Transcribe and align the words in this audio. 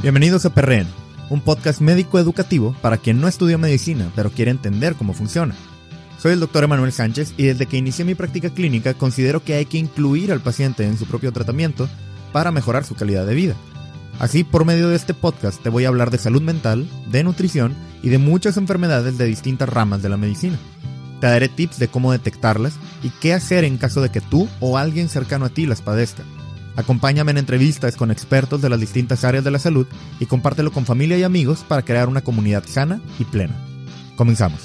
Bienvenidos 0.00 0.44
a 0.44 0.54
Perren, 0.54 0.86
un 1.28 1.40
podcast 1.40 1.80
médico 1.80 2.20
educativo 2.20 2.72
para 2.80 2.98
quien 2.98 3.20
no 3.20 3.26
estudió 3.26 3.58
medicina 3.58 4.12
pero 4.14 4.30
quiere 4.30 4.52
entender 4.52 4.94
cómo 4.94 5.12
funciona. 5.12 5.56
Soy 6.20 6.34
el 6.34 6.40
doctor 6.40 6.62
Emanuel 6.62 6.92
Sánchez 6.92 7.34
y 7.36 7.46
desde 7.46 7.66
que 7.66 7.78
inicié 7.78 8.04
mi 8.04 8.14
práctica 8.14 8.50
clínica 8.50 8.94
considero 8.94 9.42
que 9.42 9.54
hay 9.54 9.66
que 9.66 9.78
incluir 9.78 10.30
al 10.30 10.40
paciente 10.40 10.86
en 10.86 10.96
su 10.96 11.06
propio 11.06 11.32
tratamiento 11.32 11.88
para 12.32 12.52
mejorar 12.52 12.84
su 12.84 12.94
calidad 12.94 13.26
de 13.26 13.34
vida. 13.34 13.56
Así, 14.20 14.44
por 14.44 14.64
medio 14.64 14.88
de 14.88 14.94
este 14.94 15.14
podcast 15.14 15.60
te 15.60 15.68
voy 15.68 15.84
a 15.84 15.88
hablar 15.88 16.12
de 16.12 16.18
salud 16.18 16.42
mental, 16.42 16.88
de 17.10 17.24
nutrición 17.24 17.74
y 18.00 18.08
de 18.08 18.18
muchas 18.18 18.56
enfermedades 18.56 19.18
de 19.18 19.24
distintas 19.24 19.68
ramas 19.68 20.00
de 20.00 20.10
la 20.10 20.16
medicina. 20.16 20.58
Te 21.20 21.26
daré 21.26 21.48
tips 21.48 21.80
de 21.80 21.88
cómo 21.88 22.12
detectarlas 22.12 22.74
y 23.02 23.10
qué 23.20 23.34
hacer 23.34 23.64
en 23.64 23.78
caso 23.78 24.00
de 24.00 24.10
que 24.10 24.20
tú 24.20 24.48
o 24.60 24.78
alguien 24.78 25.08
cercano 25.08 25.46
a 25.46 25.48
ti 25.48 25.66
las 25.66 25.82
padezca. 25.82 26.22
Acompáñame 26.78 27.32
en 27.32 27.38
entrevistas 27.38 27.96
con 27.96 28.12
expertos 28.12 28.62
de 28.62 28.68
las 28.68 28.78
distintas 28.78 29.24
áreas 29.24 29.42
de 29.42 29.50
la 29.50 29.58
salud 29.58 29.88
y 30.20 30.26
compártelo 30.26 30.70
con 30.70 30.86
familia 30.86 31.18
y 31.18 31.24
amigos 31.24 31.64
para 31.64 31.82
crear 31.82 32.08
una 32.08 32.22
comunidad 32.22 32.62
sana 32.66 33.02
y 33.18 33.24
plena. 33.24 33.56
Comenzamos. 34.16 34.64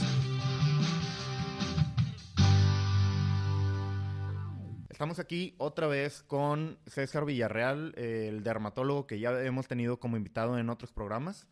Estamos 4.91 5.17
aquí 5.17 5.55
otra 5.57 5.87
vez 5.87 6.21
con 6.21 6.77
César 6.85 7.25
Villarreal, 7.25 7.95
el 7.97 8.43
dermatólogo 8.43 9.07
que 9.07 9.19
ya 9.19 9.41
hemos 9.41 9.67
tenido 9.67 9.99
como 9.99 10.15
invitado 10.15 10.59
en 10.59 10.69
otros 10.69 10.91
programas. 10.91 11.47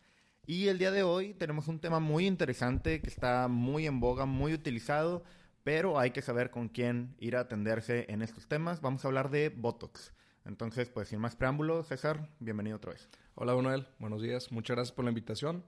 Y 0.46 0.68
el 0.68 0.78
día 0.78 0.92
de 0.92 1.02
hoy 1.02 1.34
tenemos 1.34 1.66
un 1.66 1.80
tema 1.80 1.98
muy 1.98 2.24
interesante 2.24 3.02
que 3.02 3.10
está 3.10 3.48
muy 3.48 3.88
en 3.88 3.98
boga, 3.98 4.26
muy 4.26 4.54
utilizado, 4.54 5.24
pero 5.64 5.98
hay 5.98 6.12
que 6.12 6.22
saber 6.22 6.52
con 6.52 6.68
quién 6.68 7.16
ir 7.18 7.34
a 7.34 7.40
atenderse 7.40 8.06
en 8.08 8.22
estos 8.22 8.46
temas. 8.46 8.80
Vamos 8.80 9.04
a 9.04 9.08
hablar 9.08 9.28
de 9.28 9.48
Botox. 9.48 10.12
Entonces, 10.44 10.88
pues 10.88 11.08
sin 11.08 11.20
más 11.20 11.36
preámbulo, 11.36 11.82
César, 11.84 12.28
bienvenido 12.40 12.76
otra 12.76 12.92
vez. 12.92 13.08
Hola, 13.34 13.54
Manuel. 13.54 13.86
Buenos 13.98 14.22
días. 14.22 14.50
Muchas 14.52 14.76
gracias 14.76 14.94
por 14.94 15.04
la 15.04 15.10
invitación. 15.10 15.64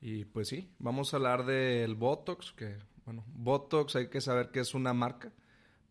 Y 0.00 0.24
pues 0.24 0.48
sí, 0.48 0.70
vamos 0.78 1.12
a 1.12 1.16
hablar 1.16 1.46
del 1.46 1.94
Botox, 1.94 2.52
que, 2.52 2.76
bueno, 3.04 3.24
Botox 3.28 3.96
hay 3.96 4.08
que 4.08 4.20
saber 4.20 4.50
que 4.50 4.60
es 4.60 4.74
una 4.74 4.92
marca 4.92 5.32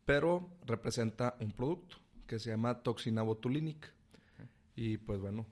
pero 0.05 0.49
representa 0.65 1.35
un 1.39 1.51
producto 1.51 1.97
que 2.27 2.39
se 2.39 2.51
llama 2.51 2.81
toxina 2.81 3.23
botulínica. 3.23 3.89
Y 4.75 4.97
pues 4.97 5.19
bueno, 5.19 5.45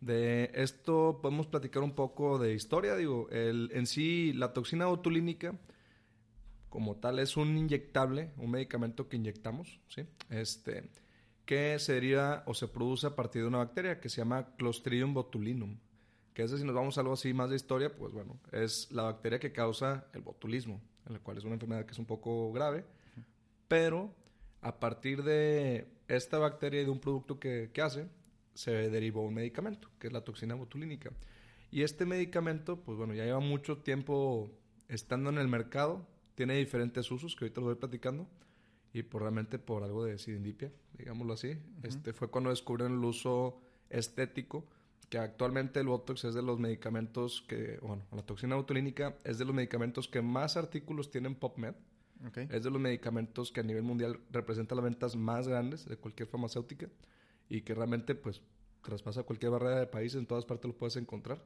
de 0.00 0.50
esto 0.54 1.20
podemos 1.22 1.46
platicar 1.46 1.82
un 1.82 1.94
poco 1.94 2.38
de 2.38 2.54
historia. 2.54 2.96
Digo, 2.96 3.28
el, 3.30 3.70
en 3.72 3.86
sí, 3.86 4.32
la 4.32 4.52
toxina 4.52 4.86
botulínica, 4.86 5.58
como 6.68 6.96
tal, 6.96 7.18
es 7.18 7.36
un 7.36 7.56
inyectable, 7.56 8.32
un 8.36 8.50
medicamento 8.50 9.08
que 9.08 9.16
inyectamos, 9.16 9.80
¿sí? 9.88 10.06
Este, 10.28 10.88
que 11.50 11.80
sería 11.80 12.44
o 12.46 12.54
se 12.54 12.68
produce 12.68 13.08
a 13.08 13.16
partir 13.16 13.42
de 13.42 13.48
una 13.48 13.58
bacteria 13.58 13.98
que 13.98 14.08
se 14.08 14.18
llama 14.18 14.54
Clostridium 14.56 15.12
botulinum. 15.12 15.76
Que 16.32 16.44
es 16.44 16.52
si 16.52 16.62
nos 16.62 16.76
vamos 16.76 16.96
a 16.96 17.00
algo 17.00 17.14
así 17.14 17.34
más 17.34 17.50
de 17.50 17.56
historia, 17.56 17.92
pues 17.92 18.12
bueno, 18.12 18.38
es 18.52 18.86
la 18.92 19.02
bacteria 19.02 19.40
que 19.40 19.50
causa 19.50 20.06
el 20.14 20.20
botulismo, 20.20 20.80
en 21.06 21.14
la 21.14 21.18
cual 21.18 21.38
es 21.38 21.44
una 21.44 21.54
enfermedad 21.54 21.84
que 21.86 21.90
es 21.90 21.98
un 21.98 22.06
poco 22.06 22.52
grave 22.52 22.84
pero 23.70 24.12
a 24.62 24.80
partir 24.80 25.22
de 25.22 25.86
esta 26.08 26.38
bacteria 26.38 26.82
y 26.82 26.84
de 26.84 26.90
un 26.90 26.98
producto 26.98 27.38
que, 27.38 27.70
hace, 27.80 28.08
se 28.52 28.72
derivó 28.90 29.22
un 29.22 29.34
medicamento, 29.34 29.88
que 30.00 30.08
es 30.08 30.12
la 30.12 30.24
toxina 30.24 30.56
botulínica. 30.56 31.12
Y 31.70 31.82
este 31.82 32.04
medicamento, 32.04 32.80
pues 32.80 32.98
bueno, 32.98 33.14
ya 33.14 33.24
lleva 33.24 33.38
mucho 33.38 33.78
tiempo 33.78 34.50
estando 34.88 35.30
en 35.30 35.38
el 35.38 35.46
mercado, 35.46 36.04
tiene 36.34 36.56
diferentes 36.56 37.08
usos 37.12 37.36
que 37.36 37.44
ahorita 37.44 37.60
lo 37.60 37.68
voy 37.68 37.76
platicando, 37.76 38.26
y 38.92 39.02
por 39.02 39.22
realmente 39.22 39.58
por 39.58 39.82
algo 39.82 40.04
de 40.04 40.18
sidindipia, 40.18 40.72
digámoslo 40.98 41.34
así. 41.34 41.56
Este 41.82 42.12
fue 42.12 42.28
cuando 42.28 42.50
descubrieron 42.50 42.98
el 42.98 43.04
uso 43.04 43.60
estético, 43.88 44.66
que 45.08 45.18
actualmente 45.18 45.80
el 45.80 45.88
Botox 45.88 46.24
es 46.24 46.34
de 46.34 46.42
los 46.42 46.58
medicamentos 46.58 47.42
que, 47.48 47.78
bueno, 47.82 48.04
la 48.12 48.22
toxina 48.22 48.56
botulínica 48.56 49.16
es 49.24 49.38
de 49.38 49.44
los 49.44 49.54
medicamentos 49.54 50.08
que 50.08 50.22
más 50.22 50.56
artículos 50.56 51.10
tienen 51.10 51.34
PubMed. 51.34 51.74
Es 52.50 52.64
de 52.64 52.70
los 52.70 52.80
medicamentos 52.80 53.50
que 53.50 53.60
a 53.60 53.62
nivel 53.62 53.82
mundial 53.82 54.20
representa 54.30 54.74
las 54.74 54.84
ventas 54.84 55.16
más 55.16 55.48
grandes 55.48 55.88
de 55.88 55.96
cualquier 55.96 56.28
farmacéutica 56.28 56.86
y 57.48 57.62
que 57.62 57.74
realmente 57.74 58.14
pues 58.14 58.42
traspasa 58.82 59.22
cualquier 59.22 59.52
barrera 59.52 59.80
de 59.80 59.86
país, 59.86 60.14
en 60.14 60.26
todas 60.26 60.44
partes 60.44 60.68
lo 60.68 60.76
puedes 60.76 60.96
encontrar 60.96 61.42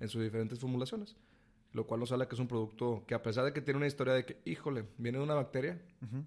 en 0.00 0.08
sus 0.08 0.22
diferentes 0.22 0.58
formulaciones. 0.58 1.16
Lo 1.72 1.86
cual 1.86 2.00
nos 2.00 2.12
habla 2.12 2.26
que 2.26 2.34
es 2.34 2.40
un 2.40 2.48
producto 2.48 3.04
que 3.06 3.14
a 3.14 3.22
pesar 3.22 3.44
de 3.44 3.52
que 3.52 3.60
tiene 3.60 3.76
una 3.76 3.86
historia 3.86 4.14
de 4.14 4.24
que, 4.24 4.40
híjole, 4.44 4.84
viene 4.96 5.18
de 5.18 5.24
una 5.24 5.34
bacteria, 5.34 5.80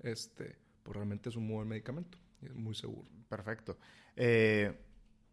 este, 0.04 0.56
pues 0.84 0.96
realmente 0.96 1.30
es 1.30 1.36
un 1.36 1.48
buen 1.48 1.68
medicamento 1.68 2.18
y 2.42 2.46
es 2.46 2.56
muy 2.56 2.76
seguro. 2.76 3.08
Perfecto. 3.28 3.78
Eh, 4.16 4.72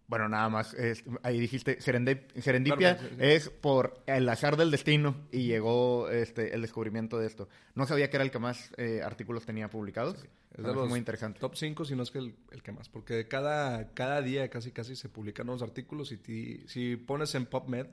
bueno, 0.08 0.26
nada 0.26 0.48
más, 0.48 0.74
ahí 1.22 1.38
dijiste, 1.38 1.82
serendipia 1.82 2.98
es 3.18 3.50
por 3.50 4.02
el 4.06 4.26
azar 4.30 4.56
del 4.56 4.70
destino 4.70 5.14
y 5.30 5.46
llegó 5.46 6.08
este, 6.08 6.54
el 6.54 6.62
descubrimiento 6.62 7.18
de 7.18 7.26
esto. 7.26 7.50
No 7.74 7.86
sabía 7.86 8.08
que 8.08 8.16
era 8.16 8.24
el 8.24 8.30
que 8.30 8.38
más 8.38 8.72
eh, 8.78 9.02
artículos 9.04 9.44
tenía 9.44 9.68
publicados. 9.68 10.16
Es 10.56 10.64
de 10.64 10.74
los 10.74 10.88
muy 10.88 10.98
interesante. 10.98 11.38
Top 11.38 11.56
5, 11.56 11.84
si 11.84 11.94
no 11.94 12.04
es 12.04 12.10
que 12.10 12.20
el, 12.20 12.34
que 12.62 12.72
más, 12.72 12.88
porque 12.88 13.28
cada, 13.28 13.92
cada 13.92 14.22
día 14.22 14.48
casi 14.48 14.72
casi 14.72 14.96
se 14.96 15.10
publican 15.10 15.44
nuevos 15.44 15.60
artículos 15.60 16.10
y 16.10 16.64
si 16.66 16.96
pones 16.96 17.34
en 17.34 17.44
PubMed 17.44 17.88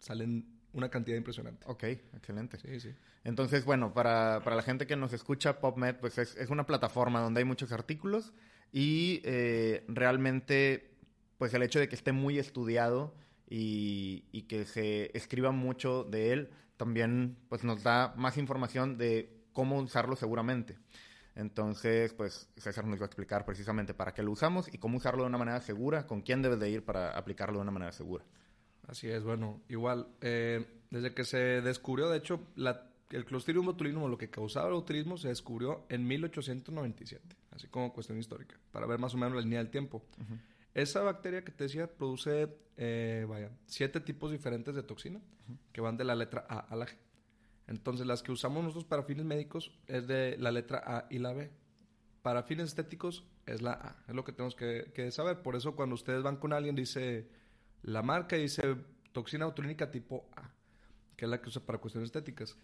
salen 0.00 0.53
una 0.74 0.90
cantidad 0.90 1.16
impresionante. 1.16 1.64
Ok, 1.66 1.84
excelente. 1.84 2.58
Sí, 2.58 2.80
sí. 2.80 2.94
Entonces, 3.24 3.64
bueno, 3.64 3.94
para, 3.94 4.40
para 4.44 4.56
la 4.56 4.62
gente 4.62 4.86
que 4.86 4.96
nos 4.96 5.12
escucha, 5.12 5.60
PubMed 5.60 5.96
pues 5.96 6.18
es, 6.18 6.36
es 6.36 6.50
una 6.50 6.66
plataforma 6.66 7.20
donde 7.20 7.40
hay 7.40 7.44
muchos 7.44 7.72
artículos 7.72 8.32
y 8.72 9.20
eh, 9.24 9.84
realmente 9.88 10.90
pues 11.38 11.54
el 11.54 11.62
hecho 11.62 11.78
de 11.78 11.88
que 11.88 11.94
esté 11.94 12.12
muy 12.12 12.38
estudiado 12.38 13.14
y, 13.48 14.42
que 14.48 14.64
se 14.64 15.16
escriba 15.16 15.52
mucho 15.52 16.04
de 16.04 16.32
él, 16.32 16.50
también 16.76 17.36
pues 17.48 17.64
nos 17.64 17.82
da 17.82 18.14
más 18.16 18.36
información 18.36 18.98
de 18.98 19.44
cómo 19.52 19.78
usarlo 19.78 20.16
seguramente. 20.16 20.76
Entonces, 21.36 22.12
pues 22.14 22.48
César 22.56 22.84
nos 22.86 23.00
va 23.00 23.04
a 23.04 23.06
explicar 23.06 23.44
precisamente 23.44 23.94
para 23.94 24.12
qué 24.12 24.22
lo 24.22 24.30
usamos 24.32 24.72
y 24.72 24.78
cómo 24.78 24.98
usarlo 24.98 25.22
de 25.22 25.28
una 25.28 25.38
manera 25.38 25.60
segura, 25.60 26.06
con 26.06 26.20
quién 26.20 26.42
debes 26.42 26.60
de 26.60 26.70
ir 26.70 26.84
para 26.84 27.16
aplicarlo 27.16 27.58
de 27.58 27.62
una 27.62 27.72
manera 27.72 27.92
segura. 27.92 28.24
Así 28.88 29.08
es, 29.08 29.22
bueno, 29.22 29.62
igual, 29.68 30.08
eh, 30.20 30.64
desde 30.90 31.14
que 31.14 31.24
se 31.24 31.38
descubrió, 31.62 32.10
de 32.10 32.18
hecho, 32.18 32.40
el 33.10 33.24
Clostridium 33.24 33.66
botulinum, 33.66 34.10
lo 34.10 34.18
que 34.18 34.30
causaba 34.30 34.68
el 34.68 34.74
botulismo, 34.74 35.16
se 35.16 35.28
descubrió 35.28 35.86
en 35.88 36.06
1897, 36.06 37.36
así 37.52 37.68
como 37.68 37.92
cuestión 37.92 38.18
histórica, 38.18 38.56
para 38.72 38.86
ver 38.86 38.98
más 38.98 39.14
o 39.14 39.16
menos 39.16 39.34
la 39.34 39.40
línea 39.40 39.58
del 39.58 39.70
tiempo. 39.70 40.02
Esa 40.74 41.02
bacteria 41.02 41.44
que 41.44 41.52
te 41.52 41.64
decía 41.64 41.86
produce, 41.86 42.48
eh, 42.76 43.24
vaya, 43.28 43.50
siete 43.66 44.00
tipos 44.00 44.32
diferentes 44.32 44.74
de 44.74 44.82
toxina 44.82 45.20
que 45.72 45.80
van 45.80 45.96
de 45.96 46.04
la 46.04 46.14
letra 46.14 46.44
A 46.48 46.58
a 46.58 46.76
la 46.76 46.86
G. 46.86 46.96
Entonces, 47.66 48.06
las 48.06 48.22
que 48.22 48.32
usamos 48.32 48.62
nosotros 48.62 48.84
para 48.84 49.04
fines 49.04 49.24
médicos 49.24 49.72
es 49.86 50.06
de 50.06 50.36
la 50.38 50.50
letra 50.50 50.82
A 50.84 51.06
y 51.10 51.18
la 51.18 51.32
B. 51.32 51.50
Para 52.22 52.42
fines 52.42 52.68
estéticos 52.68 53.24
es 53.46 53.62
la 53.62 53.72
A. 53.72 53.96
Es 54.08 54.14
lo 54.14 54.24
que 54.24 54.32
tenemos 54.32 54.54
que, 54.54 55.10
saber. 55.10 55.42
Por 55.42 55.56
eso, 55.56 55.74
cuando 55.74 55.94
ustedes 55.94 56.22
van 56.22 56.36
con 56.36 56.52
alguien, 56.52 56.74
dice 56.74 57.28
la 57.84 58.02
marca 58.02 58.36
dice 58.36 58.76
toxina 59.12 59.46
botulínica 59.46 59.90
tipo 59.90 60.28
A, 60.36 60.50
que 61.16 61.26
es 61.26 61.30
la 61.30 61.40
que 61.40 61.48
usa 61.48 61.64
para 61.64 61.78
cuestiones 61.78 62.08
estéticas. 62.08 62.56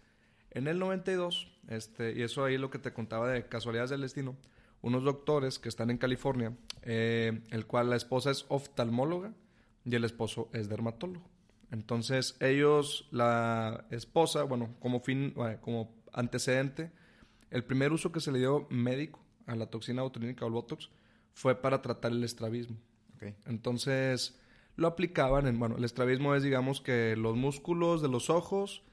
En 0.49 0.67
el 0.67 0.79
92, 0.79 1.47
este, 1.69 2.13
y 2.13 2.23
eso 2.23 2.43
ahí 2.43 2.57
lo 2.57 2.69
que 2.69 2.79
te 2.79 2.91
contaba 2.91 3.29
de 3.29 3.47
casualidades 3.47 3.91
del 3.91 4.01
destino, 4.01 4.35
unos 4.81 5.03
doctores 5.03 5.59
que 5.59 5.69
están 5.69 5.89
en 5.91 5.97
California, 5.97 6.57
eh, 6.81 7.41
el 7.51 7.67
cual 7.67 7.89
la 7.89 7.95
esposa 7.95 8.31
es 8.31 8.45
oftalmóloga 8.49 9.33
y 9.85 9.95
el 9.95 10.03
esposo 10.03 10.49
es 10.53 10.67
dermatólogo. 10.67 11.29
Entonces 11.69 12.35
ellos, 12.41 13.07
la 13.11 13.85
esposa, 13.91 14.43
bueno, 14.43 14.75
como 14.79 14.99
fin, 14.99 15.33
como 15.61 15.95
antecedente, 16.11 16.91
el 17.49 17.63
primer 17.63 17.93
uso 17.93 18.11
que 18.11 18.19
se 18.19 18.31
le 18.31 18.39
dio 18.39 18.67
médico 18.69 19.23
a 19.45 19.55
la 19.55 19.67
toxina 19.67 20.01
botulínica 20.01 20.43
o 20.43 20.47
el 20.47 20.53
Botox 20.53 20.89
fue 21.33 21.55
para 21.61 21.81
tratar 21.81 22.11
el 22.11 22.23
estrabismo. 22.23 22.77
Entonces 23.45 24.40
lo 24.81 24.87
aplicaban 24.87 25.47
en, 25.47 25.59
bueno, 25.59 25.77
el 25.77 25.83
estrabismo 25.83 26.35
es 26.35 26.43
digamos 26.43 26.81
que 26.81 27.15
los 27.15 27.37
músculos 27.37 28.01
de 28.01 28.09
los 28.09 28.29
ojos 28.29 28.83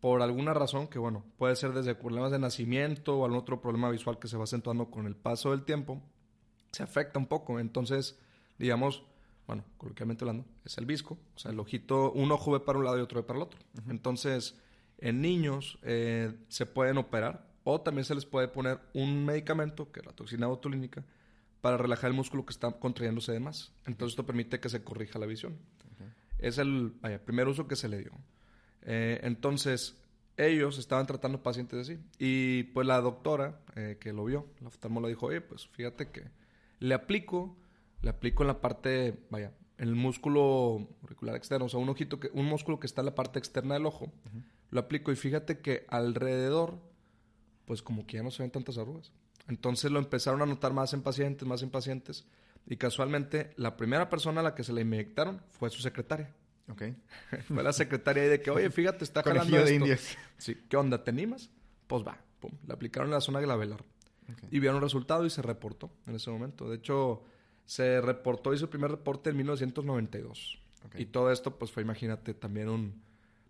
por 0.00 0.22
alguna 0.22 0.54
razón 0.54 0.86
que, 0.86 0.98
bueno, 0.98 1.24
puede 1.36 1.56
ser 1.56 1.72
desde 1.72 1.94
problemas 1.94 2.30
de 2.30 2.38
nacimiento 2.38 3.18
o 3.18 3.24
algún 3.24 3.40
otro 3.40 3.60
problema 3.60 3.90
visual 3.90 4.18
que 4.18 4.28
se 4.28 4.36
va 4.36 4.44
acentuando 4.44 4.90
con 4.90 5.06
el 5.06 5.16
paso 5.16 5.50
del 5.50 5.64
tiempo, 5.64 6.00
se 6.70 6.82
afecta 6.82 7.18
un 7.18 7.26
poco. 7.26 7.58
Entonces, 7.58 8.18
digamos, 8.58 9.02
bueno, 9.46 9.64
coloquialmente 9.76 10.24
hablando, 10.24 10.44
es 10.64 10.78
el 10.78 10.86
visco. 10.86 11.18
O 11.34 11.38
sea, 11.38 11.50
el 11.50 11.58
ojito, 11.58 12.12
un 12.12 12.30
ojo 12.30 12.52
ve 12.52 12.60
para 12.60 12.78
un 12.78 12.84
lado 12.84 12.98
y 12.98 13.00
otro 13.00 13.20
ve 13.20 13.26
para 13.26 13.38
el 13.38 13.42
otro. 13.42 13.58
Entonces, 13.88 14.56
en 14.98 15.20
niños 15.20 15.78
eh, 15.82 16.32
se 16.48 16.66
pueden 16.66 16.98
operar 16.98 17.48
o 17.64 17.80
también 17.80 18.04
se 18.04 18.14
les 18.14 18.24
puede 18.24 18.48
poner 18.48 18.78
un 18.94 19.24
medicamento, 19.24 19.90
que 19.90 20.00
es 20.00 20.06
la 20.06 20.12
toxina 20.12 20.46
botulínica, 20.46 21.04
para 21.60 21.76
relajar 21.76 22.10
el 22.10 22.16
músculo 22.16 22.44
que 22.46 22.52
está 22.52 22.70
contrayéndose 22.72 23.32
de 23.32 23.40
más. 23.40 23.72
Entonces, 23.86 24.12
esto 24.12 24.26
permite 24.26 24.60
que 24.60 24.68
se 24.68 24.82
corrija 24.82 25.18
la 25.18 25.26
visión. 25.26 25.58
Es 26.38 26.58
el 26.58 26.92
primer 27.24 27.48
uso 27.48 27.66
que 27.66 27.74
se 27.74 27.88
le 27.88 27.98
dio. 27.98 28.12
Eh, 28.82 29.20
entonces, 29.24 29.96
ellos 30.38 30.78
estaban 30.78 31.06
tratando 31.06 31.42
pacientes 31.42 31.80
así. 31.80 31.98
Y 32.18 32.64
pues 32.64 32.86
la 32.86 33.00
doctora 33.00 33.60
eh, 33.76 33.98
que 34.00 34.12
lo 34.12 34.24
vio, 34.24 34.46
la 34.60 34.68
oftalmóloga 34.68 35.08
dijo, 35.08 35.26
oye, 35.26 35.40
pues 35.40 35.66
fíjate 35.68 36.10
que 36.10 36.30
le 36.78 36.94
aplico, 36.94 37.56
le 38.02 38.10
aplico 38.10 38.44
en 38.44 38.46
la 38.46 38.60
parte, 38.60 39.18
vaya, 39.30 39.52
en 39.78 39.88
el 39.88 39.94
músculo 39.94 40.88
auricular 41.02 41.36
externo, 41.36 41.66
o 41.66 41.68
sea, 41.68 41.80
un 41.80 41.88
ojito, 41.88 42.18
que, 42.20 42.30
un 42.32 42.46
músculo 42.46 42.80
que 42.80 42.86
está 42.86 43.00
en 43.00 43.06
la 43.06 43.14
parte 43.14 43.38
externa 43.38 43.74
del 43.74 43.86
ojo, 43.86 44.12
lo 44.70 44.80
aplico 44.80 45.12
y 45.12 45.16
fíjate 45.16 45.58
que 45.58 45.84
alrededor, 45.88 46.78
pues 47.64 47.82
como 47.82 48.06
que 48.06 48.16
ya 48.16 48.22
no 48.22 48.30
se 48.30 48.42
ven 48.42 48.50
tantas 48.50 48.78
arrugas. 48.78 49.12
Entonces 49.48 49.90
lo 49.90 49.98
empezaron 49.98 50.42
a 50.42 50.46
notar 50.46 50.72
más 50.72 50.92
en 50.92 51.02
pacientes, 51.02 51.46
más 51.46 51.62
en 51.62 51.70
pacientes, 51.70 52.26
y 52.66 52.76
casualmente 52.76 53.50
la 53.56 53.76
primera 53.76 54.08
persona 54.10 54.40
a 54.40 54.44
la 54.44 54.54
que 54.54 54.62
se 54.62 54.72
le 54.72 54.82
inyectaron 54.82 55.40
fue 55.50 55.70
su 55.70 55.80
secretaria. 55.80 56.34
Ok. 56.70 56.82
fue 57.46 57.62
la 57.62 57.72
secretaria 57.72 58.24
de 58.24 58.42
que, 58.42 58.50
oye, 58.50 58.70
fíjate, 58.70 59.04
está 59.04 59.22
jalando 59.22 59.56
de 59.56 59.62
esto. 59.62 59.74
indias. 59.74 60.18
Sí, 60.36 60.56
¿qué 60.68 60.76
onda? 60.76 61.02
¿Te 61.02 61.10
animas? 61.10 61.50
Pues 61.86 62.06
va, 62.06 62.18
pum. 62.40 62.52
Le 62.66 62.74
aplicaron 62.74 63.08
en 63.08 63.14
la 63.14 63.20
zona 63.20 63.40
glabelar. 63.40 63.82
Y 64.50 64.58
vieron 64.58 64.76
un 64.76 64.82
resultado 64.82 65.24
y 65.24 65.30
se 65.30 65.40
reportó 65.40 65.90
en 66.06 66.14
ese 66.14 66.30
momento. 66.30 66.68
De 66.68 66.76
hecho, 66.76 67.22
se 67.64 68.02
reportó, 68.02 68.52
hizo 68.52 68.64
el 68.64 68.70
primer 68.70 68.90
reporte 68.90 69.30
en 69.30 69.38
1992. 69.38 70.58
Y 70.96 71.06
todo 71.06 71.32
esto, 71.32 71.58
pues 71.58 71.70
fue, 71.70 71.82
imagínate, 71.82 72.34
también 72.34 72.68
un, 72.68 73.02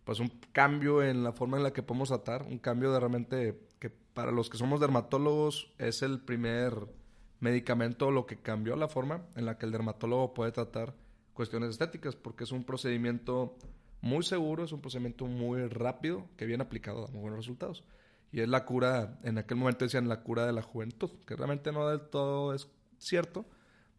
pues 0.04 0.20
un 0.20 0.30
cambio 0.52 1.02
en 1.02 1.24
la 1.24 1.32
forma 1.32 1.56
en 1.56 1.64
la 1.64 1.72
que 1.72 1.82
podemos 1.82 2.08
tratar, 2.08 2.42
un 2.44 2.58
cambio 2.58 2.92
de 2.92 3.00
realmente 3.00 3.60
que 3.78 3.90
para 4.18 4.32
los 4.32 4.50
que 4.50 4.58
somos 4.58 4.80
dermatólogos 4.80 5.70
es 5.78 6.02
el 6.02 6.18
primer 6.18 6.74
medicamento 7.38 8.10
lo 8.10 8.26
que 8.26 8.36
cambió 8.36 8.74
la 8.74 8.88
forma 8.88 9.22
en 9.36 9.46
la 9.46 9.58
que 9.58 9.66
el 9.66 9.70
dermatólogo 9.70 10.34
puede 10.34 10.50
tratar 10.50 10.92
cuestiones 11.34 11.70
estéticas, 11.70 12.16
porque 12.16 12.42
es 12.42 12.50
un 12.50 12.64
procedimiento 12.64 13.56
muy 14.00 14.24
seguro, 14.24 14.64
es 14.64 14.72
un 14.72 14.80
procedimiento 14.80 15.26
muy 15.26 15.68
rápido 15.68 16.26
que 16.36 16.46
bien 16.46 16.60
aplicado 16.60 17.02
da 17.02 17.12
muy 17.12 17.20
buenos 17.20 17.38
resultados. 17.38 17.84
Y 18.32 18.40
es 18.40 18.48
la 18.48 18.64
cura, 18.64 19.20
en 19.22 19.38
aquel 19.38 19.56
momento 19.56 19.84
decían 19.84 20.08
la 20.08 20.24
cura 20.24 20.46
de 20.46 20.52
la 20.52 20.62
juventud, 20.62 21.10
que 21.24 21.36
realmente 21.36 21.70
no 21.70 21.86
del 21.86 22.00
todo 22.00 22.54
es 22.54 22.66
cierto, 22.98 23.46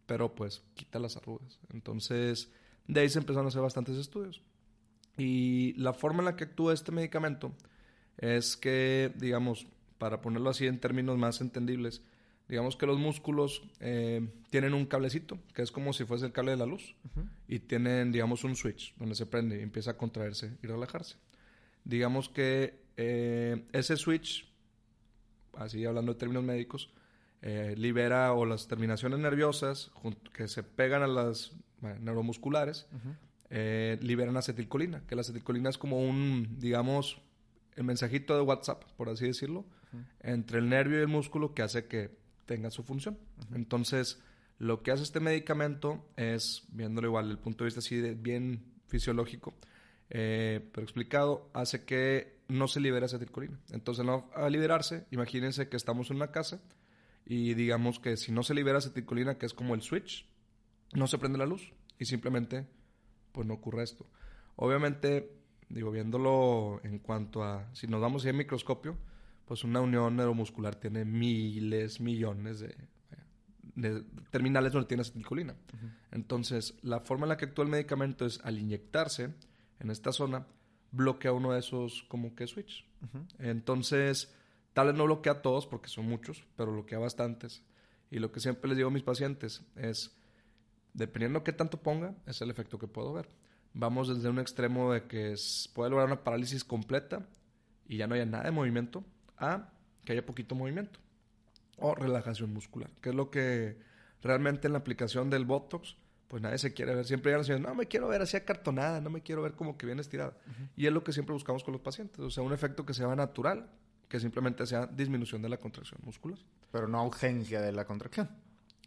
pero 0.06 0.36
pues 0.36 0.63
quita 0.74 1.00
las 1.00 1.16
arrugas. 1.16 1.60
Entonces, 1.71 2.51
de 2.89 3.00
ahí 3.00 3.07
se 3.07 3.19
empezaron 3.19 3.45
a 3.45 3.48
hacer 3.48 3.62
bastantes 3.62 3.95
estudios. 3.95 4.42
Y 5.18 5.75
la 5.75 5.94
forma 5.94 6.19
en 6.19 6.25
la 6.25 6.36
que 6.36 6.44
actúa 6.44 6.74
este 6.74 6.92
medicamento 6.92 7.54
es 8.18 8.57
que, 8.57 9.13
digamos, 9.16 9.66
para 9.99 10.21
ponerlo 10.21 10.49
así 10.49 10.65
en 10.65 10.79
términos 10.79 11.17
más 11.17 11.41
entendibles, 11.41 12.01
digamos 12.47 12.75
que 12.75 12.87
los 12.87 12.97
músculos 12.97 13.61
eh, 13.79 14.27
tienen 14.49 14.73
un 14.73 14.87
cablecito, 14.87 15.37
que 15.53 15.61
es 15.61 15.71
como 15.71 15.93
si 15.93 16.05
fuese 16.05 16.25
el 16.25 16.31
cable 16.31 16.51
de 16.51 16.57
la 16.57 16.65
luz, 16.65 16.95
y 17.47 17.59
tienen, 17.59 18.11
digamos, 18.11 18.43
un 18.43 18.55
switch 18.55 18.95
donde 18.95 19.13
se 19.13 19.27
prende 19.27 19.59
y 19.59 19.61
empieza 19.61 19.91
a 19.91 19.97
contraerse 19.97 20.57
y 20.63 20.67
relajarse. 20.67 21.17
Digamos 21.83 22.27
que 22.27 22.81
eh, 22.97 23.65
ese 23.71 23.97
switch, 23.97 24.51
así 25.53 25.85
hablando 25.85 26.13
de 26.13 26.19
términos 26.19 26.43
médicos, 26.43 26.89
eh, 27.41 27.75
libera 27.77 28.33
o 28.33 28.45
las 28.45 28.67
terminaciones 28.67 29.19
nerviosas 29.19 29.91
que 30.33 30.47
se 30.47 30.63
pegan 30.63 31.03
a 31.03 31.07
las 31.07 31.51
neuromusculares, 32.01 32.87
liberan 34.01 34.37
acetilcolina, 34.37 35.03
que 35.07 35.15
la 35.15 35.21
acetilcolina 35.21 35.69
es 35.69 35.77
como 35.77 35.99
un, 36.01 36.57
digamos, 36.59 37.21
el 37.75 37.83
mensajito 37.83 38.35
de 38.35 38.41
WhatsApp, 38.41 38.83
por 38.97 39.09
así 39.09 39.25
decirlo, 39.25 39.65
entre 40.19 40.59
el 40.59 40.69
nervio 40.69 41.00
y 41.00 41.01
el 41.01 41.07
músculo 41.07 41.53
que 41.53 41.62
hace 41.62 41.86
que 41.86 42.12
tenga 42.45 42.71
su 42.71 42.83
función. 42.83 43.18
Entonces, 43.53 44.21
lo 44.57 44.81
que 44.81 44.91
hace 44.91 45.03
este 45.03 45.19
medicamento 45.19 46.06
es, 46.18 46.63
viéndolo 46.71 47.07
igual 47.07 47.25
desde 47.25 47.38
el 47.38 47.44
punto 47.44 47.63
de 47.63 47.68
vista 47.68 47.80
así 47.80 47.95
de 47.97 48.13
bien 48.13 48.63
fisiológico, 48.88 49.53
eh, 50.09 50.68
pero 50.74 50.83
explicado, 50.83 51.50
hace 51.53 51.86
que 51.86 52.39
no 52.47 52.68
se 52.68 52.80
libere 52.80 53.06
acetilcolina. 53.06 53.59
Entonces, 53.71 54.06
no, 54.06 54.30
a 54.36 54.50
liberarse, 54.50 55.06
imagínense 55.12 55.69
que 55.69 55.77
estamos 55.77 56.09
en 56.09 56.18
una 56.18 56.31
casa 56.31 56.62
y 57.25 57.53
digamos 57.53 58.00
que 58.00 58.18
si 58.18 58.31
no 58.31 58.44
se 58.44 58.56
libera 58.56 58.80
acetilcolina, 58.80 59.38
que 59.38 59.45
es 59.45 59.53
como 59.53 59.75
el 59.75 59.81
switch, 59.81 60.27
no 60.94 61.07
se 61.07 61.19
prende 61.19 61.38
la 61.38 61.45
luz 61.45 61.71
y 62.00 62.06
simplemente 62.06 62.68
pues 63.31 63.47
no 63.47 63.53
ocurre 63.53 63.83
esto. 63.83 64.07
Obviamente, 64.56 65.31
digo, 65.69 65.92
viéndolo 65.92 66.81
en 66.83 67.00
cuanto 67.00 67.44
a, 67.44 67.69
si 67.74 67.88
nos 67.88 68.01
damos 68.01 68.25
en 68.25 68.35
microscopio, 68.35 68.97
pues 69.49 69.63
una 69.63 69.81
unión 69.81 70.15
neuromuscular 70.15 70.75
tiene 70.75 71.05
miles, 71.05 71.99
millones 71.99 72.59
de, 72.59 74.05
terminales 74.29 74.71
donde 74.71 74.87
tiene 74.87 75.01
acetilcolina. 75.01 75.55
Entonces, 76.11 76.75
la 76.83 76.99
forma 76.99 77.25
en 77.25 77.29
la 77.29 77.37
que 77.37 77.45
actúa 77.45 77.65
el 77.65 77.71
medicamento 77.71 78.27
es 78.27 78.39
al 78.43 78.59
inyectarse 78.59 79.33
en 79.79 79.89
esta 79.89 80.11
zona, 80.11 80.45
bloquea 80.91 81.33
uno 81.33 81.53
de 81.53 81.61
esos 81.61 82.03
como 82.09 82.35
que 82.35 82.45
switch. 82.45 82.85
Entonces, 83.39 84.31
tal 84.73 84.85
vez 84.85 84.95
no 84.95 85.05
bloquea 85.05 85.41
todos 85.41 85.65
porque 85.65 85.89
son 85.89 86.05
muchos, 86.05 86.45
pero 86.55 86.71
bloquea 86.71 86.99
bastantes. 86.99 87.63
Y 88.11 88.19
lo 88.19 88.31
que 88.31 88.41
siempre 88.41 88.67
les 88.69 88.77
digo 88.77 88.89
a 88.89 88.93
mis 88.93 89.01
pacientes 89.01 89.63
es, 89.75 90.15
dependiendo 90.93 91.39
de 91.39 91.45
qué 91.45 91.53
tanto 91.53 91.81
ponga, 91.81 92.13
es 92.27 92.39
el 92.41 92.51
efecto 92.51 92.77
que 92.77 92.85
puedo 92.85 93.13
ver. 93.13 93.27
Vamos 93.73 94.09
desde 94.09 94.29
un 94.29 94.37
extremo 94.37 94.93
de 94.93 95.07
que 95.07 95.33
puede 95.73 95.89
lograr 95.89 96.05
una 96.05 96.23
parálisis 96.23 96.63
completa 96.63 97.27
y 97.87 97.97
ya 97.97 98.05
no 98.05 98.13
haya 98.13 98.27
nada 98.27 98.43
de 98.43 98.51
movimiento, 98.51 99.03
a 99.39 99.69
que 100.06 100.13
haya 100.13 100.25
poquito 100.25 100.56
movimiento 100.56 101.00
o 101.77 101.95
relajación 101.95 102.53
muscular, 102.53 102.89
que 103.01 103.09
es 103.09 103.15
lo 103.15 103.31
que 103.31 103.77
realmente 104.21 104.68
en 104.68 104.74
la 104.74 104.80
aplicación 104.80 105.30
del 105.30 105.45
Botox, 105.45 105.95
pues 106.27 106.44
nadie 106.44 106.57
se 106.57 106.74
quiere 106.74 106.94
ver. 106.94 107.06
Siempre 107.06 107.31
llegan 107.31 107.41
diciendo, 107.41 107.69
no 107.69 107.75
me 107.75 107.88
quiero 107.88 108.07
ver 108.07 108.21
así 108.21 108.38
acartonada, 108.38 109.01
no 109.01 109.09
me 109.09 109.21
quiero 109.21 109.41
ver 109.41 109.53
como 109.53 109.77
que 109.77 109.86
bien 109.86 110.00
estirada. 110.00 110.38
Y 110.75 110.86
es 110.86 110.94
lo 110.94 111.03
que 111.03 111.12
siempre 111.12 111.33
buscamos 111.33 111.63
con 111.63 111.71
los 111.71 111.81
pacientes, 111.81 112.19
o 112.19 112.30
sea, 112.30 112.44
un 112.44 112.53
efecto 112.53 112.86
que 112.86 112.94
sea 112.94 113.13
natural, 113.15 113.69
que 114.07 114.19
simplemente 114.19 114.65
sea 114.65 114.86
disminución 114.88 115.42
de 115.42 115.50
la 115.50 115.57
contracción 115.57 116.00
muscular. 116.03 116.38
Pero 116.71 116.88
no 116.88 117.00
ausencia 117.00 117.62
de 117.62 117.71
la 117.71 117.85
contracción. 117.85 118.30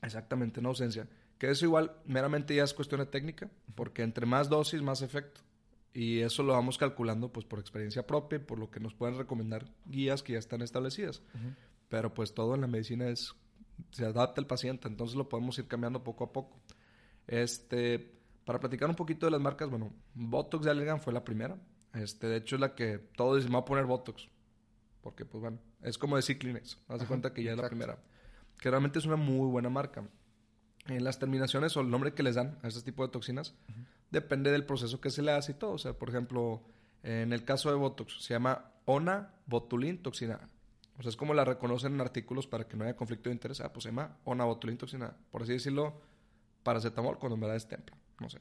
Exactamente, 0.02 0.60
no 0.60 0.70
ausencia. 0.70 1.08
Que 1.38 1.50
eso 1.50 1.64
igual 1.64 1.92
meramente 2.06 2.54
ya 2.54 2.64
es 2.64 2.74
cuestión 2.74 3.00
de 3.00 3.06
técnica, 3.06 3.48
porque 3.74 4.02
entre 4.02 4.26
más 4.26 4.48
dosis, 4.48 4.82
más 4.82 5.02
efecto. 5.02 5.40
Y 5.94 6.20
eso 6.20 6.42
lo 6.42 6.54
vamos 6.54 6.78
calculando 6.78 7.32
pues 7.32 7.44
por 7.44 7.58
experiencia 7.58 8.06
propia, 8.06 8.44
por 8.44 8.58
lo 8.58 8.70
que 8.70 8.80
nos 8.80 8.94
pueden 8.94 9.18
recomendar 9.18 9.66
guías 9.84 10.22
que 10.22 10.34
ya 10.34 10.38
están 10.38 10.62
establecidas. 10.62 11.22
Pero 11.88 12.14
pues 12.14 12.32
todo 12.32 12.54
en 12.54 12.62
la 12.62 12.66
medicina 12.66 13.08
es 13.08 13.34
se 13.90 14.04
adapta 14.04 14.40
al 14.40 14.46
paciente, 14.46 14.88
entonces 14.88 15.16
lo 15.16 15.28
podemos 15.28 15.58
ir 15.58 15.66
cambiando 15.66 16.02
poco 16.02 16.24
a 16.24 16.32
poco. 16.32 16.60
Este, 17.26 18.14
para 18.44 18.60
platicar 18.60 18.88
un 18.88 18.96
poquito 18.96 19.26
de 19.26 19.32
las 19.32 19.40
marcas, 19.40 19.68
bueno, 19.68 19.92
Botox 20.14 20.64
de 20.64 20.70
Allergan 20.70 21.00
fue 21.00 21.12
la 21.12 21.24
primera. 21.24 21.58
Este, 21.94 22.26
de 22.26 22.38
hecho 22.38 22.56
es 22.56 22.60
la 22.60 22.74
que 22.74 22.98
todos 22.98 23.36
dicen, 23.36 23.50
me 23.50 23.56
voy 23.56 23.62
a 23.62 23.66
poner 23.66 23.84
Botox. 23.84 24.28
Porque 25.02 25.24
pues 25.24 25.42
bueno, 25.42 25.58
es 25.82 25.98
como 25.98 26.16
decir 26.16 26.38
Kleenex, 26.38 26.78
haz 26.88 27.00
de 27.00 27.06
cuenta 27.06 27.34
que 27.34 27.42
ya 27.42 27.52
es 27.52 27.56
la 27.58 27.68
primera. 27.68 27.98
Que 28.58 28.70
realmente 28.70 28.98
es 28.98 29.04
una 29.04 29.16
muy 29.16 29.48
buena 29.48 29.68
marca. 29.68 30.08
En 30.86 31.04
las 31.04 31.18
terminaciones 31.18 31.76
o 31.76 31.80
el 31.80 31.90
nombre 31.90 32.14
que 32.14 32.22
les 32.22 32.36
dan 32.36 32.58
a 32.62 32.68
este 32.68 32.82
tipo 32.82 33.04
de 33.04 33.12
toxinas 33.12 33.54
depende 34.12 34.52
del 34.52 34.64
proceso 34.64 35.00
que 35.00 35.10
se 35.10 35.22
le 35.22 35.32
hace 35.32 35.52
y 35.52 35.54
todo. 35.56 35.72
O 35.72 35.78
sea, 35.78 35.94
por 35.94 36.10
ejemplo, 36.10 36.62
en 37.02 37.32
el 37.32 37.44
caso 37.44 37.70
de 37.70 37.76
Botox, 37.76 38.22
se 38.22 38.34
llama 38.34 38.70
ona 38.84 39.32
toxina 40.02 40.40
O 40.98 41.02
sea, 41.02 41.08
es 41.08 41.16
como 41.16 41.34
la 41.34 41.44
reconocen 41.44 41.94
en 41.94 42.00
artículos 42.00 42.46
para 42.46 42.68
que 42.68 42.76
no 42.76 42.84
haya 42.84 42.94
conflicto 42.94 43.30
de 43.30 43.34
interés. 43.34 43.60
Ah, 43.60 43.72
pues 43.72 43.84
se 43.84 43.88
llama 43.88 44.18
ona 44.24 44.44
toxina 44.78 45.16
Por 45.30 45.42
así 45.42 45.54
decirlo, 45.54 46.00
paracetamol 46.62 47.18
cuando 47.18 47.36
me 47.36 47.48
da 47.48 47.56
es 47.56 47.66
templa. 47.66 47.96
No 48.20 48.28
sé. 48.28 48.38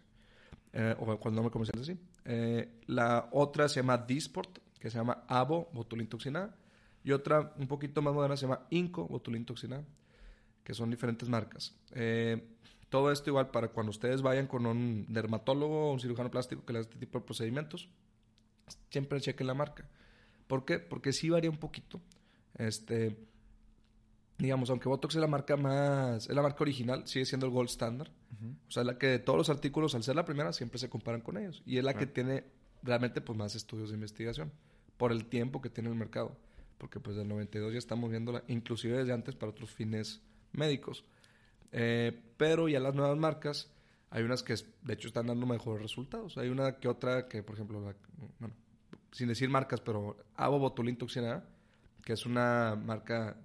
Eh, 0.73 0.95
o 0.99 1.17
cuando 1.17 1.41
no 1.41 1.45
me 1.45 1.51
comercian 1.51 1.81
así. 1.81 1.97
Eh, 2.25 2.81
la 2.87 3.29
otra 3.31 3.67
se 3.67 3.79
llama 3.79 3.97
Disport, 3.97 4.59
que 4.77 4.89
se 4.89 4.97
llama 4.97 5.23
Avo 5.27 5.69
botulin 5.73 6.07
toxina 6.07 6.53
Y 7.03 7.11
otra, 7.11 7.53
un 7.57 7.67
poquito 7.67 8.01
más 8.01 8.13
moderna, 8.13 8.35
se 8.35 8.43
llama 8.43 8.67
Inco 8.69 9.07
toxina 9.45 9.83
que 10.63 10.73
son 10.73 10.89
diferentes 10.91 11.27
marcas. 11.27 11.73
Eh, 11.91 12.55
todo 12.91 13.09
esto 13.09 13.29
igual 13.29 13.51
para 13.51 13.69
cuando 13.69 13.89
ustedes 13.89 14.21
vayan 14.21 14.47
con 14.47 14.65
un 14.65 15.05
dermatólogo 15.07 15.89
o 15.89 15.93
un 15.93 16.01
cirujano 16.01 16.29
plástico 16.29 16.65
que 16.65 16.73
le 16.73 16.79
haga 16.79 16.89
este 16.89 16.99
tipo 16.99 17.17
de 17.17 17.25
procedimientos, 17.25 17.87
siempre 18.89 19.21
chequen 19.21 19.47
la 19.47 19.53
marca. 19.53 19.89
¿Por 20.45 20.65
qué? 20.65 20.77
Porque 20.77 21.13
sí 21.13 21.29
varía 21.29 21.49
un 21.49 21.57
poquito. 21.57 22.01
Este, 22.57 23.17
digamos, 24.37 24.69
aunque 24.69 24.89
Botox 24.89 25.15
es 25.15 25.21
la 25.21 25.27
marca 25.27 25.55
más, 25.55 26.27
es 26.27 26.35
la 26.35 26.41
marca 26.41 26.63
original, 26.65 27.07
sigue 27.07 27.23
siendo 27.23 27.45
el 27.45 27.53
gold 27.53 27.69
standard. 27.69 28.11
O 28.67 28.71
sea, 28.71 28.83
la 28.83 28.97
que 28.97 29.07
de 29.07 29.19
todos 29.19 29.37
los 29.37 29.49
artículos, 29.49 29.95
al 29.95 30.03
ser 30.03 30.17
la 30.17 30.25
primera, 30.25 30.51
siempre 30.51 30.77
se 30.77 30.89
comparan 30.89 31.21
con 31.21 31.37
ellos. 31.37 31.63
Y 31.65 31.77
es 31.77 31.85
la 31.85 31.93
que 31.93 32.07
tiene 32.07 32.43
realmente 32.83 33.21
pues, 33.21 33.37
más 33.37 33.55
estudios 33.55 33.89
de 33.89 33.95
investigación 33.95 34.51
por 34.97 35.13
el 35.13 35.27
tiempo 35.27 35.61
que 35.61 35.69
tiene 35.69 35.89
el 35.89 35.95
mercado. 35.95 36.35
Porque 36.77 36.99
pues 36.99 37.15
del 37.15 37.29
92 37.29 37.71
ya 37.71 37.79
estamos 37.79 38.09
viéndola, 38.09 38.43
inclusive 38.49 38.97
desde 38.97 39.13
antes 39.13 39.35
para 39.35 39.51
otros 39.51 39.71
fines 39.71 40.19
médicos. 40.51 41.05
Eh, 41.71 42.33
pero 42.37 42.67
ya 42.67 42.79
las 42.79 42.95
nuevas 42.95 43.17
marcas 43.17 43.71
Hay 44.09 44.23
unas 44.23 44.43
que, 44.43 44.55
de 44.81 44.93
hecho, 44.93 45.07
están 45.07 45.27
dando 45.27 45.45
mejores 45.45 45.81
resultados. 45.81 46.37
Hay 46.37 46.49
una 46.49 46.79
que 46.79 46.89
otra 46.89 47.29
que, 47.29 47.43
por 47.43 47.55
ejemplo, 47.55 47.79
bueno, 48.39 48.53
sin 49.11 49.29
decir 49.29 49.49
marcas, 49.49 49.79
pero 49.79 50.17
Avo 50.35 50.59
Botulin 50.59 50.97
Toxina, 50.97 51.45
que 52.03 52.13
es 52.13 52.25
una 52.25 52.75
marca 52.75 53.37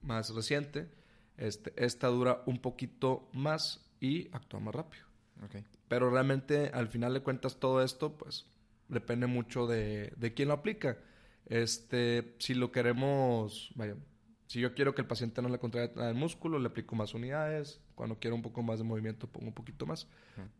más 0.00 0.32
reciente, 0.32 0.88
este, 1.36 1.72
esta 1.76 2.06
dura 2.06 2.42
un 2.46 2.60
poquito 2.60 3.28
más 3.32 3.84
y 4.00 4.28
actúa 4.32 4.60
más 4.60 4.74
rápido. 4.74 5.04
Pero 5.88 6.08
realmente, 6.08 6.70
al 6.72 6.86
final 6.86 7.14
de 7.14 7.20
cuentas, 7.20 7.58
todo 7.58 7.82
esto, 7.82 8.16
pues, 8.16 8.46
depende 8.86 9.26
mucho 9.26 9.66
de, 9.66 10.12
de 10.16 10.34
quién 10.34 10.48
lo 10.48 10.54
aplica. 10.54 10.98
Este, 11.46 12.36
si 12.38 12.54
lo 12.54 12.70
queremos, 12.70 13.72
vaya, 13.74 13.96
si 14.52 14.60
yo 14.60 14.74
quiero 14.74 14.94
que 14.94 15.00
el 15.00 15.06
paciente 15.06 15.40
no 15.40 15.48
le 15.48 15.58
contraiga 15.58 16.10
el 16.10 16.14
músculo, 16.14 16.58
le 16.58 16.66
aplico 16.66 16.94
más 16.94 17.14
unidades. 17.14 17.80
Cuando 17.94 18.18
quiero 18.18 18.36
un 18.36 18.42
poco 18.42 18.62
más 18.62 18.78
de 18.78 18.84
movimiento, 18.84 19.26
pongo 19.26 19.46
un 19.46 19.54
poquito 19.54 19.86
más. 19.86 20.06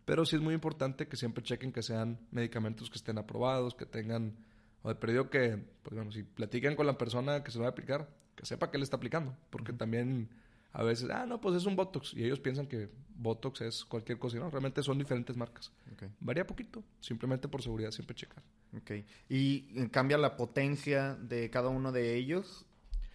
Pero 0.07 0.25
sí 0.25 0.37
es 0.37 0.41
muy 0.41 0.55
importante 0.55 1.09
que 1.09 1.19
siempre 1.19 1.45
chequen 1.45 1.73
que 1.73 1.83
sean 1.83 2.19
medicamentos 2.31 2.89
que 2.89 2.97
estén 2.97 3.19
aprobados, 3.19 3.75
que 3.75 3.85
tengan, 3.85 4.35
o 4.81 4.89
de 4.89 4.95
perdido 4.95 5.29
que, 5.29 5.63
pues 5.83 5.95
bueno, 5.95 6.11
si 6.11 6.23
platican 6.23 6.75
con 6.75 6.87
la 6.87 6.97
persona 6.97 7.45
que 7.45 7.51
se 7.51 7.59
lo 7.59 7.65
va 7.65 7.69
a 7.69 7.73
aplicar, 7.73 8.09
que 8.35 8.47
sepa 8.47 8.71
qué 8.71 8.79
le 8.79 8.85
está 8.85 8.97
aplicando. 8.97 9.37
Porque 9.51 9.75
también 9.75 10.31
a 10.73 10.83
veces, 10.83 11.11
ah, 11.11 11.27
no, 11.27 11.39
pues 11.39 11.57
es 11.57 11.67
un 11.67 11.77
Botox. 11.77 12.15
Y 12.15 12.25
ellos 12.25 12.41
piensan 12.41 12.69
que 12.69 12.89
Botox 13.15 13.61
es 13.61 13.85
cualquier 13.85 14.19
cosa. 14.19 14.39
no, 14.39 14.49
realmente 14.49 14.83
son 14.83 14.99
diferentes 14.99 15.37
marcas. 15.37 15.71
Varía 16.19 16.47
poquito. 16.47 16.83
Simplemente 16.99 17.47
por 17.47 17.61
seguridad, 17.61 17.91
siempre 17.91 18.17
checar. 18.17 18.43
Ok. 18.75 19.05
¿Y 19.29 19.69
eh, 19.77 19.91
cambia 19.91 20.17
la 20.17 20.35
potencia 20.35 21.15
de 21.15 21.51
cada 21.51 21.69
uno 21.69 21.93
de 21.93 22.17
ellos? 22.17 22.65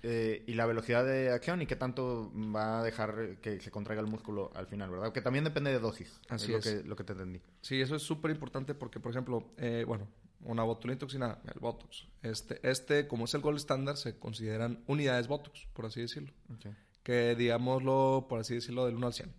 Eh, 0.09 0.43
y 0.47 0.53
la 0.53 0.65
velocidad 0.65 1.05
de 1.05 1.31
acción 1.31 1.61
y 1.61 1.65
qué 1.65 1.75
tanto 1.75 2.31
va 2.33 2.79
a 2.79 2.83
dejar 2.83 3.37
que 3.41 3.59
se 3.59 3.71
contraiga 3.71 4.01
el 4.01 4.07
músculo 4.07 4.51
al 4.55 4.67
final, 4.67 4.89
¿verdad? 4.89 5.11
Que 5.11 5.21
también 5.21 5.43
depende 5.43 5.71
de 5.71 5.79
dosis. 5.79 6.21
Así 6.29 6.53
es. 6.53 6.65
Lo, 6.65 6.71
Que, 6.71 6.87
lo 6.87 6.95
que 6.95 7.03
te 7.03 7.13
entendí. 7.13 7.41
Sí, 7.61 7.81
eso 7.81 7.95
es 7.95 8.03
súper 8.03 8.31
importante 8.31 8.73
porque, 8.73 8.99
por 8.99 9.11
ejemplo, 9.11 9.51
eh, 9.57 9.83
bueno, 9.85 10.07
una 10.41 10.63
botulina 10.63 10.97
toxina, 10.97 11.39
el 11.53 11.59
Botox. 11.59 12.07
Este, 12.21 12.59
este, 12.63 13.07
como 13.07 13.25
es 13.25 13.33
el 13.33 13.41
gold 13.41 13.57
estándar, 13.57 13.97
se 13.97 14.17
consideran 14.17 14.83
unidades 14.87 15.27
Botox, 15.27 15.67
por 15.73 15.85
así 15.85 15.99
decirlo. 15.99 16.31
Okay 16.57 16.73
que 17.07 17.35
digámoslo, 17.35 18.25
por 18.27 18.41
así 18.41 18.55
decirlo, 18.55 18.85
del 18.85 18.95
1 18.95 19.07
al 19.07 19.13
100. 19.13 19.33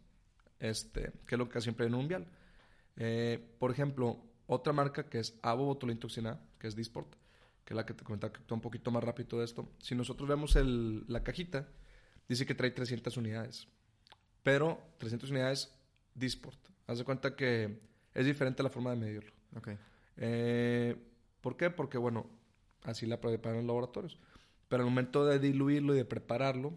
Este, 0.59 1.13
que 1.27 1.35
es 1.35 1.39
lo 1.39 1.51
que 1.51 1.61
siempre 1.61 1.87
en 1.87 1.95
un 1.95 2.09
vial. 2.09 2.27
Eh, 2.97 3.47
por 3.59 3.71
ejemplo, 3.71 4.25
otra 4.47 4.73
marca 4.73 5.11
que 5.11 5.19
es 5.19 5.39
Avo 5.43 5.67
Botulintoxina, 5.67 6.41
que 6.59 6.67
es 6.67 6.75
Disport, 6.75 7.15
que 7.69 7.75
es 7.75 7.77
la 7.77 7.85
que 7.85 7.93
te 7.93 8.03
comentaba 8.03 8.33
que 8.33 8.39
actúa 8.39 8.57
un 8.57 8.63
poquito 8.63 8.91
más 8.91 9.05
rápido 9.05 9.39
de 9.39 9.45
esto. 9.45 9.69
Si 9.79 9.95
nosotros 9.95 10.27
vemos 10.27 10.57
el, 10.57 11.05
la 11.07 11.23
cajita, 11.23 11.69
dice 12.27 12.47
que 12.47 12.55
trae 12.55 12.71
300 12.71 13.15
unidades. 13.19 13.69
Pero 14.43 14.81
300 14.97 15.31
unidades 15.31 15.79
Disport. 16.15 16.59
Haz 16.87 16.97
de 16.97 17.05
cuenta 17.05 17.37
que 17.37 17.79
es 18.15 18.25
diferente 18.25 18.63
la 18.63 18.71
forma 18.71 18.93
de 18.93 18.97
medirlo. 18.97 19.33
Okay. 19.55 19.77
Eh, 20.17 20.97
¿Por 21.43 21.59
qué? 21.59 21.69
Porque, 21.69 21.99
bueno, 21.99 22.31
así 22.85 23.05
la 23.05 23.21
preparan 23.21 23.59
los 23.59 23.67
laboratorios. 23.67 24.19
Pero 24.71 24.85
al 24.85 24.89
momento 24.89 25.27
de 25.27 25.39
diluirlo 25.39 25.93
y 25.93 25.99
de 25.99 26.07
prepararlo, 26.07 26.73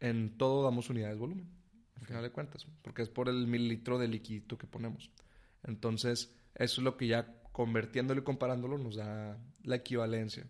en 0.00 0.36
todo 0.36 0.64
damos 0.64 0.90
unidades 0.90 1.14
de 1.16 1.20
volumen, 1.20 1.48
al 1.94 2.04
final 2.04 2.22
de 2.22 2.30
cuentas, 2.30 2.66
porque 2.82 3.00
es 3.00 3.08
por 3.08 3.30
el 3.30 3.46
mililitro 3.46 3.98
de 3.98 4.08
líquido 4.08 4.58
que 4.58 4.66
ponemos. 4.66 5.10
Entonces, 5.62 6.34
eso 6.54 6.80
es 6.82 6.84
lo 6.84 6.98
que 6.98 7.06
ya 7.06 7.40
convirtiéndolo 7.56 8.20
y 8.20 8.22
comparándolo 8.22 8.76
nos 8.76 8.96
da 8.96 9.38
la 9.64 9.76
equivalencia. 9.76 10.46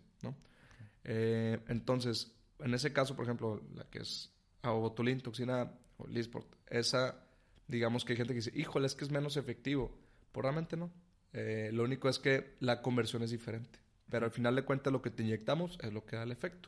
Eh, 1.09 1.57
entonces, 1.69 2.35
en 2.59 2.73
ese 2.73 2.91
caso, 2.91 3.15
por 3.15 3.23
ejemplo, 3.23 3.61
la 3.73 3.85
que 3.85 3.99
es 3.99 4.29
abotulin, 4.61 5.21
toxina 5.21 5.71
o 5.95 6.05
Lisport, 6.05 6.53
esa, 6.67 7.23
digamos 7.65 8.03
que 8.03 8.11
hay 8.11 8.17
gente 8.17 8.33
que 8.33 8.39
dice, 8.39 8.51
híjole, 8.53 8.87
es 8.87 8.93
que 8.93 9.05
es 9.05 9.11
menos 9.11 9.37
efectivo. 9.37 9.97
Pues 10.33 10.43
realmente 10.43 10.75
no. 10.75 10.91
Eh, 11.31 11.69
lo 11.71 11.85
único 11.85 12.09
es 12.09 12.19
que 12.19 12.57
la 12.59 12.81
conversión 12.81 13.23
es 13.23 13.31
diferente. 13.31 13.79
Pero 14.09 14.25
al 14.25 14.31
final 14.31 14.57
de 14.57 14.65
cuentas, 14.65 14.91
lo 14.91 15.01
que 15.01 15.09
te 15.09 15.23
inyectamos 15.23 15.77
es 15.81 15.93
lo 15.93 16.05
que 16.05 16.17
da 16.17 16.23
el 16.23 16.31
efecto. 16.33 16.67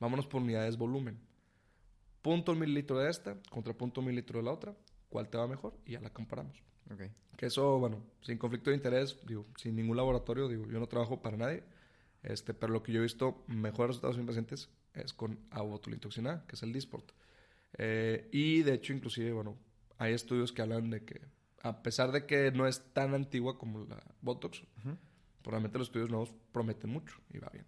Vámonos 0.00 0.26
por 0.26 0.40
unidades 0.40 0.78
volumen 0.78 1.20
punto 2.22 2.54
mililitro 2.54 3.00
de 3.00 3.10
esta 3.10 3.36
contra 3.50 3.74
punto 3.74 4.00
mililitro 4.00 4.38
de 4.38 4.46
la 4.46 4.52
otra, 4.52 4.74
cuál 5.10 5.28
te 5.28 5.36
va 5.36 5.46
mejor 5.46 5.74
y 5.84 5.92
ya 5.92 6.00
la 6.00 6.08
comparamos. 6.08 6.56
Okay. 6.92 7.10
Que 7.36 7.46
eso, 7.46 7.78
bueno, 7.78 8.02
sin 8.22 8.38
conflicto 8.38 8.70
de 8.70 8.76
interés, 8.76 9.18
digo, 9.26 9.46
sin 9.56 9.76
ningún 9.76 9.96
laboratorio, 9.96 10.48
digo, 10.48 10.66
yo 10.66 10.78
no 10.78 10.86
trabajo 10.86 11.22
para 11.22 11.36
nadie, 11.36 11.64
este, 12.22 12.54
pero 12.54 12.72
lo 12.72 12.82
que 12.82 12.92
yo 12.92 13.00
he 13.00 13.02
visto 13.02 13.44
mejores 13.46 13.88
resultados 13.88 14.18
en 14.18 14.26
pacientes 14.26 14.68
es 14.94 15.12
con 15.12 15.38
abotulintoxina, 15.50 16.44
que 16.46 16.56
es 16.56 16.62
el 16.62 16.72
Disport. 16.72 17.12
Eh, 17.78 18.28
y 18.32 18.62
de 18.62 18.74
hecho, 18.74 18.92
inclusive, 18.92 19.32
bueno, 19.32 19.56
hay 19.98 20.14
estudios 20.14 20.52
que 20.52 20.62
hablan 20.62 20.90
de 20.90 21.04
que, 21.04 21.20
a 21.62 21.82
pesar 21.82 22.12
de 22.12 22.26
que 22.26 22.50
no 22.52 22.66
es 22.66 22.92
tan 22.92 23.14
antigua 23.14 23.58
como 23.58 23.84
la 23.84 24.02
Botox, 24.20 24.62
probablemente 25.42 25.78
los 25.78 25.88
estudios 25.88 26.10
nuevos 26.10 26.32
prometen 26.52 26.90
mucho 26.90 27.16
y 27.30 27.38
va 27.38 27.48
bien. 27.50 27.66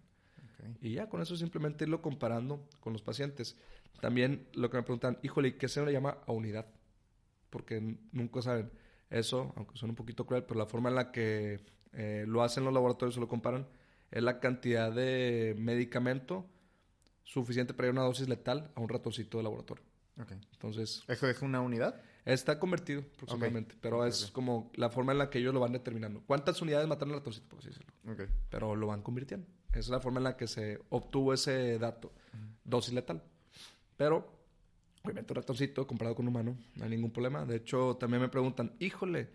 Y 0.81 0.93
ya 0.93 1.07
con 1.07 1.21
eso 1.21 1.35
simplemente 1.37 1.85
irlo 1.85 2.01
comparando 2.01 2.67
con 2.79 2.93
los 2.93 3.01
pacientes. 3.01 3.57
También 4.01 4.47
lo 4.53 4.69
que 4.69 4.77
me 4.77 4.83
preguntan, 4.83 5.17
híjole, 5.23 5.57
¿qué 5.57 5.67
se 5.67 5.83
le 5.85 5.91
llama 5.91 6.17
a 6.25 6.31
unidad? 6.31 6.67
Porque 7.49 7.97
nunca 8.11 8.41
saben. 8.41 8.69
Eso, 9.09 9.53
aunque 9.55 9.77
suena 9.77 9.91
un 9.91 9.95
poquito 9.95 10.25
cruel, 10.25 10.43
pero 10.43 10.59
la 10.59 10.65
forma 10.65 10.89
en 10.89 10.95
la 10.95 11.11
que 11.11 11.61
eh, 11.93 12.25
lo 12.27 12.43
hacen 12.43 12.63
los 12.63 12.73
laboratorios 12.73 13.17
o 13.17 13.19
lo 13.19 13.27
comparan 13.27 13.67
es 14.11 14.23
la 14.23 14.39
cantidad 14.39 14.91
de 14.91 15.55
medicamento 15.57 16.45
suficiente 17.23 17.73
para 17.73 17.87
ir 17.87 17.89
a 17.91 17.93
una 17.93 18.03
dosis 18.03 18.27
letal 18.27 18.71
a 18.75 18.81
un 18.81 18.89
ratoncito 18.89 19.37
de 19.37 19.43
laboratorio. 19.43 19.83
Okay. 20.21 20.39
Entonces... 20.53 21.03
¿Eso 21.07 21.27
es 21.29 21.41
una 21.41 21.61
unidad? 21.61 22.01
Está 22.25 22.59
convertido 22.59 23.03
aproximadamente, 23.15 23.75
pero 23.79 24.05
es 24.05 24.31
como 24.31 24.69
la 24.75 24.89
forma 24.89 25.13
en 25.13 25.19
la 25.19 25.29
que 25.29 25.39
ellos 25.39 25.53
lo 25.53 25.61
van 25.61 25.71
determinando. 25.71 26.21
¿Cuántas 26.25 26.61
unidades 26.61 26.87
mataron 26.87 27.13
al 27.13 27.19
ratoncito, 27.19 27.47
por 27.47 27.59
así 27.59 27.69
decirlo? 27.69 27.93
Pero 28.49 28.75
lo 28.75 28.87
van 28.87 29.01
convirtiendo. 29.01 29.47
Esa 29.69 29.79
es 29.79 29.89
la 29.89 30.01
forma 30.01 30.19
en 30.19 30.25
la 30.25 30.35
que 30.35 30.47
se 30.47 30.81
obtuvo 30.89 31.33
ese 31.33 31.79
dato. 31.79 32.11
Dosis 32.65 32.93
letal. 32.93 33.23
Pero, 33.95 34.36
obviamente, 35.07 35.31
un 35.31 35.37
ratoncito 35.37 35.87
comparado 35.87 36.15
con 36.15 36.27
un 36.27 36.35
humano, 36.35 36.57
no 36.75 36.83
hay 36.83 36.89
ningún 36.89 37.11
problema. 37.11 37.45
De 37.45 37.55
hecho, 37.55 37.95
también 37.97 38.21
me 38.21 38.27
preguntan, 38.27 38.73
híjole, 38.79 39.29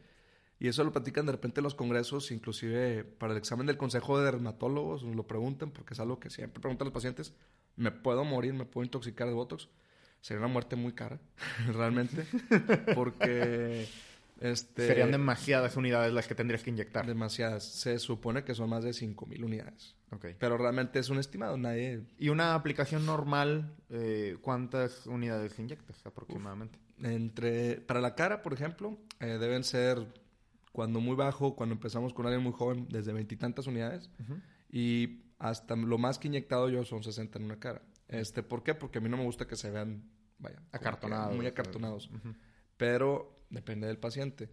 y 0.61 0.69
eso 0.69 0.85
lo 0.85 0.93
platican 0.93 1.25
de 1.25 1.33
repente 1.33 1.61
en 1.61 1.65
los 1.65 1.75
congresos, 1.75 2.31
inclusive 2.31 3.05
para 3.05 3.33
el 3.33 3.39
examen 3.39 3.67
del 3.67 3.79
Consejo 3.79 4.19
de 4.19 4.27
Dermatólogos, 4.27 5.03
nos 5.03 5.17
lo 5.17 5.27
preguntan, 5.27 5.71
porque 5.71 5.95
es 5.95 6.01
algo 6.01 6.21
que 6.21 6.29
siempre 6.29 6.61
preguntan 6.61 6.85
los 6.85 6.93
pacientes, 6.93 7.35
¿me 7.77 7.91
puedo 7.91 8.23
morir, 8.25 8.53
me 8.53 8.67
puedo 8.67 8.85
intoxicar 8.85 9.27
de 9.27 9.35
Botox? 9.35 9.69
Sería 10.21 10.41
una 10.41 10.53
muerte 10.53 10.77
muy 10.77 10.93
cara, 10.93 11.19
realmente, 11.73 12.27
porque 12.95 13.89
este, 14.43 14.89
Serían 14.89 15.13
demasiadas 15.13 15.77
unidades 15.77 16.13
las 16.13 16.27
que 16.27 16.35
tendrías 16.35 16.63
que 16.63 16.71
inyectar. 16.71 17.07
Demasiadas. 17.07 17.65
Se 17.65 17.99
supone 17.99 18.43
que 18.45 18.55
son 18.55 18.71
más 18.71 18.83
de 18.83 18.91
5.000 18.91 19.45
unidades. 19.45 19.95
Okay. 20.11 20.35
Pero 20.39 20.59
realmente 20.59 20.99
es 20.99 21.09
un 21.09 21.19
estimado. 21.19 21.57
Nadie... 21.57 22.03
¿Y 22.19 22.29
una 22.29 22.55
aplicación 22.55 23.07
normal, 23.07 23.75
eh, 23.89 24.37
cuántas 24.41 25.07
unidades 25.07 25.59
inyectas 25.59 26.05
aproximadamente? 26.05 26.79
entre, 27.03 27.81
para 27.81 28.01
la 28.01 28.15
cara, 28.15 28.43
por 28.43 28.53
ejemplo, 28.53 28.99
eh, 29.21 29.39
deben 29.39 29.65
ser 29.65 30.07
cuando 30.73 31.01
muy 31.01 31.17
bajo, 31.17 31.55
cuando 31.57 31.75
empezamos 31.75 32.15
con 32.15 32.27
alguien 32.27 32.43
muy 32.43 32.53
joven, 32.53 32.87
desde 32.89 33.13
veintitantas 33.13 33.67
unidades. 33.67 34.11
Y 34.71 35.23
hasta 35.39 35.77
lo 35.77 35.99
más 35.99 36.19
que 36.19 36.29
inyectado 36.29 36.69
yo 36.69 36.85
son 36.85 37.03
60 37.03 37.39
en 37.39 37.45
una 37.45 37.59
cara. 37.59 37.83
Este, 38.09 38.43
¿Por 38.43 38.63
qué? 38.63 38.75
Porque 38.75 38.99
a 38.99 39.01
mí 39.01 39.09
no 39.09 39.17
me 39.17 39.25
gusta 39.25 39.47
que 39.47 39.57
se 39.57 39.71
vean, 39.71 40.11
vaya, 40.39 40.63
acartonados. 40.73 41.37
Muy 41.37 41.47
acartonados. 41.47 42.11
Pero 42.77 43.42
Depende 43.53 43.87
del 43.87 43.99
paciente. 43.99 44.49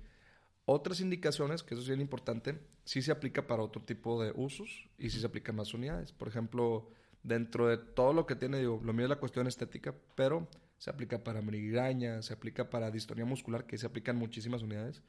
Otras 0.66 1.00
indicaciones, 1.00 1.64
que 1.64 1.74
eso 1.74 1.82
es 1.82 1.88
bien 1.88 2.02
importante, 2.02 2.60
sí 2.84 3.02
se 3.02 3.12
aplica 3.12 3.48
para 3.48 3.64
otro 3.64 3.82
tipo 3.82 4.22
de 4.24 4.32
usos 4.36 4.88
y 5.00 5.10
sí 5.10 5.20
se 5.20 5.26
aplican 5.26 5.56
más 5.56 5.74
unidades. 5.74 6.12
Por 6.12 6.28
ejemplo, 6.28 6.90
dentro 7.24 7.68
de 7.68 7.78
todo 7.78 8.14
lo 8.14 8.28
que 8.28 8.36
tiene, 8.36 8.60
digo, 8.60 8.80
lo 8.84 8.94
mío 8.94 9.06
es 9.06 9.10
la 9.10 9.16
cuestión 9.16 9.48
estética, 9.48 9.96
pero 10.16 10.48
se 10.78 10.90
aplica 10.90 11.24
para 11.24 11.42
migraña, 11.42 12.22
se 12.22 12.34
aplica 12.34 12.70
para 12.70 12.92
distonía 12.92 13.26
muscular, 13.26 13.66
que 13.66 13.78
se 13.78 13.88
aplican 13.88 14.18
muchísimas 14.18 14.62
unidades. 14.62 15.02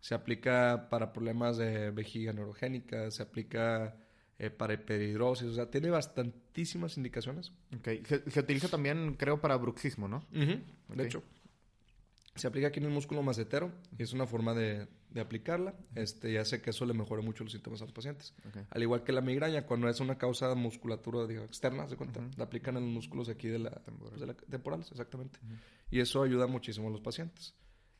Se 0.00 0.14
aplica 0.14 0.88
para 0.90 1.12
problemas 1.12 1.56
de 1.56 1.90
vejiga 1.90 2.32
neurogénica, 2.32 3.10
se 3.10 3.22
aplica 3.22 3.96
eh, 4.38 4.50
para 4.50 4.74
hiperhidrosis, 4.74 5.48
o 5.48 5.54
sea, 5.54 5.68
tiene 5.68 5.90
bastantísimas 5.90 6.96
indicaciones. 6.96 7.52
Okay. 7.80 8.04
Se, 8.04 8.38
utiliza 8.38 8.68
también, 8.68 9.14
creo, 9.14 9.40
para 9.40 9.56
bruxismo, 9.56 10.06
¿no? 10.06 10.24
De 10.30 11.04
hecho. 11.04 11.24
Se 12.38 12.46
aplica 12.46 12.68
aquí 12.68 12.78
en 12.78 12.86
el 12.86 12.92
músculo 12.92 13.22
macetero 13.22 13.72
y 13.98 14.02
es 14.02 14.12
una 14.12 14.26
forma 14.26 14.54
de, 14.54 14.88
aplicarla. 15.20 15.74
Este, 15.94 16.32
ya 16.32 16.44
sé 16.44 16.62
que 16.62 16.70
eso 16.70 16.86
le 16.86 16.94
mejora 16.94 17.20
mucho 17.22 17.42
los 17.42 17.52
síntomas 17.52 17.82
a 17.82 17.84
los 17.84 17.92
pacientes. 17.92 18.34
Al 18.70 18.82
igual 18.82 19.02
que 19.02 19.12
la 19.12 19.20
migraña, 19.20 19.66
cuando 19.66 19.88
es 19.88 20.00
una 20.00 20.16
causa 20.16 20.48
de 20.48 20.54
musculatura 20.54 21.24
externa, 21.42 21.88
¿se 21.88 21.96
cuenta? 21.96 22.20
La 22.36 22.44
aplican 22.44 22.76
en 22.76 22.84
los 22.84 22.92
músculos 22.92 23.28
aquí 23.28 23.48
de 23.48 23.58
la, 23.58 23.70
pues, 23.70 24.36
temporales, 24.48 24.90
exactamente. 24.90 25.40
Y 25.90 26.00
eso 26.00 26.22
ayuda 26.22 26.46
muchísimo 26.46 26.88
a 26.88 26.90
los 26.90 27.00
pacientes. 27.00 27.54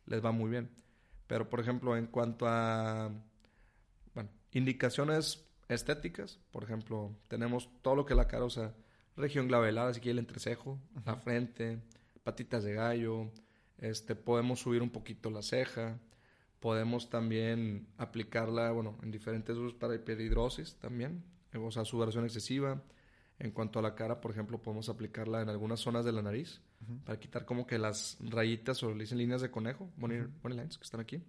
Les 0.06 0.24
va 0.24 0.30
muy 0.30 0.50
bien. 0.50 0.70
Pero, 1.26 1.50
por 1.50 1.60
ejemplo, 1.60 1.96
en 1.96 2.06
cuanto 2.06 2.46
a 2.46 3.10
bueno, 4.14 4.30
indicaciones 4.52 5.44
estéticas, 5.68 6.38
por 6.50 6.64
ejemplo, 6.64 7.14
tenemos 7.28 7.68
todo 7.82 7.96
lo 7.96 8.06
que 8.06 8.14
la 8.14 8.26
cara, 8.26 8.44
o 8.44 8.50
sea, 8.50 8.74
región 9.16 9.48
glabelar, 9.48 9.88
así 9.88 10.00
que 10.00 10.10
el 10.10 10.18
entrecejo, 10.18 10.78
la 11.04 11.16
frente, 11.16 11.82
patitas 12.22 12.64
de 12.64 12.74
gallo, 12.74 13.30
este, 13.78 14.14
podemos 14.14 14.60
subir 14.60 14.82
un 14.82 14.90
poquito 14.90 15.30
la 15.30 15.42
ceja, 15.42 15.98
Podemos 16.60 17.08
también 17.08 17.86
aplicarla, 17.98 18.72
bueno, 18.72 18.98
en 19.02 19.12
diferentes 19.12 19.56
usos 19.56 19.74
para 19.74 19.94
hiperhidrosis 19.94 20.74
también, 20.76 21.22
o 21.54 21.70
sea, 21.70 21.84
sudoración 21.84 22.24
excesiva. 22.24 22.82
En 23.38 23.52
cuanto 23.52 23.78
a 23.78 23.82
la 23.82 23.94
cara, 23.94 24.20
por 24.20 24.32
ejemplo, 24.32 24.60
podemos 24.60 24.88
aplicarla 24.88 25.40
en 25.40 25.48
algunas 25.48 25.78
zonas 25.78 26.04
de 26.04 26.10
la 26.10 26.22
nariz 26.22 26.60
para 27.04 27.20
quitar 27.20 27.44
como 27.44 27.68
que 27.68 27.78
las 27.78 28.18
rayitas 28.20 28.82
o 28.82 28.92
le 28.92 29.04
dicen 29.04 29.18
líneas 29.18 29.40
de 29.40 29.52
conejo, 29.52 29.88
money, 29.96 30.26
lines, 30.42 30.76
que 30.76 30.82
están 30.82 30.98
aquí. 31.00 31.22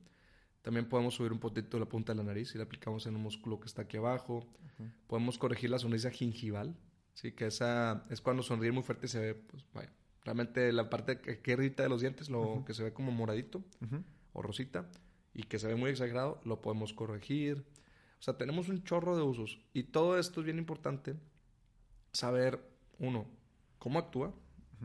También 0.64 0.90
podemos 0.90 1.14
subir 1.14 1.32
un 1.32 1.40
poquito 1.40 1.78
la 1.78 1.86
punta 1.86 2.14
de 2.14 2.18
la 2.18 2.24
nariz 2.24 2.56
y 2.56 2.58
la 2.58 2.64
aplicamos 2.64 3.06
en 3.06 3.16
un 3.16 3.22
músculo 3.22 3.60
que 3.60 3.68
está 3.68 3.84
aquí 3.84 3.98
abajo. 3.98 4.48
Podemos 5.06 5.38
corregir 5.38 5.70
la 5.70 5.78
sonrisa 5.78 6.10
gingival, 6.10 6.76
sí, 7.14 7.34
que 7.34 7.46
esa 7.46 8.06
es 8.10 8.20
cuando 8.22 8.42
sonríe 8.42 8.72
muy 8.72 8.82
fuerte 8.82 9.06
y 9.06 9.10
se 9.10 9.20
ve, 9.20 9.36
pues 9.36 9.64
vaya, 9.76 9.92
realmente 10.24 10.72
la 10.72 10.90
parte 10.90 11.20
que, 11.20 11.40
que 11.40 11.52
irrita 11.52 11.84
de 11.84 11.90
los 11.90 12.02
dientes, 12.02 12.30
lo 12.30 12.64
que 12.66 12.74
se 12.74 12.84
ve 12.84 12.94
como 12.94 13.12
moradito 13.12 13.64
o 14.34 14.42
rosita 14.42 14.90
y 15.34 15.44
que 15.44 15.60
se 15.60 15.68
ve 15.68 15.76
muy 15.76 15.92
exagerado, 15.92 16.42
lo 16.44 16.62
podemos 16.62 16.94
corregir. 16.94 17.66
O 18.20 18.22
sea, 18.22 18.38
tenemos 18.38 18.68
un 18.70 18.84
chorro 18.84 19.16
de 19.16 19.24
usos 19.24 19.60
y 19.74 19.84
todo 19.84 20.20
esto 20.20 20.42
es 20.42 20.46
bien 20.46 20.58
importante 20.58 21.16
saber, 22.12 22.60
uno, 22.98 23.26
cómo 23.78 24.00
actúa, 24.00 24.34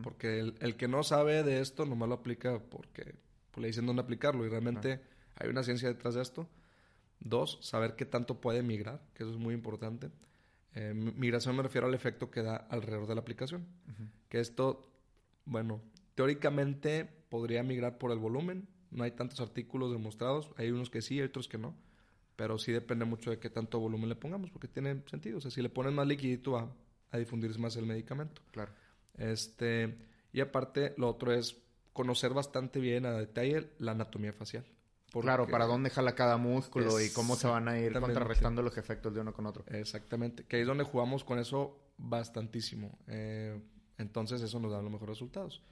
porque 0.03 0.41
el, 0.41 0.77
que 0.77 0.89
no 0.89 1.03
sabe 1.03 1.43
de 1.43 1.61
esto 1.61 1.87
nomás 1.87 2.09
lo 2.09 2.17
aplica 2.17 2.59
porque 2.59 3.15
pues, 3.51 3.63
le 3.63 3.69
dicen 3.69 3.87
dónde 3.87 4.03
aplicarlo 4.03 4.45
y 4.45 4.49
realmente 4.49 5.01
hay 5.37 5.49
una 5.49 5.63
ciencia 5.63 5.89
detrás 5.89 6.15
de 6.15 6.23
esto. 6.23 6.49
Dos, 7.21 7.59
saber 7.63 7.95
qué 7.95 8.05
tanto 8.05 8.41
puede 8.41 8.63
migrar, 8.63 9.01
que 9.15 9.23
eso 9.23 9.33
es 9.33 9.39
muy 9.39 9.55
importante. 9.55 10.11
Eh, 10.75 10.93
migración 10.95 11.57
me 11.57 11.63
refiero 11.63 11.87
al 11.87 11.95
efecto 11.95 12.31
que 12.31 12.43
da 12.43 12.57
alrededor 12.57 13.07
de 13.07 13.15
la 13.15 13.21
aplicación. 13.21 13.67
Que 14.29 14.41
esto, 14.41 14.83
bueno, 15.45 15.83
teóricamente 16.15 17.05
podría 17.29 17.63
migrar 17.63 17.99
por 17.99 18.11
el 18.13 18.19
volumen. 18.19 18.69
No 18.91 19.05
hay 19.05 19.11
tantos 19.13 19.41
artículos 19.41 19.93
demostrados. 19.93 20.51
Hay 20.57 20.71
unos 20.71 20.91
que 20.91 21.03
sí, 21.03 21.19
hay 21.19 21.27
otros 21.27 21.49
que 21.49 21.59
no. 21.59 21.77
Pero 22.37 22.59
sí 22.59 22.73
depende 22.73 23.05
mucho 23.05 23.31
de 23.31 23.39
qué 23.39 23.51
tanto 23.51 23.79
volumen 23.79 24.09
le 24.09 24.17
pongamos, 24.17 24.51
porque 24.51 24.69
tiene 24.69 25.03
sentido. 25.07 25.39
O 25.39 25.41
sea, 25.41 25.51
si 25.51 25.63
le 25.63 25.69
pones 25.69 25.93
más 25.93 26.07
liquidito 26.07 26.53
va 26.53 26.73
a 27.11 27.19
difundirse 27.19 27.59
más 27.59 27.77
el 27.77 27.87
medicamento. 27.87 28.43
Claro. 28.51 28.73
Este, 29.17 29.97
y 30.33 30.41
aparte, 30.41 30.95
lo 30.97 31.09
otro 31.09 31.33
es 31.33 31.57
conocer 31.93 32.33
bastante 32.35 32.81
bien 32.81 33.07
a 33.07 33.13
detalle 33.13 33.71
la 33.79 33.93
anatomía 33.93 34.33
facial. 34.33 34.67
Claro, 35.21 35.47
para 35.47 35.67
dónde 35.67 35.91
jala 35.91 36.15
cada 36.15 36.37
músculo 36.37 37.01
y 37.01 37.11
cómo 37.11 37.37
se 37.37 37.47
van 37.47 37.69
a 37.69 37.79
ir 37.79 37.93
contrarrestando 37.99 38.63
los 38.63 38.77
efectos 38.77 39.15
de 39.15 39.21
uno 39.21 39.33
con 39.33 39.47
otro. 39.47 39.65
Exactamente. 39.69 40.45
Que 40.45 40.57
ahí 40.57 40.63
es 40.63 40.69
donde 40.69 40.85
jugamos 40.85 41.23
con 41.23 41.39
eso 41.39 41.79
bastantísimo. 41.97 42.99
Eh, 43.07 43.61
entonces 43.99 44.43
eso 44.43 44.61
nos 44.61 44.73
da 44.73 44.83
los 44.83 44.91
mejores 44.91 45.17
resultados. 45.17 45.63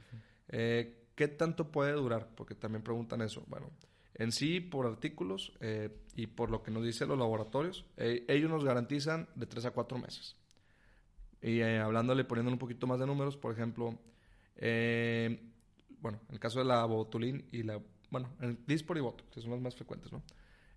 Eh, 0.49 1.09
¿Qué 1.15 1.29
tanto 1.29 1.71
puede 1.71 1.93
durar? 1.93 2.29
Porque 2.35 2.55
también 2.55 2.83
preguntan 2.83 3.21
eso. 3.23 3.45
Bueno, 3.47 3.71
en 4.15 4.33
sí, 4.33 4.61
por 4.61 4.87
artículos 4.87 5.53
eh, 5.61 5.91
y 6.17 6.27
por 6.27 6.51
lo 6.51 6.63
que 6.63 6.71
nos 6.71 6.85
dicen 6.85 7.09
los 7.09 7.19
laboratorios, 7.19 7.85
ellos 7.97 8.51
nos 8.51 8.65
garantizan 8.65 9.29
de 9.35 9.47
3 9.47 9.67
a 9.67 9.71
4 9.73 9.99
meses. 9.99 10.37
Y 11.43 11.61
hablándole, 11.61 12.25
poniéndole 12.25 12.55
un 12.55 12.59
poquito 12.59 12.87
más 12.87 13.01
de 13.01 13.07
números, 13.07 13.37
por 13.37 13.53
ejemplo, 13.53 13.99
bueno, 14.57 16.21
en 16.29 16.35
el 16.35 16.41
caso 16.41 16.61
de 16.61 16.65
la 16.65 16.85
botulín 16.85 17.47
y 17.53 17.63
la 17.63 17.81
bueno, 18.13 18.31
el 18.41 18.59
Dispor 18.67 18.99
y 18.99 19.01
Botox, 19.01 19.31
que 19.31 19.41
son 19.41 19.51
los 19.51 19.61
más 19.63 19.75
frecuentes, 19.75 20.13
¿no? 20.13 20.23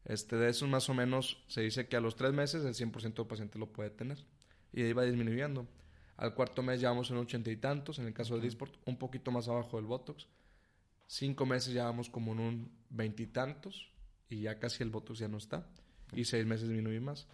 Este, 0.06 0.38
de 0.38 0.50
esos 0.50 0.70
más 0.70 0.90
o 0.90 0.94
menos 0.94 1.44
se 1.48 1.62
dice 1.62 1.88
que 1.88 1.98
a 1.98 2.00
los 2.00 2.16
tres 2.16 2.32
meses 2.32 2.64
el 2.64 2.74
100% 2.74 3.14
del 3.14 3.28
paciente 3.28 3.60
lo 3.60 3.68
puede 3.68 3.90
tener. 3.90 4.24
Y 4.72 4.84
ahí 4.84 4.94
va 4.94 5.04
disminuyendo. 5.04 5.68
Al 6.18 6.34
cuarto 6.34 6.64
mes 6.64 6.80
ya 6.80 6.90
vamos 6.90 7.12
en 7.12 7.18
ochenta 7.18 7.52
y 7.52 7.58
tantos, 7.58 8.00
en 8.00 8.08
el 8.08 8.14
caso 8.14 8.36
del 8.36 8.44
Disport, 8.44 8.76
un 8.86 8.98
poquito 8.98 9.32
más 9.32 9.48
abajo 9.48 9.78
del 9.78 9.86
Botox. 9.86 10.28
Cinco 11.08 11.46
meses 11.46 11.74
ya 11.74 11.84
vamos 11.84 12.10
como 12.10 12.32
en 12.32 12.40
un 12.40 12.72
veintitantos 12.90 13.92
y, 14.30 14.42
ya 14.42 14.60
casi 14.60 14.82
el 14.82 14.90
Botox 14.90 15.20
ya 15.20 15.28
no 15.28 15.38
está. 15.38 15.68
Y 16.14 16.26
seis 16.26 16.46
meses 16.46 16.68
disminuye 16.68 17.00
más. 17.00 17.28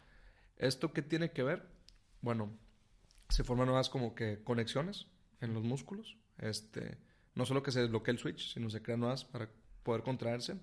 ¿Esto 0.58 0.94
qué 0.94 1.01
tiene 1.01 1.32
que 1.32 1.44
ver? 1.44 1.68
Bueno, 2.22 2.58
se 3.29 3.44
forman 3.44 3.68
nuevas 3.68 3.90
como 3.90 4.16
que 4.16 4.44
conexiones 4.44 5.08
en 5.40 5.53
los 5.53 5.64
músculos. 5.64 6.18
Este, 6.38 6.98
no 7.36 7.46
solo 7.46 7.62
que 7.62 7.72
se 7.72 7.82
desbloquee 7.82 8.12
el 8.12 8.18
switch, 8.18 8.53
sino 8.53 8.70
se 8.70 8.82
crean 8.82 9.01
nuevas 9.01 9.25
para 9.25 9.50
poder 9.84 10.03
contraerse. 10.03 10.60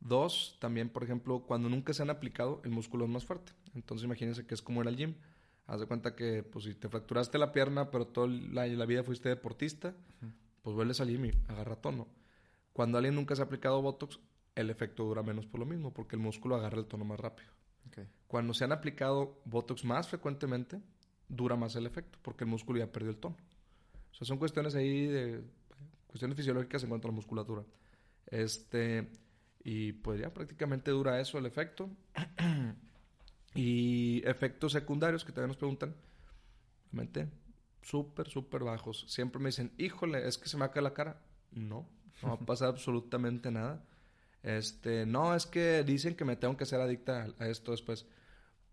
Dos, 0.00 0.56
también, 0.58 0.88
por 0.88 1.04
ejemplo, 1.04 1.44
cuando 1.46 1.68
nunca 1.68 1.92
se 1.92 2.02
han 2.02 2.10
aplicado, 2.10 2.60
el 2.64 2.70
músculo 2.70 3.04
es 3.04 3.10
más 3.10 3.24
fuerte. 3.24 3.52
Entonces, 3.74 4.04
imagínense 4.04 4.46
que 4.46 4.54
es 4.54 4.62
como 4.62 4.82
en 4.82 4.88
el 4.88 4.96
gym. 4.96 5.14
Haz 5.72 5.80
de 5.80 5.86
cuenta 5.86 6.14
que, 6.14 6.42
pues, 6.42 6.66
si 6.66 6.74
te 6.74 6.90
fracturaste 6.90 7.38
la 7.38 7.50
pierna, 7.50 7.90
pero 7.90 8.06
toda 8.06 8.26
la, 8.26 8.66
la 8.66 8.84
vida 8.84 9.02
fuiste 9.02 9.30
deportista, 9.30 9.94
pues 10.60 10.76
vuelves 10.76 11.00
al 11.00 11.08
gym 11.08 11.24
y 11.24 11.32
agarra 11.48 11.76
tono. 11.76 12.08
Cuando 12.74 12.98
alguien 12.98 13.14
nunca 13.14 13.34
se 13.34 13.40
ha 13.40 13.46
aplicado 13.46 13.80
Botox, 13.80 14.20
el 14.54 14.68
efecto 14.68 15.04
dura 15.04 15.22
menos 15.22 15.46
por 15.46 15.60
lo 15.60 15.64
mismo, 15.64 15.90
porque 15.94 16.14
el 16.14 16.20
músculo 16.20 16.56
agarra 16.56 16.76
el 16.76 16.84
tono 16.84 17.06
más 17.06 17.18
rápido. 17.18 17.48
Cuando 18.26 18.52
se 18.52 18.64
han 18.64 18.72
aplicado 18.72 19.40
Botox 19.46 19.82
más 19.82 20.08
frecuentemente, 20.08 20.82
dura 21.26 21.56
más 21.56 21.74
el 21.74 21.86
efecto, 21.86 22.18
porque 22.20 22.44
el 22.44 22.50
músculo 22.50 22.78
ya 22.78 22.92
perdió 22.92 23.08
el 23.08 23.16
tono. 23.16 23.36
O 24.10 24.14
sea, 24.14 24.26
son 24.26 24.36
cuestiones 24.36 24.74
ahí 24.74 25.06
de... 25.06 25.42
cuestiones 26.06 26.36
fisiológicas 26.36 26.82
en 26.82 26.90
cuanto 26.90 27.08
a 27.08 27.12
la 27.12 27.14
musculatura. 27.14 27.64
Este, 28.26 29.08
y 29.64 29.92
pues 29.92 30.20
ya 30.20 30.34
prácticamente 30.34 30.90
dura 30.90 31.18
eso 31.18 31.38
el 31.38 31.46
efecto. 31.46 31.88
y 33.54 34.22
efectos 34.26 34.72
secundarios 34.72 35.24
que 35.24 35.32
también 35.32 35.48
nos 35.48 35.56
preguntan, 35.56 35.94
realmente 36.92 37.28
súper, 37.82 38.28
súper 38.28 38.64
bajos. 38.64 39.04
Siempre 39.08 39.40
me 39.40 39.48
dicen, 39.48 39.72
híjole, 39.76 40.26
es 40.26 40.38
que 40.38 40.48
se 40.48 40.56
me 40.56 40.70
cae 40.70 40.82
la 40.82 40.94
cara. 40.94 41.20
No, 41.50 41.88
no 42.22 42.28
va 42.28 42.34
a 42.34 42.38
pasar 42.38 42.68
absolutamente 42.70 43.50
nada. 43.50 43.84
Este, 44.42 45.06
no, 45.06 45.34
es 45.34 45.46
que 45.46 45.84
dicen 45.84 46.16
que 46.16 46.24
me 46.24 46.36
tengo 46.36 46.56
que 46.56 46.66
ser 46.66 46.80
adicta 46.80 47.28
a, 47.38 47.48
esto 47.48 47.72
después. 47.72 48.06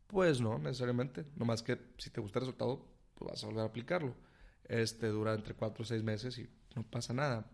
Pues 0.08 0.42
no, 0.42 0.58
necesariamente. 0.58 1.26
Nomás 1.36 1.62
que 1.62 1.78
si 1.98 2.10
te 2.10 2.22
gusta 2.22 2.40
el 2.40 2.46
resultado, 2.46 2.86
pues 3.16 3.32
vas 3.32 3.44
a 3.44 3.48
volver 3.48 3.64
a 3.64 3.68
aplicarlo. 3.68 4.16
Este, 4.64 5.08
dura 5.08 5.34
entre 5.34 5.56
4 5.56 5.84
o 5.84 5.86
6 5.86 6.04
meses 6.04 6.38
y 6.38 6.48
no 6.76 6.84
pasa 6.84 7.14
nada. 7.14 7.50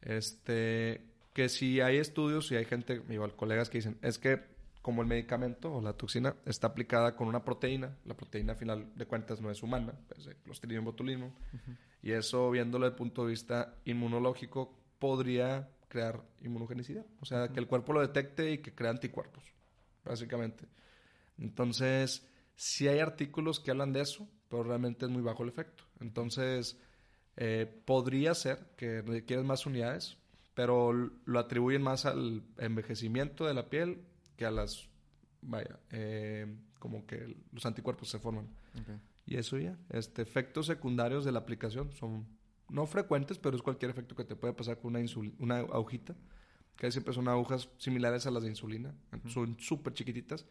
Este, 0.00 1.04
que 1.32 1.48
si 1.48 1.80
hay 1.80 1.98
estudios 1.98 2.50
y 2.50 2.56
hay 2.56 2.64
gente, 2.64 3.02
igual 3.08 3.36
colegas 3.36 3.68
que 3.70 3.78
dicen, 3.78 3.98
es 4.02 4.18
que 4.18 4.40
como 4.82 5.02
el 5.02 5.08
medicamento 5.08 5.72
o 5.72 5.80
la 5.80 5.92
toxina 5.92 6.36
está 6.46 6.68
aplicada 6.68 7.14
con 7.14 7.28
una 7.28 7.44
proteína, 7.44 7.96
la 8.04 8.16
proteína 8.16 8.52
al 8.52 8.58
final 8.58 8.92
de 8.94 9.06
cuentas 9.06 9.40
no 9.40 9.50
es 9.50 9.62
humana, 9.62 9.92
es 10.16 10.26
el 10.26 10.36
clostridium 10.36 10.84
botulinum, 10.84 11.32
y 12.02 12.12
eso 12.12 12.50
viéndolo 12.50 12.86
desde 12.86 12.94
el 12.94 12.98
punto 12.98 13.24
de 13.24 13.30
vista 13.30 13.74
inmunológico 13.84 14.78
podría 14.98 15.68
crear 15.88 16.22
inmunogenicidad, 16.40 17.04
o 17.20 17.26
sea, 17.26 17.48
que 17.48 17.60
el 17.60 17.66
cuerpo 17.66 17.92
lo 17.92 18.00
detecte 18.00 18.52
y 18.52 18.58
que 18.58 18.74
crea 18.74 18.90
anticuerpos, 18.90 19.44
básicamente. 20.04 20.66
Entonces, 21.36 22.26
sí 22.54 22.88
hay 22.88 23.00
artículos 23.00 23.60
que 23.60 23.70
hablan 23.70 23.92
de 23.92 24.02
eso, 24.02 24.28
pero 24.48 24.62
realmente 24.62 25.06
es 25.06 25.10
muy 25.10 25.22
bajo 25.22 25.42
el 25.42 25.48
efecto. 25.48 25.84
Entonces, 26.00 26.78
eh, 27.36 27.66
podría 27.84 28.34
ser 28.34 28.58
que 28.76 29.02
requieres 29.02 29.44
más 29.44 29.66
unidades, 29.66 30.16
pero 30.54 30.92
lo 30.92 31.38
atribuyen 31.38 31.82
más 31.82 32.06
al 32.06 32.42
envejecimiento 32.58 33.46
de 33.46 33.54
la 33.54 33.68
piel 33.68 34.04
que 34.40 34.46
a 34.46 34.50
las, 34.50 34.88
vaya, 35.42 35.78
eh, 35.90 36.46
como 36.78 37.04
que 37.04 37.36
los 37.52 37.66
anticuerpos 37.66 38.08
se 38.08 38.18
forman. 38.18 38.48
Y 39.26 39.36
eso 39.36 39.58
ya, 39.58 39.76
este, 39.90 40.22
efectos 40.22 40.64
secundarios 40.64 41.26
de 41.26 41.32
la 41.32 41.40
aplicación 41.40 41.92
son 41.92 42.26
no 42.70 42.86
frecuentes, 42.86 43.38
pero 43.38 43.54
es 43.54 43.60
cualquier 43.60 43.90
efecto 43.90 44.16
que 44.16 44.24
te 44.24 44.36
puede 44.36 44.54
pasar 44.54 44.78
con 44.78 44.96
una, 44.96 45.04
una 45.38 45.58
agujita, 45.58 46.16
que 46.78 46.90
siempre 46.90 47.12
son 47.12 47.28
agujas 47.28 47.68
similares 47.76 48.24
a 48.24 48.30
las 48.30 48.42
de 48.42 48.48
insulina, 48.48 48.94
son 49.26 49.60
súper 49.60 49.92
chiquititas, 49.92 50.46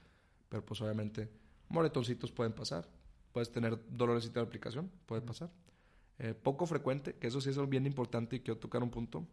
pero 0.50 0.64
pues 0.64 0.80
obviamente 0.82 1.28
moretoncitos 1.70 2.32
pueden 2.32 2.54
pasar, 2.54 2.88
puedes 3.32 3.52
tener 3.52 3.80
dolores 3.90 4.32
de 4.32 4.40
la 4.40 4.46
aplicación, 4.46 4.92
puede 5.08 5.24
pasar. 5.24 5.50
Eh, 6.20 6.36
poco 6.36 6.68
frecuente, 6.68 7.16
que 7.16 7.26
eso 7.26 7.42
sí 7.42 7.50
es 7.50 7.70
bien 7.70 7.88
importante 7.88 8.36
y 8.36 8.42
quiero 8.42 8.60
tocar 8.60 8.84
un 8.84 8.92
punto, 8.92 9.28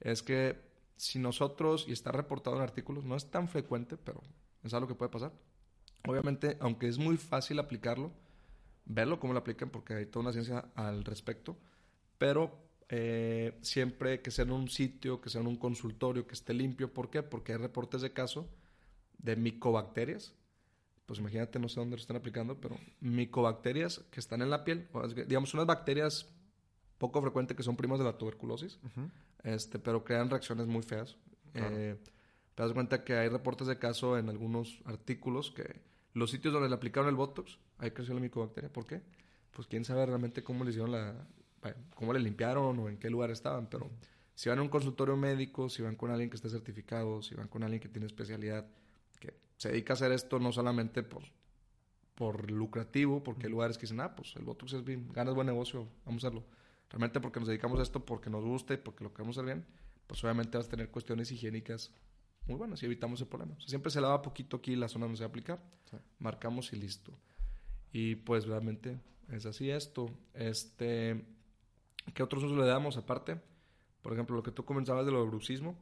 es 0.00 0.22
que 0.22 0.70
si 0.96 1.18
nosotros, 1.18 1.86
y 1.88 1.92
está 1.92 2.12
reportado 2.12 2.56
en 2.56 2.62
artículos, 2.62 3.04
no 3.04 3.16
es 3.16 3.30
tan 3.30 3.48
frecuente, 3.48 3.96
pero 3.96 4.22
es 4.62 4.74
algo 4.74 4.88
que 4.88 4.94
puede 4.94 5.10
pasar. 5.10 5.32
Obviamente, 6.06 6.56
aunque 6.60 6.88
es 6.88 6.98
muy 6.98 7.16
fácil 7.16 7.58
aplicarlo, 7.58 8.12
verlo 8.84 9.20
cómo 9.20 9.32
lo 9.32 9.40
aplican, 9.40 9.70
porque 9.70 9.94
hay 9.94 10.06
toda 10.06 10.24
una 10.24 10.32
ciencia 10.32 10.70
al 10.74 11.04
respecto, 11.04 11.56
pero 12.18 12.58
eh, 12.88 13.58
siempre 13.62 14.20
que 14.20 14.30
sea 14.30 14.44
en 14.44 14.52
un 14.52 14.68
sitio, 14.68 15.20
que 15.20 15.30
sea 15.30 15.40
en 15.40 15.46
un 15.46 15.56
consultorio, 15.56 16.26
que 16.26 16.34
esté 16.34 16.52
limpio. 16.52 16.92
¿Por 16.92 17.10
qué? 17.10 17.22
Porque 17.22 17.52
hay 17.52 17.58
reportes 17.58 18.02
de 18.02 18.12
caso 18.12 18.48
de 19.18 19.36
micobacterias. 19.36 20.34
Pues 21.06 21.18
imagínate, 21.18 21.58
no 21.58 21.68
sé 21.68 21.80
dónde 21.80 21.96
lo 21.96 22.00
están 22.00 22.16
aplicando, 22.16 22.60
pero 22.60 22.76
micobacterias 23.00 24.00
que 24.10 24.20
están 24.20 24.42
en 24.42 24.50
la 24.50 24.64
piel, 24.64 24.88
digamos 25.26 25.54
unas 25.54 25.66
bacterias 25.66 26.28
poco 27.02 27.20
frecuente 27.20 27.56
que 27.56 27.64
son 27.64 27.76
primos 27.76 27.98
de 27.98 28.04
la 28.04 28.16
tuberculosis, 28.16 28.78
este, 29.42 29.80
pero 29.80 30.04
crean 30.04 30.30
reacciones 30.30 30.68
muy 30.68 30.82
feas. 30.82 31.16
Eh, 31.52 31.96
te 32.54 32.62
das 32.62 32.72
cuenta 32.72 33.02
que 33.02 33.14
hay 33.14 33.28
reportes 33.28 33.66
de 33.66 33.76
caso 33.76 34.16
en 34.16 34.28
algunos 34.28 34.80
artículos 34.84 35.50
que 35.50 35.82
los 36.14 36.30
sitios 36.30 36.54
donde 36.54 36.68
le 36.68 36.76
aplicaron 36.76 37.08
el 37.08 37.16
Botox, 37.16 37.58
ahí 37.78 37.90
creció 37.90 38.14
la 38.14 38.20
micobacteria. 38.20 38.72
¿Por 38.72 38.86
qué? 38.86 39.02
Pues 39.50 39.66
quién 39.66 39.84
sabe 39.84 40.06
realmente 40.06 40.44
cómo 40.44 40.62
le 40.62 40.70
hicieron 40.70 40.92
la... 40.92 41.26
cómo 41.96 42.12
le 42.12 42.20
limpiaron 42.20 42.78
o 42.78 42.88
en 42.88 42.98
qué 42.98 43.10
lugar 43.10 43.32
estaban, 43.32 43.66
pero 43.66 43.90
Si 44.34 44.48
van 44.48 44.60
a 44.60 44.62
un 44.62 44.68
consultorio 44.68 45.16
médico, 45.16 45.68
si 45.68 45.82
van 45.82 45.96
con 45.96 46.12
alguien 46.12 46.30
que 46.30 46.36
esté 46.36 46.50
certificado, 46.50 47.20
si 47.20 47.34
van 47.34 47.48
con 47.48 47.64
alguien 47.64 47.80
que 47.80 47.88
tiene 47.88 48.06
especialidad, 48.06 48.64
que 49.18 49.34
se 49.56 49.70
dedica 49.70 49.92
a 49.92 49.96
hacer 49.96 50.12
esto 50.12 50.38
no 50.38 50.52
solamente 50.52 51.02
por, 51.02 51.24
por 52.14 52.48
lucrativo, 52.50 53.24
porque 53.24 53.46
hay 53.46 53.52
lugares 53.52 53.76
que 53.76 53.82
dicen, 53.82 54.00
ah, 54.00 54.14
pues 54.14 54.36
el 54.36 54.44
Botox 54.44 54.72
es 54.74 54.84
bien, 54.84 55.12
ganas 55.12 55.34
buen 55.34 55.48
negocio, 55.48 55.88
vamos 56.06 56.22
a 56.22 56.28
hacerlo. 56.28 56.44
Realmente 56.92 57.20
porque 57.20 57.40
nos 57.40 57.48
dedicamos 57.48 57.80
a 57.80 57.82
esto, 57.82 58.04
porque 58.04 58.28
nos 58.28 58.44
gusta 58.44 58.74
y 58.74 58.76
porque 58.76 59.02
lo 59.02 59.14
queremos 59.14 59.38
hacer 59.38 59.46
bien, 59.46 59.66
pues 60.06 60.22
obviamente 60.24 60.58
vas 60.58 60.66
a 60.66 60.70
tener 60.70 60.90
cuestiones 60.90 61.32
higiénicas 61.32 61.90
muy 62.46 62.56
buenas 62.56 62.82
y 62.82 62.86
evitamos 62.86 63.18
el 63.22 63.28
problema. 63.28 63.56
siempre 63.66 63.90
se 63.90 64.00
lava 64.00 64.20
poquito 64.20 64.58
aquí 64.58 64.76
la 64.76 64.88
zona 64.88 65.06
donde 65.06 65.16
se 65.16 65.22
va 65.22 65.28
a 65.28 65.30
aplicar, 65.30 65.62
marcamos 66.18 66.70
y 66.74 66.76
listo. 66.76 67.12
Y 67.92 68.16
pues 68.16 68.46
realmente 68.46 69.00
es 69.30 69.46
así 69.46 69.70
esto. 69.70 70.10
Este, 70.34 71.24
¿Qué 72.12 72.22
otros 72.22 72.44
usos 72.44 72.58
le 72.58 72.66
damos 72.66 72.98
aparte? 72.98 73.40
Por 74.02 74.12
ejemplo, 74.12 74.36
lo 74.36 74.42
que 74.42 74.50
tú 74.50 74.64
comenzabas 74.66 75.06
del 75.06 75.14
bruxismo, 75.14 75.78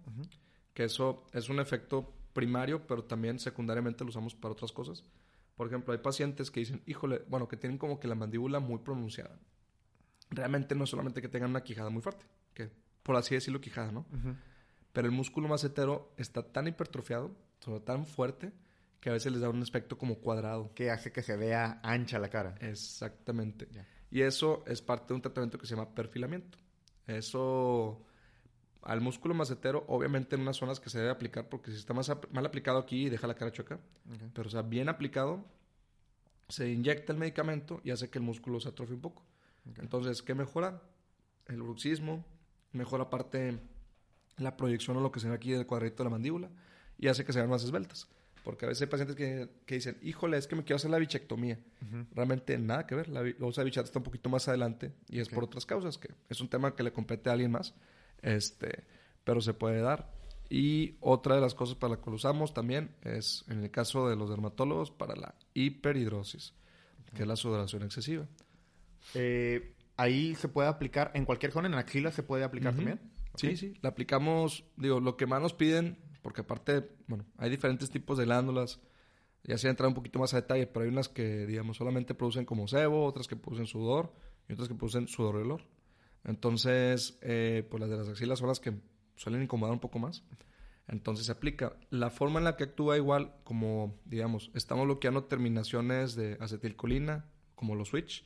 que 0.74 0.84
eso 0.84 1.26
es 1.32 1.48
un 1.48 1.58
efecto 1.58 2.12
primario, 2.34 2.86
pero 2.86 3.02
también 3.02 3.40
secundariamente 3.40 4.04
lo 4.04 4.10
usamos 4.10 4.36
para 4.36 4.52
otras 4.52 4.70
cosas. 4.70 5.04
Por 5.56 5.66
ejemplo, 5.66 5.92
hay 5.92 5.98
pacientes 5.98 6.52
que 6.52 6.60
dicen, 6.60 6.82
híjole, 6.86 7.22
bueno, 7.28 7.48
que 7.48 7.56
tienen 7.56 7.78
como 7.78 7.98
que 7.98 8.06
la 8.06 8.14
mandíbula 8.14 8.60
muy 8.60 8.78
pronunciada. 8.78 9.40
Realmente 10.30 10.74
no 10.74 10.84
es 10.84 10.90
solamente 10.90 11.20
que 11.20 11.28
tengan 11.28 11.50
una 11.50 11.62
quijada 11.62 11.90
muy 11.90 12.02
fuerte, 12.02 12.24
que 12.54 12.70
por 13.02 13.16
así 13.16 13.34
decirlo 13.34 13.60
quijada, 13.60 13.90
¿no? 13.92 14.06
Pero 14.92 15.06
el 15.06 15.12
músculo 15.12 15.48
macetero 15.48 16.12
está 16.16 16.42
tan 16.42 16.66
hipertrofiado, 16.68 17.30
tan 17.84 18.06
fuerte, 18.06 18.52
que 19.00 19.10
a 19.10 19.12
veces 19.12 19.32
les 19.32 19.40
da 19.40 19.48
un 19.48 19.62
aspecto 19.62 19.96
como 19.96 20.16
cuadrado. 20.16 20.72
Que 20.74 20.90
hace 20.90 21.12
que 21.12 21.22
se 21.22 21.36
vea 21.36 21.80
ancha 21.82 22.18
la 22.18 22.28
cara. 22.28 22.54
Exactamente. 22.60 23.68
Y 24.10 24.22
eso 24.22 24.64
es 24.66 24.82
parte 24.82 25.08
de 25.08 25.14
un 25.14 25.22
tratamiento 25.22 25.58
que 25.58 25.66
se 25.66 25.74
llama 25.74 25.94
perfilamiento. 25.94 26.58
Eso 27.06 28.04
al 28.82 29.00
músculo 29.00 29.34
macetero, 29.34 29.84
obviamente 29.88 30.36
en 30.36 30.42
unas 30.42 30.56
zonas 30.56 30.80
que 30.80 30.90
se 30.90 30.98
debe 30.98 31.10
aplicar, 31.10 31.48
porque 31.48 31.70
si 31.70 31.76
está 31.76 31.92
más 31.92 32.10
mal 32.32 32.46
aplicado 32.46 32.78
aquí, 32.78 33.08
deja 33.08 33.26
la 33.26 33.34
cara 33.34 33.52
chueca. 33.52 33.78
Pero, 34.34 34.48
o 34.48 34.50
sea, 34.50 34.62
bien 34.62 34.88
aplicado, 34.88 35.44
se 36.48 36.70
inyecta 36.70 37.12
el 37.12 37.18
medicamento 37.18 37.80
y 37.84 37.90
hace 37.90 38.08
que 38.10 38.18
el 38.18 38.24
músculo 38.24 38.60
se 38.60 38.68
atrofie 38.68 38.94
un 38.94 39.02
poco. 39.02 39.22
Entonces, 39.78 40.22
¿qué 40.22 40.34
mejora? 40.34 40.82
El 41.46 41.62
bruxismo, 41.62 42.24
mejora 42.72 43.10
parte 43.10 43.58
la 44.36 44.56
proyección 44.56 44.96
o 44.96 45.00
lo 45.00 45.12
que 45.12 45.20
se 45.20 45.28
ve 45.28 45.34
aquí 45.34 45.52
del 45.52 45.66
cuadrito 45.66 46.02
de 46.02 46.04
la 46.04 46.10
mandíbula 46.10 46.50
y 46.98 47.08
hace 47.08 47.24
que 47.24 47.32
se 47.32 47.38
vean 47.38 47.50
más 47.50 47.64
esbeltas. 47.64 48.08
Porque 48.44 48.64
a 48.64 48.68
veces 48.68 48.82
hay 48.82 48.88
pacientes 48.88 49.16
que, 49.16 49.50
que 49.66 49.74
dicen, 49.74 49.98
híjole, 50.02 50.38
es 50.38 50.46
que 50.46 50.56
me 50.56 50.64
quiero 50.64 50.76
hacer 50.76 50.90
la 50.90 50.98
bichectomía. 50.98 51.58
Realmente 52.14 52.56
nada 52.56 52.86
que 52.86 52.94
ver. 52.94 53.08
La, 53.08 53.22
la 53.22 53.64
bichata 53.64 53.84
está 53.84 53.98
un 53.98 54.04
poquito 54.04 54.30
más 54.30 54.48
adelante 54.48 54.92
y 55.08 55.20
es 55.20 55.28
por 55.28 55.44
otras 55.44 55.66
causas, 55.66 55.98
que 55.98 56.08
es 56.28 56.40
un 56.40 56.48
tema 56.48 56.74
que 56.74 56.82
le 56.82 56.92
compete 56.92 57.28
a 57.28 57.34
alguien 57.34 57.50
más. 57.50 57.74
Este, 58.22 58.84
pero 59.24 59.42
se 59.42 59.52
puede 59.52 59.80
dar. 59.80 60.10
Y 60.48 60.96
otra 61.00 61.34
de 61.34 61.40
las 61.40 61.54
cosas 61.54 61.76
para 61.76 61.94
las 61.94 62.02
que 62.02 62.10
lo 62.10 62.16
usamos 62.16 62.54
también 62.54 62.94
es, 63.02 63.44
en 63.48 63.62
el 63.62 63.70
caso 63.70 64.08
de 64.08 64.16
los 64.16 64.30
dermatólogos, 64.30 64.90
para 64.90 65.14
la 65.14 65.34
hiperhidrosis, 65.54 66.54
que 67.14 67.22
es 67.22 67.28
la 67.28 67.36
sudoración 67.36 67.82
excesiva. 67.82 68.26
Eh, 69.14 69.74
ahí 69.96 70.34
se 70.34 70.48
puede 70.48 70.68
aplicar, 70.68 71.10
en 71.14 71.24
cualquier 71.24 71.52
zona, 71.52 71.66
en 71.66 71.72
la 71.72 71.80
axila 71.80 72.12
se 72.12 72.22
puede 72.22 72.44
aplicar 72.44 72.74
también. 72.74 73.00
Sí, 73.36 73.56
sí, 73.56 73.74
la 73.80 73.90
aplicamos, 73.90 74.64
digo, 74.76 75.00
lo 75.00 75.16
que 75.16 75.26
más 75.26 75.40
nos 75.40 75.54
piden 75.54 75.98
porque 76.22 76.42
aparte, 76.42 76.88
bueno, 77.06 77.24
hay 77.36 77.50
diferentes 77.50 77.90
tipos 77.90 78.18
de 78.18 78.24
glándulas. 78.24 78.80
Ya 79.44 79.56
se 79.56 79.68
entra 79.68 79.88
un 79.88 79.94
poquito 79.94 80.18
más 80.18 80.34
a 80.34 80.36
detalle, 80.36 80.66
pero 80.66 80.84
hay 80.84 80.90
unas 80.90 81.08
que, 81.08 81.46
digamos, 81.46 81.78
solamente 81.78 82.14
producen 82.14 82.44
como 82.44 82.68
sebo, 82.68 83.04
otras 83.04 83.26
que 83.26 83.36
producen 83.36 83.66
sudor 83.66 84.12
y 84.48 84.52
otras 84.52 84.68
que 84.68 84.74
producen 84.74 85.08
sudor 85.08 85.36
y 85.36 85.38
olor. 85.38 85.62
Entonces, 86.24 87.18
eh, 87.22 87.66
pues 87.70 87.80
las 87.80 87.88
de 87.88 87.96
las 87.96 88.08
axilas 88.08 88.38
son 88.38 88.48
las 88.48 88.60
que 88.60 88.74
suelen 89.16 89.42
incomodar 89.42 89.72
un 89.72 89.80
poco 89.80 89.98
más. 89.98 90.24
Entonces 90.88 91.26
se 91.26 91.32
aplica. 91.32 91.76
La 91.88 92.10
forma 92.10 92.38
en 92.38 92.44
la 92.44 92.56
que 92.56 92.64
actúa 92.64 92.98
igual, 92.98 93.34
como, 93.44 93.98
digamos, 94.04 94.50
estamos 94.54 94.84
bloqueando 94.84 95.24
terminaciones 95.24 96.14
de 96.16 96.36
acetilcolina, 96.40 97.24
como 97.54 97.74
los 97.74 97.88
switch, 97.88 98.24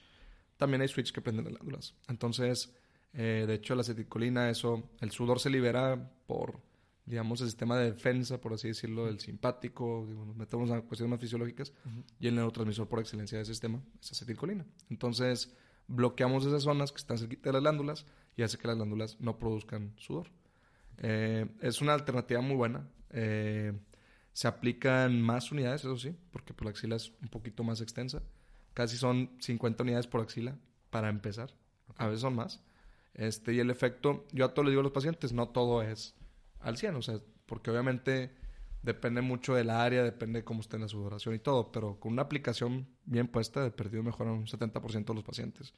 también 0.57 0.83
hay 0.83 0.89
switch 0.89 1.13
que 1.13 1.21
prenden 1.21 1.45
las 1.45 1.55
glándulas. 1.55 1.95
Entonces, 2.09 2.75
eh, 3.13 3.45
de 3.47 3.55
hecho, 3.55 3.75
la 3.75 3.83
acetilcolina, 3.83 4.51
eso, 4.51 4.91
el 5.01 5.11
sudor 5.11 5.41
se 5.41 5.51
libera 5.51 6.13
por 6.27 6.61
digamos, 7.07 7.41
el 7.43 7.49
sistema 7.49 7.77
de 7.77 7.93
defensa, 7.93 8.41
por 8.41 8.55
así 8.55 8.69
decirlo, 8.69 9.07
del 9.07 9.21
simpático, 9.21 10.07
nos 10.09 10.37
metemos 10.37 10.71
a 10.71 10.81
cuestiones 10.81 11.11
más 11.11 11.21
fisiológicas, 11.21 11.73
y 12.19 12.29
el 12.29 12.35
neurotransmisor 12.35 12.89
por 12.89 13.01
excelencia 13.01 13.37
de 13.39 13.43
ese 13.43 13.53
sistema 13.53 13.83
es 14.01 14.13
acetilcolina. 14.13 14.65
Entonces, 14.89 15.55
bloqueamos 15.87 16.47
esas 16.47 16.63
zonas 16.63 16.93
que 16.93 16.99
están 16.99 17.19
cerquita 17.19 17.51
de 17.51 17.55
las 17.55 17.63
glándulas 17.63 18.07
y 18.37 18.43
hace 18.43 18.57
que 18.57 18.67
las 18.67 18.77
glándulas 18.77 19.21
no 19.21 19.39
produzcan 19.39 19.93
sudor. 19.97 20.29
Eh, 20.99 21.47
es 21.61 21.81
una 21.83 21.93
alternativa 21.93 22.41
muy 22.41 22.57
buena. 22.57 22.89
Eh, 23.11 23.73
se 24.33 24.49
aplican 24.49 25.21
más 25.21 25.53
unidades, 25.53 25.83
eso 25.83 25.97
sí, 25.99 26.17
porque 26.31 26.55
por 26.55 26.65
la 26.65 26.71
axila 26.71 26.97
es 26.97 27.13
un 27.23 27.29
poquito 27.29 27.63
más 27.65 27.81
extensa. 27.81 28.23
Casi 28.75 28.97
son 28.97 29.31
50 29.41 29.83
unidades 29.83 30.07
por 30.07 30.21
axila 30.21 30.57
para 30.91 31.09
empezar. 31.09 31.55
A 31.97 32.07
veces 32.07 32.21
son 32.21 32.35
más. 32.35 32.61
Este, 33.15 33.55
y 33.55 33.61
el 33.61 33.71
efecto, 33.71 34.27
yo 34.33 34.45
a 34.45 34.53
todos 34.53 34.67
les 34.67 34.73
digo 34.73 34.81
a 34.81 34.85
los 34.85 34.93
pacientes, 34.93 35.33
no 35.33 35.49
todo 35.49 35.83
es 35.83 36.15
al 36.61 36.77
100, 36.77 36.97
o 36.97 37.03
sea, 37.03 37.21
porque 37.47 37.71
obviamente 37.71 38.35
depende 38.83 39.23
mucho 39.23 39.55
del 39.55 39.71
área, 39.71 40.03
depende 40.03 40.41
de 40.41 40.45
cómo 40.45 40.61
esté 40.61 40.79
la 40.79 40.89
sudoración 40.89 41.35
y 41.35 41.39
todo, 41.39 41.71
pero 41.71 41.99
con 42.01 42.13
una 42.13 42.23
aplicación 42.23 42.87
bien 43.05 43.29
puesta, 43.29 43.63
de 43.63 43.71
perdido 43.71 44.03
mejora 44.03 44.33
un 44.33 44.47
70% 44.47 45.05
de 45.05 45.15
los 45.15 45.25
pacientes. 45.25 45.75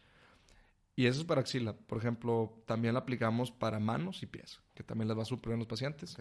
Y 0.97 1.07
eso 1.07 1.21
es 1.21 1.27
para 1.27 1.43
axila. 1.43 1.75
Por 1.75 1.99
ejemplo, 1.99 2.63
también 2.67 2.95
la 2.95 3.01
aplicamos 3.01 3.51
para 3.51 3.79
manos 3.79 4.23
y 4.23 4.27
pies, 4.27 4.61
que 4.75 4.83
también 4.83 5.09
las 5.09 5.19
va 5.19 5.25
súper 5.27 5.51
bien 5.51 5.59
los 5.59 5.69
pacientes. 5.69 6.17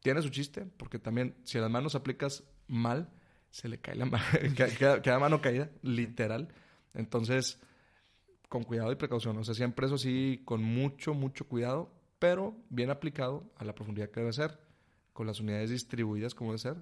Tiene 0.00 0.20
su 0.20 0.28
chiste, 0.28 0.66
porque 0.76 0.98
también 0.98 1.34
si 1.44 1.56
a 1.56 1.62
las 1.62 1.70
manos 1.70 1.94
aplicas 1.94 2.44
mal, 2.68 3.08
se 3.56 3.70
le 3.70 3.78
cae 3.78 3.94
la 3.94 4.04
mano, 4.04 4.22
queda, 4.54 5.00
queda, 5.00 5.18
mano 5.18 5.40
caída, 5.40 5.70
literal. 5.80 6.48
Entonces, 6.92 7.58
con 8.50 8.64
cuidado 8.64 8.92
y 8.92 8.96
precaución. 8.96 9.38
O 9.38 9.44
sea, 9.44 9.54
siempre 9.54 9.86
eso 9.86 9.96
sí, 9.96 10.42
con 10.44 10.62
mucho, 10.62 11.14
mucho 11.14 11.48
cuidado 11.48 11.90
pero 12.18 12.54
bien 12.68 12.90
aplicado 12.90 13.50
a 13.56 13.64
la 13.64 13.74
profundidad 13.74 14.10
que 14.10 14.20
debe 14.20 14.32
ser, 14.32 14.58
con 15.12 15.26
las 15.26 15.40
unidades 15.40 15.70
distribuidas 15.70 16.34
como 16.34 16.50
debe 16.50 16.58
ser, 16.58 16.76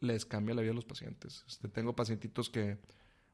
les 0.00 0.26
cambia 0.26 0.54
la 0.54 0.60
vida 0.62 0.72
a 0.72 0.74
los 0.74 0.84
pacientes. 0.84 1.44
Este, 1.46 1.68
tengo 1.68 1.94
pacientitos 1.96 2.50
que, 2.50 2.78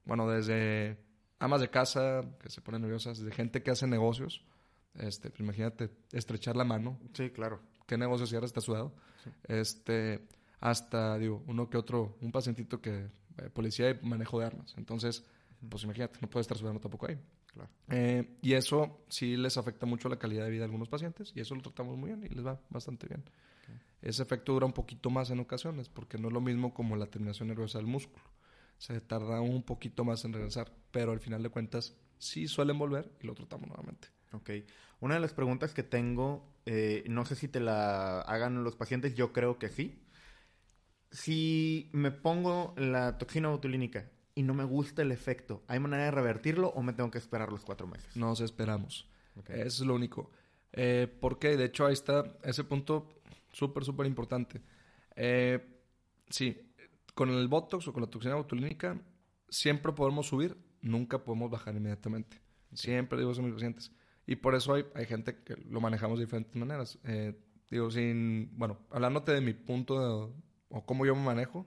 bueno, 0.04 0.28
desde 0.28 0.98
amas 1.40 1.60
de 1.60 1.70
casa 1.70 2.22
que 2.40 2.48
se 2.48 2.60
ponen 2.60 2.82
nerviosas, 2.82 3.18
de 3.18 3.32
gente 3.32 3.62
que 3.62 3.70
hace 3.72 3.86
negocios, 3.86 4.44
este, 4.94 5.30
pues 5.30 5.40
imagínate, 5.40 5.90
estrechar 6.12 6.56
la 6.56 6.64
mano. 6.64 6.98
Sí, 7.12 7.30
claro. 7.30 7.60
¿Qué 7.86 7.98
negocio 7.98 8.26
cierra? 8.26 8.46
Está 8.46 8.60
sudado. 8.60 8.94
Este, 9.48 10.26
hasta, 10.64 11.18
digo, 11.18 11.44
uno 11.46 11.68
que 11.68 11.76
otro, 11.76 12.16
un 12.22 12.32
pacientito 12.32 12.80
que, 12.80 13.10
eh, 13.36 13.50
policía 13.52 13.90
y 13.90 13.98
manejo 14.02 14.40
de 14.40 14.46
armas. 14.46 14.72
Entonces, 14.78 15.22
pues 15.68 15.84
imagínate, 15.84 16.18
no 16.22 16.30
puede 16.30 16.40
estar 16.40 16.56
sudando 16.56 16.80
tampoco 16.80 17.06
ahí. 17.06 17.18
Eh, 17.90 18.38
y 18.40 18.54
eso 18.54 19.04
sí 19.08 19.36
les 19.36 19.58
afecta 19.58 19.84
mucho 19.84 20.08
la 20.08 20.18
calidad 20.18 20.46
de 20.46 20.50
vida 20.50 20.60
de 20.60 20.64
algunos 20.64 20.88
pacientes 20.88 21.32
y 21.36 21.40
eso 21.40 21.54
lo 21.54 21.60
tratamos 21.60 21.98
muy 21.98 22.08
bien 22.08 22.24
y 22.24 22.34
les 22.34 22.44
va 22.44 22.58
bastante 22.70 23.06
bien. 23.06 23.22
Ese 24.00 24.22
efecto 24.22 24.54
dura 24.54 24.64
un 24.64 24.72
poquito 24.72 25.10
más 25.10 25.30
en 25.30 25.38
ocasiones 25.38 25.90
porque 25.90 26.16
no 26.16 26.28
es 26.28 26.34
lo 26.34 26.40
mismo 26.40 26.72
como 26.72 26.96
la 26.96 27.06
terminación 27.06 27.48
nerviosa 27.48 27.78
del 27.78 27.86
músculo. 27.86 28.24
Se 28.78 28.98
tarda 29.02 29.42
un 29.42 29.62
poquito 29.62 30.02
más 30.02 30.24
en 30.24 30.32
regresar, 30.32 30.72
pero 30.90 31.12
al 31.12 31.20
final 31.20 31.42
de 31.42 31.50
cuentas 31.50 31.94
sí 32.18 32.48
suelen 32.48 32.78
volver 32.78 33.12
y 33.22 33.26
lo 33.26 33.34
tratamos 33.34 33.68
nuevamente. 33.68 34.08
Ok. 34.32 34.50
Una 35.00 35.14
de 35.14 35.20
las 35.20 35.34
preguntas 35.34 35.74
que 35.74 35.82
tengo, 35.82 36.48
eh, 36.64 37.04
no 37.06 37.26
sé 37.26 37.36
si 37.36 37.48
te 37.48 37.60
la 37.60 38.22
hagan 38.22 38.64
los 38.64 38.76
pacientes, 38.76 39.14
yo 39.14 39.32
creo 39.34 39.58
que 39.58 39.68
sí. 39.68 40.00
Si 41.14 41.88
me 41.92 42.10
pongo 42.10 42.74
la 42.76 43.18
toxina 43.18 43.48
botulínica 43.48 44.10
y 44.34 44.42
no 44.42 44.52
me 44.52 44.64
gusta 44.64 45.02
el 45.02 45.12
efecto, 45.12 45.62
¿hay 45.68 45.78
manera 45.78 46.06
de 46.06 46.10
revertirlo 46.10 46.70
o 46.70 46.82
me 46.82 46.92
tengo 46.92 47.08
que 47.12 47.18
esperar 47.18 47.52
los 47.52 47.64
cuatro 47.64 47.86
meses? 47.86 48.16
Nos 48.16 48.40
esperamos. 48.40 49.08
Eso 49.46 49.82
es 49.84 49.86
lo 49.86 49.94
único. 49.94 50.32
Eh, 50.72 51.06
porque 51.20 51.56
de 51.56 51.66
hecho 51.66 51.86
ahí 51.86 51.92
está 51.92 52.36
ese 52.42 52.64
punto 52.64 53.08
súper, 53.52 53.84
súper 53.84 54.06
importante. 54.06 54.60
Eh, 55.14 55.64
sí, 56.28 56.60
con 57.14 57.30
el 57.30 57.46
Botox 57.46 57.86
o 57.86 57.92
con 57.92 58.02
la 58.02 58.10
toxina 58.10 58.34
botulínica 58.34 59.00
siempre 59.48 59.92
podemos 59.92 60.26
subir, 60.26 60.56
nunca 60.82 61.22
podemos 61.22 61.48
bajar 61.48 61.76
inmediatamente. 61.76 62.40
Siempre 62.72 63.20
digo 63.20 63.30
eso 63.30 63.40
a 63.40 63.44
mis 63.44 63.54
pacientes. 63.54 63.92
Y 64.26 64.34
por 64.34 64.56
eso 64.56 64.74
hay, 64.74 64.84
hay 64.96 65.06
gente 65.06 65.36
que 65.44 65.54
lo 65.54 65.80
manejamos 65.80 66.18
de 66.18 66.24
diferentes 66.24 66.56
maneras. 66.56 66.98
Eh, 67.04 67.38
digo, 67.70 67.88
sin, 67.92 68.50
bueno, 68.58 68.80
hablándote 68.90 69.30
de 69.30 69.40
mi 69.40 69.54
punto 69.54 70.34
o 70.74 70.84
cómo 70.84 71.06
yo 71.06 71.14
me 71.14 71.22
manejo, 71.22 71.66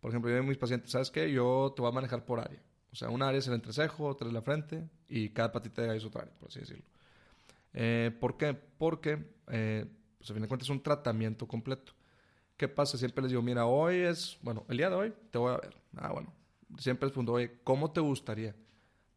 por 0.00 0.10
ejemplo, 0.10 0.30
yo 0.30 0.36
digo 0.36 0.46
a 0.46 0.48
mis 0.48 0.58
pacientes, 0.58 0.90
¿sabes 0.90 1.10
qué? 1.10 1.30
Yo 1.30 1.72
te 1.76 1.82
voy 1.82 1.90
a 1.90 1.94
manejar 1.94 2.24
por 2.24 2.40
área. 2.40 2.62
O 2.90 2.96
sea, 2.96 3.10
un 3.10 3.22
área 3.22 3.38
es 3.38 3.46
el 3.46 3.54
entrecejo, 3.54 4.06
otra 4.06 4.26
es 4.26 4.32
la 4.32 4.40
frente 4.40 4.88
y 5.08 5.30
cada 5.30 5.52
patita 5.52 5.82
de 5.82 5.88
gallo 5.88 5.98
es 5.98 6.04
otra 6.04 6.22
área, 6.22 6.34
por 6.38 6.48
así 6.48 6.60
decirlo. 6.60 6.84
Eh, 7.74 8.16
¿Por 8.18 8.38
qué? 8.38 8.54
Porque, 8.54 9.34
eh, 9.48 9.84
pues 10.16 10.30
a 10.30 10.32
fin 10.32 10.42
de 10.42 10.48
cuentas, 10.48 10.66
es 10.66 10.70
un 10.70 10.82
tratamiento 10.82 11.46
completo. 11.46 11.92
¿Qué 12.56 12.68
pasa? 12.68 12.96
Siempre 12.96 13.22
les 13.22 13.30
digo, 13.30 13.42
mira, 13.42 13.66
hoy 13.66 13.96
es, 13.96 14.38
bueno, 14.40 14.64
el 14.68 14.78
día 14.78 14.88
de 14.88 14.96
hoy 14.96 15.14
te 15.30 15.38
voy 15.38 15.52
a 15.52 15.58
ver. 15.58 15.76
Ah, 15.96 16.12
bueno. 16.12 16.32
Siempre 16.78 17.06
les 17.06 17.12
pregunto, 17.12 17.32
oye, 17.34 17.58
¿cómo 17.62 17.90
te 17.90 18.00
gustaría? 18.00 18.54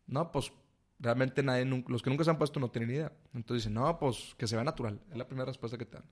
No, 0.08 0.32
pues 0.32 0.52
realmente 1.00 1.42
nadie, 1.42 1.64
los 1.66 2.02
que 2.02 2.10
nunca 2.10 2.26
se 2.26 2.32
han 2.32 2.38
puesto 2.38 2.60
no 2.60 2.70
tienen 2.70 2.90
idea. 2.90 3.14
Entonces 3.34 3.64
dicen, 3.64 3.76
no, 3.76 3.98
pues 3.98 4.36
que 4.38 4.48
se 4.48 4.56
vea 4.56 4.66
natural. 4.66 5.00
Es 5.10 5.18
la 5.18 5.26
primera 5.26 5.46
respuesta 5.46 5.78
que 5.78 5.86
te 5.86 5.98
dan. 5.98 6.06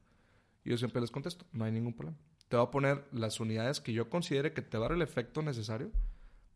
Y 0.68 0.72
yo 0.72 0.78
siempre 0.78 1.00
les 1.00 1.12
contesto, 1.12 1.46
no 1.54 1.64
hay 1.64 1.72
ningún 1.72 1.94
problema. 1.94 2.18
Te 2.50 2.58
voy 2.58 2.66
a 2.66 2.72
poner 2.72 3.06
las 3.14 3.40
unidades 3.40 3.80
que 3.80 3.94
yo 3.94 4.10
considere 4.10 4.52
que 4.52 4.62
te 4.62 4.78
va 4.78 4.88
a 4.88 4.90
dar 4.90 4.98
el 4.98 5.02
efecto 5.02 5.42
necesario, 5.42 5.94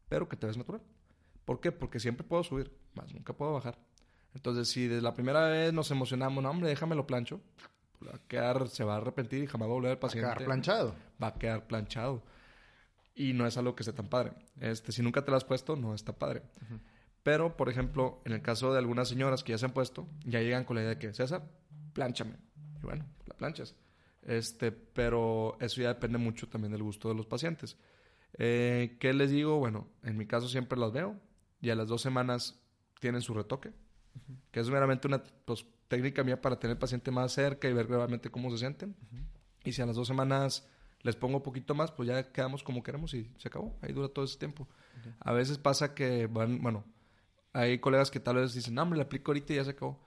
pero 0.10 0.28
que 0.28 0.36
te 0.36 0.48
ves 0.48 0.58
natural. 0.58 0.82
¿Por 1.46 1.62
qué? 1.62 1.72
Porque 1.72 1.98
siempre 1.98 2.28
puedo 2.28 2.44
subir, 2.44 2.78
más 2.94 3.14
nunca 3.14 3.32
puedo 3.32 3.54
bajar. 3.54 3.80
Entonces, 4.36 4.68
si 4.68 4.86
desde 4.86 5.02
la 5.02 5.14
primera 5.14 5.48
vez 5.48 5.72
nos 5.72 5.92
emocionamos, 5.92 6.44
no, 6.44 6.50
hombre, 6.50 6.68
déjame 6.68 6.94
lo 6.94 7.08
plancho, 7.08 7.40
va 8.06 8.16
a 8.16 8.28
quedar, 8.28 8.68
se 8.68 8.84
va 8.84 8.96
a 8.96 8.98
arrepentir 8.98 9.44
y 9.44 9.48
jamás 9.48 9.70
va 9.70 9.72
a 9.72 9.76
volver 9.76 9.92
al 9.92 10.00
paciente. 10.00 10.28
Va 10.28 10.34
a 10.34 10.36
quedar 10.36 10.46
planchado. 10.46 10.96
Va 11.24 11.28
a 11.28 11.34
quedar 11.36 11.68
planchado. 11.68 12.22
Y 13.16 13.32
no 13.32 13.48
es 13.48 13.56
algo 13.56 13.78
que 13.78 13.84
esté 13.84 13.94
tan 13.94 14.10
padre. 14.10 14.34
Este, 14.60 14.92
si 14.92 15.02
nunca 15.02 15.24
te 15.24 15.32
lo 15.32 15.38
has 15.38 15.46
puesto, 15.46 15.78
no 15.78 15.96
está 15.96 16.12
padre. 16.12 16.42
Pero, 17.24 17.56
por 17.56 17.70
ejemplo, 17.70 18.22
en 18.26 18.34
el 18.34 18.42
caso 18.42 18.74
de 18.74 18.80
algunas 18.80 19.08
señoras 19.08 19.42
que 19.42 19.54
ya 19.54 19.58
se 19.58 19.68
han 19.68 19.72
puesto, 19.72 20.06
ya 20.26 20.42
llegan 20.42 20.66
con 20.66 20.76
la 20.76 20.82
idea 20.82 20.96
de 20.96 21.00
que, 21.00 21.14
César, 21.14 21.48
planchame. 21.94 22.36
Y 22.82 22.86
bueno, 22.86 23.06
la 23.26 23.38
planchas. 23.38 23.74
Este, 24.24 24.72
pero 24.72 25.58
eso 25.60 25.82
ya 25.82 25.90
depende 25.90 26.18
mucho 26.18 26.48
también 26.48 26.72
del 26.72 26.84
gusto 26.84 27.10
de 27.10 27.16
los 27.16 27.26
pacientes. 27.26 27.78
Eh, 28.38 28.98
¿Qué 29.00 29.14
les 29.14 29.32
digo? 29.32 29.58
Bueno, 29.58 29.88
en 30.04 30.18
mi 30.18 30.26
caso 30.26 30.48
siempre 30.48 30.80
las 30.80 30.92
veo 30.92 31.20
y 31.60 31.70
a 31.70 31.76
las 31.76 31.88
dos 31.88 32.02
semanas 32.02 32.60
tienen 33.00 33.22
su 33.22 33.34
retoque, 33.34 33.72
que 34.52 34.60
es 34.60 34.70
meramente 34.70 35.08
una 35.08 35.24
pues, 35.46 35.66
técnica 35.88 36.24
mía 36.24 36.40
para 36.40 36.60
tener 36.60 36.76
el 36.76 36.80
paciente 36.80 37.12
más 37.12 37.34
cerca 37.34 37.68
y 37.68 37.74
ver 37.74 37.88
realmente 37.88 38.30
cómo 38.30 38.52
se 38.52 38.58
sienten. 38.58 38.96
Y 39.64 39.74
si 39.74 39.82
a 39.82 39.86
las 39.86 39.96
dos 39.96 40.08
semanas 40.08 40.68
les 41.02 41.16
pongo 41.16 41.38
un 41.38 41.44
poquito 41.44 41.74
más, 41.74 41.92
pues 41.92 42.08
ya 42.08 42.32
quedamos 42.32 42.64
como 42.64 42.84
queremos 42.84 43.14
y 43.14 43.30
se 43.38 43.48
acabó. 43.48 43.76
Ahí 43.82 43.92
dura 43.92 44.08
todo 44.08 44.26
ese 44.26 44.38
tiempo. 44.38 44.68
A 45.20 45.34
veces 45.34 45.58
pasa 45.58 45.94
que 45.96 46.28
van, 46.28 46.62
bueno, 46.62 46.84
hay 47.54 47.80
colegas 47.80 48.12
que 48.12 48.20
tal 48.20 48.36
vez 48.36 48.54
dicen, 48.54 48.76
no, 48.76 48.86
me 48.86 48.96
le 48.96 49.04
aplico 49.04 49.32
ahorita 49.32 49.54
y 49.54 49.56
ya 49.58 49.64
se 49.64 49.72
acabó. 49.72 50.00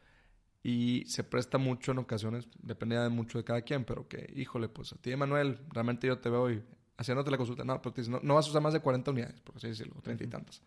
Y 0.65 1.05
se 1.07 1.25
presta 1.25 1.59
mucho 1.59 1.93
en 1.93 1.99
ocasiones, 1.99 2.49
depende 2.63 2.99
de 2.99 3.11
mucho 3.11 3.37
de 3.37 3.45
cada 3.45 3.61
quien, 3.61 3.85
pero 3.85 4.09
que, 4.09 4.33
híjole, 4.35 4.71
pues 4.71 4.95
a 4.95 4.97
ti, 4.97 5.15
Manuel, 5.15 5.59
realmente 5.69 6.07
yo 6.07 6.19
te 6.19 6.31
veo 6.31 6.51
y 6.51 6.63
haciéndote 6.97 7.31
la 7.31 7.37
consulta, 7.37 7.65
no, 7.65 7.83
pero 7.83 7.95
no, 8.09 8.21
no, 8.23 8.35
vas 8.35 8.47
a 8.47 8.49
usar 8.49 8.63
más 8.63 8.73
de 8.73 8.81
40 8.81 9.11
unidades, 9.11 9.41
por 9.43 9.57
así 9.57 9.69
decirlo, 9.69 10.01
30 10.01 10.25
y 10.25 10.27
tantas. 10.27 10.63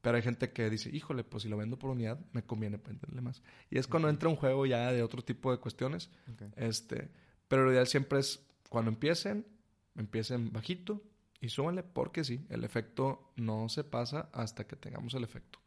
Pero 0.00 0.16
hay 0.16 0.24
gente 0.24 0.50
que 0.50 0.68
dice, 0.68 0.90
híjole, 0.90 1.22
pues 1.22 1.44
si 1.44 1.48
lo 1.48 1.56
vendo 1.56 1.78
por 1.78 1.90
unidad, 1.90 2.18
me 2.32 2.42
conviene 2.42 2.78
venderle 2.78 3.20
más. 3.20 3.40
Y 3.70 3.78
es 3.78 3.86
cuando 3.86 4.08
entra 4.08 4.28
un 4.28 4.34
juego 4.34 4.66
ya 4.66 4.90
de 4.90 5.04
otro 5.04 5.22
tipo 5.22 5.52
de 5.52 5.58
cuestiones. 5.58 6.10
Este, 6.56 7.08
pero 7.46 7.64
lo 7.64 7.70
ideal 7.70 7.86
siempre 7.86 8.18
es, 8.18 8.44
cuando 8.68 8.90
empiecen, 8.90 9.46
empiecen 9.94 10.52
bajito 10.52 11.00
y 11.40 11.48
súbanle, 11.48 11.84
porque 11.84 12.24
sí, 12.24 12.44
el 12.48 12.64
efecto 12.64 13.32
no 13.36 13.68
se 13.68 13.84
pasa 13.84 14.30
hasta 14.32 14.66
que 14.66 14.74
tengamos 14.74 15.14
el 15.14 15.22
efecto. 15.22 15.60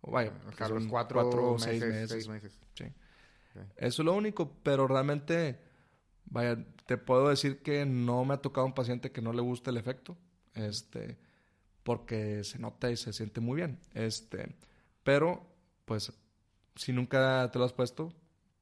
O 0.00 0.10
vaya, 0.10 0.32
a 0.58 0.68
los 0.68 0.86
cuatro, 0.88 1.52
o 1.52 1.58
seis 1.58 1.80
meses. 1.84 2.28
Sí. 2.74 2.84
Eso 3.76 4.02
es 4.02 4.06
lo 4.06 4.14
único, 4.14 4.56
pero 4.62 4.86
realmente, 4.86 5.58
vaya, 6.26 6.58
te 6.86 6.96
puedo 6.96 7.28
decir 7.28 7.62
que 7.62 7.84
no 7.86 8.24
me 8.24 8.34
ha 8.34 8.38
tocado 8.38 8.66
un 8.66 8.74
paciente 8.74 9.12
que 9.12 9.22
no 9.22 9.32
le 9.32 9.42
guste 9.42 9.70
el 9.70 9.76
efecto. 9.76 10.16
Este 10.54 11.18
porque 11.82 12.44
se 12.44 12.58
nota 12.58 12.90
y 12.90 12.96
se 12.96 13.12
siente 13.12 13.40
muy 13.40 13.56
bien. 13.56 13.78
Este, 13.94 14.54
pero, 15.02 15.46
pues, 15.84 16.12
si 16.76 16.92
nunca 16.92 17.50
te 17.52 17.58
lo 17.58 17.64
has 17.64 17.72
puesto, 17.72 18.12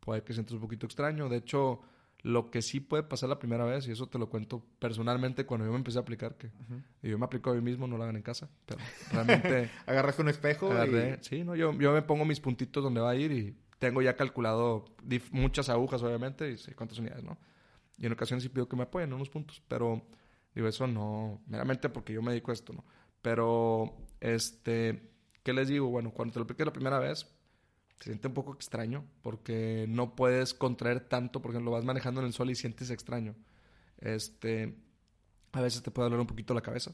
puede 0.00 0.22
que 0.22 0.32
sientas 0.32 0.54
un 0.54 0.60
poquito 0.60 0.86
extraño. 0.86 1.28
De 1.28 1.36
hecho, 1.36 1.80
lo 2.22 2.50
que 2.50 2.62
sí 2.62 2.80
puede 2.80 3.02
pasar 3.02 3.28
la 3.28 3.38
primera 3.38 3.64
vez, 3.64 3.86
y 3.88 3.92
eso 3.92 4.08
te 4.08 4.18
lo 4.18 4.28
cuento 4.28 4.64
personalmente 4.78 5.46
cuando 5.46 5.66
yo 5.66 5.72
me 5.72 5.78
empecé 5.78 5.98
a 5.98 6.02
aplicar, 6.02 6.36
que 6.36 6.50
yo 7.02 7.18
me 7.18 7.24
aplico 7.24 7.50
a 7.50 7.54
mí 7.54 7.60
mismo, 7.60 7.86
no 7.86 7.96
lo 7.96 8.02
hagan 8.02 8.16
en 8.16 8.22
casa, 8.22 8.48
pero 8.66 8.80
realmente... 9.12 9.70
Agarras 9.86 10.18
un 10.18 10.28
espejo 10.28 10.72
y... 10.84 11.16
Sí, 11.20 11.44
¿no? 11.44 11.54
Yo, 11.56 11.72
yo 11.74 11.92
me 11.92 12.02
pongo 12.02 12.24
mis 12.24 12.40
puntitos 12.40 12.82
donde 12.82 13.00
va 13.00 13.10
a 13.10 13.16
ir 13.16 13.32
y 13.32 13.56
tengo 13.80 14.02
ya 14.02 14.14
calculado 14.14 14.84
muchas 15.32 15.70
agujas, 15.70 16.02
obviamente, 16.02 16.50
y 16.50 16.58
sé 16.58 16.74
cuántas 16.74 16.98
unidades, 16.98 17.24
¿no? 17.24 17.38
Y 17.98 18.06
en 18.06 18.12
ocasiones 18.12 18.44
sí 18.44 18.48
pido 18.50 18.68
que 18.68 18.76
me 18.76 18.84
apoyen 18.84 19.08
en 19.08 19.14
unos 19.14 19.30
puntos, 19.30 19.60
pero 19.66 20.02
digo, 20.54 20.68
eso 20.68 20.86
no, 20.86 21.40
meramente 21.46 21.88
porque 21.88 22.12
yo 22.12 22.22
me 22.22 22.30
dedico 22.30 22.50
a 22.50 22.54
esto, 22.54 22.74
¿no? 22.74 22.84
Pero, 23.22 23.96
este, 24.20 25.10
¿qué 25.42 25.52
les 25.54 25.68
digo? 25.68 25.88
Bueno, 25.88 26.12
cuando 26.12 26.34
te 26.34 26.38
lo 26.38 26.44
apliques 26.44 26.66
la 26.66 26.72
primera 26.72 26.98
vez, 26.98 27.26
se 27.98 28.04
siente 28.04 28.28
un 28.28 28.34
poco 28.34 28.54
extraño 28.54 29.04
porque 29.22 29.86
no 29.88 30.14
puedes 30.14 30.54
contraer 30.54 31.00
tanto 31.00 31.40
porque 31.42 31.58
lo 31.58 31.70
vas 31.70 31.84
manejando 31.84 32.20
en 32.20 32.26
el 32.26 32.32
sol 32.34 32.50
y 32.50 32.54
sientes 32.54 32.90
extraño. 32.90 33.34
Este, 33.98 34.76
a 35.52 35.60
veces 35.62 35.82
te 35.82 35.90
puede 35.90 36.06
doler 36.06 36.20
un 36.20 36.26
poquito 36.26 36.52
la 36.52 36.62
cabeza. 36.62 36.92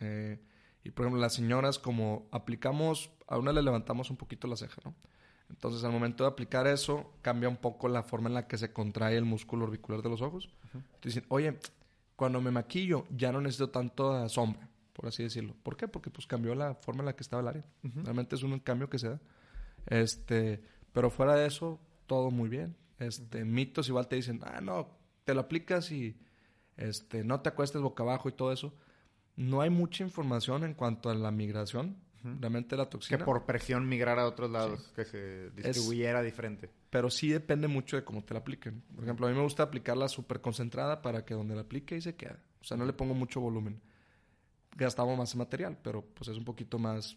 Eh, 0.00 0.40
y 0.82 0.90
por 0.90 1.04
ejemplo, 1.06 1.20
las 1.20 1.34
señoras, 1.34 1.78
como 1.78 2.28
aplicamos, 2.32 3.10
a 3.28 3.38
una 3.38 3.52
le 3.52 3.62
levantamos 3.62 4.10
un 4.10 4.16
poquito 4.16 4.48
la 4.48 4.56
ceja, 4.56 4.80
¿no? 4.84 4.94
Entonces, 5.48 5.84
al 5.84 5.92
momento 5.92 6.24
de 6.24 6.30
aplicar 6.30 6.66
eso, 6.66 7.12
cambia 7.22 7.48
un 7.48 7.56
poco 7.56 7.88
la 7.88 8.02
forma 8.02 8.28
en 8.28 8.34
la 8.34 8.46
que 8.46 8.58
se 8.58 8.72
contrae 8.72 9.16
el 9.16 9.24
músculo 9.24 9.64
orbicular 9.64 10.02
de 10.02 10.08
los 10.08 10.22
ojos. 10.22 10.48
Entonces, 10.94 11.22
oye, 11.28 11.58
cuando 12.16 12.40
me 12.40 12.50
maquillo, 12.50 13.06
ya 13.10 13.32
no 13.32 13.40
necesito 13.40 13.70
tanto 13.70 14.28
sombra 14.28 14.68
por 14.96 15.06
así 15.06 15.22
decirlo. 15.22 15.54
¿Por 15.62 15.76
qué? 15.76 15.88
Porque 15.88 16.08
pues 16.08 16.26
cambió 16.26 16.54
la 16.54 16.74
forma 16.74 17.02
en 17.02 17.06
la 17.06 17.14
que 17.14 17.22
estaba 17.22 17.42
el 17.42 17.48
área. 17.48 17.64
Realmente 17.82 18.34
es 18.34 18.42
un 18.42 18.58
cambio 18.60 18.88
que 18.88 18.98
se 18.98 19.10
da. 19.10 19.20
Este, 19.84 20.62
pero 20.94 21.10
fuera 21.10 21.34
de 21.34 21.46
eso, 21.46 21.78
todo 22.06 22.30
muy 22.30 22.48
bien. 22.48 22.74
Este, 22.98 23.44
mitos 23.44 23.90
igual 23.90 24.08
te 24.08 24.16
dicen, 24.16 24.40
ah, 24.42 24.62
no, 24.62 24.88
te 25.26 25.34
lo 25.34 25.42
aplicas 25.42 25.92
y 25.92 26.16
este, 26.78 27.24
no 27.24 27.42
te 27.42 27.50
acuestes 27.50 27.82
boca 27.82 28.04
abajo 28.04 28.30
y 28.30 28.32
todo 28.32 28.52
eso. 28.52 28.72
No 29.36 29.60
hay 29.60 29.68
mucha 29.68 30.02
información 30.02 30.64
en 30.64 30.72
cuanto 30.72 31.10
a 31.10 31.14
la 31.14 31.30
migración. 31.30 31.98
Realmente 32.40 32.76
la 32.76 32.88
toxina. 32.88 33.18
Que 33.18 33.24
por 33.24 33.44
presión 33.46 33.88
migrar 33.88 34.18
a 34.18 34.26
otros 34.26 34.50
lados, 34.50 34.92
que 34.94 35.04
se 35.04 35.50
distribuyera 35.50 36.22
diferente. 36.22 36.70
Pero 36.90 37.10
sí 37.10 37.28
depende 37.28 37.68
mucho 37.68 37.96
de 37.96 38.04
cómo 38.04 38.24
te 38.24 38.34
la 38.34 38.40
apliquen. 38.40 38.82
Por 38.94 39.04
ejemplo, 39.04 39.26
a 39.26 39.30
mí 39.30 39.36
me 39.36 39.42
gusta 39.42 39.62
aplicarla 39.62 40.08
súper 40.08 40.40
concentrada 40.40 41.02
para 41.02 41.24
que 41.24 41.34
donde 41.34 41.54
la 41.54 41.62
aplique 41.62 41.96
y 41.96 42.00
se 42.00 42.14
quede. 42.16 42.36
O 42.60 42.64
sea, 42.64 42.76
no 42.76 42.84
le 42.84 42.92
pongo 42.92 43.14
mucho 43.14 43.40
volumen 43.40 43.80
gastamos 44.76 45.16
más 45.16 45.34
material, 45.34 45.78
pero 45.82 46.02
pues 46.02 46.28
es 46.28 46.36
un 46.36 46.44
poquito 46.44 46.78
más 46.78 47.16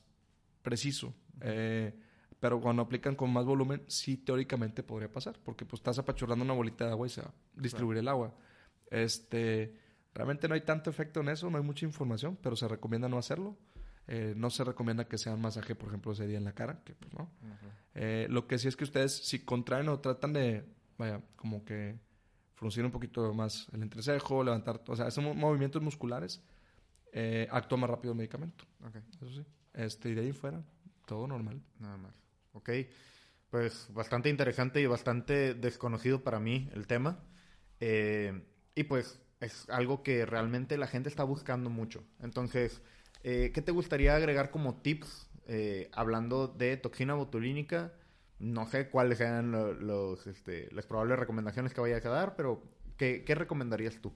preciso. 0.62 1.13
Eh, 1.41 1.93
pero 2.39 2.62
cuando 2.62 2.82
aplican 2.82 3.15
con 3.15 3.32
más 3.32 3.45
volumen, 3.45 3.84
sí 3.88 4.17
teóricamente 4.17 4.82
podría 4.82 5.12
pasar, 5.12 5.38
porque 5.43 5.65
pues 5.65 5.82
estás 5.82 6.00
apachurrando 6.00 6.45
una 6.45 6.54
bolita 6.54 6.86
de 6.86 6.91
agua 6.91 7.08
y 7.08 7.10
se 7.10 7.22
va 7.22 7.28
a 7.28 7.62
distribuir 7.62 7.98
el 7.98 8.08
agua. 8.08 8.34
Este, 8.89 9.76
realmente 10.13 10.48
no 10.48 10.56
hay 10.56 10.62
tanto 10.62 10.89
efecto 10.89 11.19
en 11.19 11.30
eso, 11.30 11.50
no 11.50 11.58
hay 11.58 11.63
mucha 11.63 11.86
información, 11.86 12.38
pero 12.41 12.56
se 12.56 12.67
recomienda 12.67 13.10
no 13.10 13.17
hacerlo. 13.17 13.58
Eh, 14.12 14.34
no 14.36 14.50
se 14.50 14.63
recomienda 14.63 15.08
que 15.08 15.19
sea 15.19 15.36
un 15.36 15.41
masaje, 15.41 15.76
por 15.76 15.89
ejemplo, 15.89 16.13
ese 16.13 16.26
día 16.26 16.39
en 16.39 16.43
la 16.43 16.54
cara, 16.54 16.82
que 16.84 16.95
pues 16.95 17.13
no. 17.13 17.30
Eh, 17.93 18.26
lo 18.28 18.48
que 18.48 18.58
sí 18.58 18.67
es 18.67 18.76
que 18.76 18.84
ustedes, 18.84 19.15
si 19.28 19.45
contraen 19.45 19.88
o 19.88 20.00
tratan 20.00 20.34
de, 20.34 20.65
vaya, 20.98 21.22
como 21.36 21.63
que 21.63 22.00
fruncir 22.56 22.84
un 22.84 22.91
poquito 22.91 23.32
más 23.36 23.67
el 23.72 23.84
entrecejo, 23.84 24.43
levantar, 24.43 24.82
o 24.88 24.95
sea, 24.95 25.08
esos 25.08 25.24
movimientos 25.24 25.84
musculares, 25.84 26.41
eh, 27.13 27.48
actúa 27.52 27.78
más 27.78 27.89
rápido 27.91 28.13
el 28.13 28.17
medicamento. 28.17 28.65
Eso 29.22 29.32
sí. 29.32 29.45
Este, 29.74 30.10
y 30.10 30.15
de 30.15 30.22
ahí 30.22 30.32
fuera, 30.32 30.63
todo 31.06 31.28
normal. 31.28 31.62
Nada 31.80 31.98
más. 31.98 32.13
Ok. 32.54 32.72
Pues 33.52 33.91
bastante 33.93 34.30
interesante 34.30 34.82
y 34.82 34.88
bastante 34.88 35.54
desconocido 35.54 36.24
para 36.24 36.39
mí 36.39 36.67
el 36.74 36.88
tema. 36.88 37.19
Eh, 37.80 38.43
y 38.74 38.84
pues 38.86 39.19
es 39.39 39.69
algo 39.69 40.02
que 40.04 40.26
realmente 40.26 40.78
la 40.78 40.88
gente 40.88 41.10
está 41.10 41.24
buscando 41.24 41.69
mucho. 41.69 42.04
Entonces, 42.19 42.82
eh, 43.23 43.51
¿qué 43.53 43.62
te 43.62 43.71
gustaría 43.71 44.15
agregar 44.15 44.51
como 44.51 44.82
tips 44.82 45.27
hablando 45.93 46.47
de 46.47 46.77
toxina 46.77 47.15
botulínica? 47.15 47.93
No 48.38 48.67
sé 48.67 48.89
cuáles 48.89 49.17
sean 49.17 49.51
los, 49.51 50.27
este, 50.27 50.69
las 50.71 50.86
probables 50.86 51.17
recomendaciones 51.17 51.73
que 51.73 51.82
vayas 51.82 52.05
a 52.05 52.10
dar, 52.10 52.36
pero 52.36 52.63
¿qué, 52.97 53.23
¿qué 53.25 53.36
recomendarías 53.36 53.99
tú? 53.99 54.13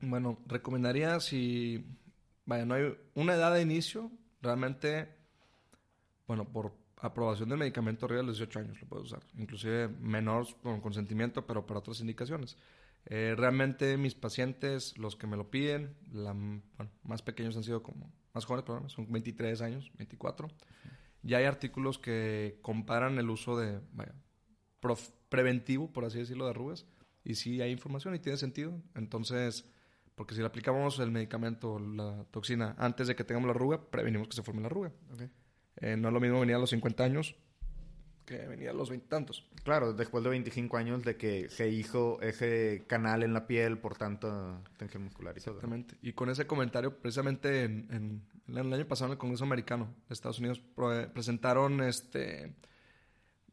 Bueno, 0.00 0.38
recomendaría 0.46 1.20
si 1.20 1.84
vaya, 2.44 2.64
no 2.64 2.74
hay 2.74 2.96
una 3.14 3.34
edad 3.34 3.54
de 3.54 3.62
inicio, 3.62 4.10
realmente, 4.40 5.08
bueno, 6.26 6.44
por 6.50 6.72
aprobación 6.96 7.48
del 7.48 7.58
medicamento 7.58 8.06
arriba 8.06 8.20
de 8.20 8.28
los 8.28 8.38
18 8.38 8.58
años 8.60 8.80
lo 8.80 8.88
puedes 8.88 9.06
usar, 9.06 9.22
inclusive 9.36 9.88
menor 9.88 10.46
con 10.62 10.80
consentimiento, 10.80 11.46
pero 11.46 11.66
para 11.66 11.80
otras 11.80 12.00
indicaciones. 12.00 12.56
Eh, 13.06 13.34
realmente 13.36 13.96
mis 13.96 14.14
pacientes, 14.14 14.96
los 14.96 15.16
que 15.16 15.26
me 15.26 15.36
lo 15.36 15.50
piden, 15.50 15.96
la, 16.12 16.34
más 17.02 17.22
pequeños 17.22 17.56
han 17.56 17.64
sido 17.64 17.82
como, 17.82 18.12
más 18.32 18.44
jóvenes, 18.44 18.64
perdón, 18.64 18.90
son 18.90 19.10
23 19.10 19.60
años, 19.62 19.90
24. 19.98 20.48
Ya 21.22 21.38
hay 21.38 21.44
artículos 21.44 21.98
que 21.98 22.58
comparan 22.62 23.18
el 23.18 23.30
uso 23.30 23.56
de, 23.56 23.80
vaya, 23.92 24.14
preventivo, 25.28 25.92
por 25.92 26.04
así 26.04 26.18
decirlo, 26.18 26.44
de 26.44 26.50
arrugas, 26.50 26.86
y 27.24 27.36
sí 27.36 27.60
hay 27.60 27.70
información 27.70 28.14
y 28.14 28.18
tiene 28.18 28.38
sentido. 28.38 28.80
Entonces, 28.94 29.64
porque 30.14 30.34
si 30.34 30.40
le 30.40 30.46
aplicamos 30.46 30.98
el 30.98 31.10
medicamento, 31.10 31.78
la 31.78 32.24
toxina, 32.30 32.74
antes 32.78 33.08
de 33.08 33.16
que 33.16 33.24
tengamos 33.24 33.46
la 33.46 33.54
arruga, 33.54 33.90
prevenimos 33.90 34.28
que 34.28 34.36
se 34.36 34.42
forme 34.42 34.60
la 34.60 34.66
arruga. 34.66 34.92
Eh, 35.76 35.96
no 35.96 36.08
es 36.08 36.14
lo 36.14 36.20
mismo 36.20 36.40
venir 36.40 36.56
a 36.56 36.58
los 36.58 36.70
50 36.70 37.02
años 37.04 37.36
que 38.24 38.38
venía 38.46 38.70
a 38.70 38.72
los 38.74 38.88
veintitantos. 38.90 39.46
Claro, 39.64 39.92
después 39.92 40.22
de 40.24 40.30
25 40.30 40.76
años 40.76 41.02
de 41.04 41.16
que 41.16 41.48
se 41.48 41.68
hizo 41.68 42.20
ese 42.22 42.84
canal 42.86 43.22
en 43.22 43.32
la 43.32 43.46
piel 43.46 43.78
por 43.78 43.96
tanta 43.96 44.60
tensión 44.76 45.04
muscular 45.04 45.36
y 45.36 45.40
todo. 45.40 45.54
Exactamente. 45.56 45.96
Y 46.02 46.12
con 46.12 46.30
ese 46.30 46.46
comentario, 46.46 46.98
precisamente 46.98 47.64
en, 47.64 47.88
en- 47.90 48.32
el 48.56 48.72
año 48.72 48.86
pasado 48.86 49.06
en 49.08 49.12
el 49.12 49.18
Congreso 49.18 49.44
Americano 49.44 49.94
de 50.08 50.12
Estados 50.14 50.38
Unidos 50.38 50.60
pro- 50.74 51.10
presentaron 51.12 51.80
este 51.82 52.54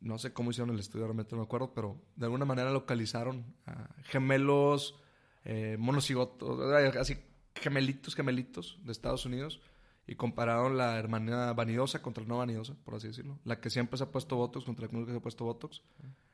no 0.02 0.18
sé 0.18 0.32
cómo 0.32 0.52
hicieron 0.52 0.74
el 0.74 0.80
estudio, 0.80 1.06
realmente 1.06 1.32
no 1.36 1.42
me 1.42 1.46
acuerdo, 1.46 1.74
pero 1.74 2.02
de 2.16 2.26
alguna 2.26 2.46
manera 2.46 2.72
localizaron 2.72 3.46
a 3.66 3.90
gemelos, 4.06 4.96
eh, 5.44 5.76
monocigotos, 5.78 6.58
eh, 6.82 6.98
así 6.98 7.18
gemelitos, 7.56 8.16
gemelitos 8.16 8.80
de 8.86 8.92
Estados 8.94 9.26
Unidos 9.26 9.60
y 10.10 10.15
compararon 10.15 10.76
la 10.76 10.98
hermana 10.98 11.54
vanidosa 11.54 12.02
contra 12.02 12.24
la 12.24 12.30
no 12.30 12.38
vanidosa, 12.39 12.74
por 12.84 12.95
así 12.95 13.10
decirlo. 13.10 13.38
La 13.43 13.62
que 13.62 13.69
siempre 13.69 13.95
se 13.95 14.06
ha 14.06 14.12
puesto 14.12 14.36
Botox 14.36 14.65
contra 14.65 14.86
la 14.86 14.89
que 14.89 14.98
nunca 14.98 15.12
se 15.12 15.17
ha 15.19 15.22
puesto 15.22 15.45
Botox. 15.45 15.84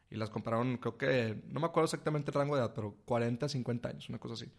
Y 0.09 0.15
las 0.15 0.29
compararon, 0.29 0.77
creo 0.77 0.97
que, 0.97 1.43
no 1.49 1.59
me 1.59 1.65
acuerdo 1.65 1.83
exactamente 1.83 2.31
el 2.31 2.35
rango 2.35 2.55
de 2.55 2.61
edad, 2.61 2.71
pero 2.73 2.95
40, 3.03 3.49
50 3.49 3.89
años, 3.89 4.07
una 4.07 4.17
cosa 4.17 4.35
así. 4.35 4.49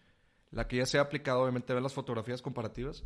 La 0.50 0.68
que 0.68 0.76
ya 0.76 0.84
se 0.84 0.98
ha 0.98 1.00
aplicado, 1.00 1.40
obviamente, 1.40 1.72
ver 1.72 1.82
las 1.82 1.94
fotografías 1.94 2.42
comparativas, 2.42 3.04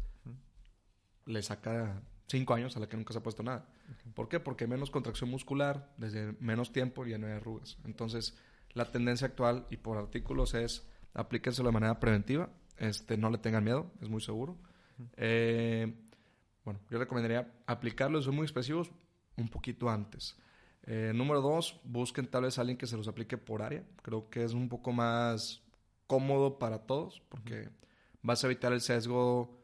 le 1.26 1.42
saca 1.42 2.02
5 2.26 2.54
años 2.54 2.76
a 2.76 2.80
la 2.80 2.88
que 2.88 2.96
nunca 2.96 3.12
se 3.12 3.20
ha 3.20 3.22
puesto 3.22 3.44
nada. 3.44 3.68
¿Por 4.16 4.28
qué? 4.28 4.40
Porque 4.40 4.64
hay 4.64 4.70
menos 4.70 4.90
contracción 4.90 5.30
muscular, 5.30 5.94
desde 5.96 6.32
menos 6.40 6.72
tiempo 6.72 7.06
ya 7.06 7.18
no 7.18 7.28
hay 7.28 7.34
arrugas. 7.34 7.78
Entonces, 7.84 8.36
la 8.72 8.90
tendencia 8.90 9.28
actual 9.28 9.68
y 9.70 9.76
por 9.76 9.96
artículos 9.96 10.54
es 10.54 10.84
aplíquenselo 11.14 11.68
de 11.68 11.72
manera 11.72 12.00
preventiva, 12.00 12.50
este, 12.78 13.16
no 13.16 13.30
le 13.30 13.38
tengan 13.38 13.62
miedo, 13.62 13.92
es 14.00 14.08
muy 14.08 14.20
seguro. 14.20 14.58
Eh, 15.16 15.92
bueno, 16.64 16.80
yo 16.90 16.98
recomendaría 16.98 17.52
aplicarlos, 17.66 18.24
son 18.24 18.36
muy 18.36 18.44
expresivos, 18.44 18.90
un 19.36 19.48
poquito 19.48 19.88
antes. 19.88 20.36
Eh, 20.84 21.12
número 21.14 21.40
dos, 21.40 21.80
busquen 21.84 22.26
tal 22.26 22.42
vez 22.42 22.58
a 22.58 22.62
alguien 22.62 22.78
que 22.78 22.86
se 22.86 22.96
los 22.96 23.08
aplique 23.08 23.38
por 23.38 23.62
área. 23.62 23.84
Creo 24.02 24.28
que 24.30 24.44
es 24.44 24.52
un 24.52 24.68
poco 24.68 24.92
más 24.92 25.62
cómodo 26.06 26.58
para 26.58 26.80
todos 26.80 27.22
porque 27.28 27.68
vas 28.22 28.42
a 28.42 28.46
evitar 28.46 28.72
el 28.72 28.80
sesgo 28.80 29.60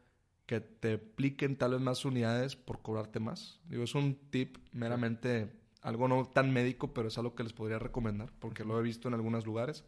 que 0.46 0.60
te 0.60 0.94
apliquen 0.94 1.56
tal 1.56 1.72
vez 1.72 1.80
más 1.80 2.04
unidades 2.04 2.54
por 2.54 2.80
cobrarte 2.82 3.18
más. 3.18 3.60
Digo, 3.68 3.82
es 3.82 3.94
un 3.94 4.14
tip 4.30 4.58
meramente 4.72 5.50
algo 5.82 6.08
no 6.08 6.26
tan 6.26 6.52
médico, 6.52 6.92
pero 6.94 7.08
es 7.08 7.18
algo 7.18 7.34
que 7.34 7.42
les 7.42 7.52
podría 7.52 7.78
recomendar 7.78 8.32
porque 8.38 8.64
lo 8.64 8.78
he 8.78 8.82
visto 8.82 9.08
en 9.08 9.14
algunos 9.14 9.46
lugares. 9.46 9.84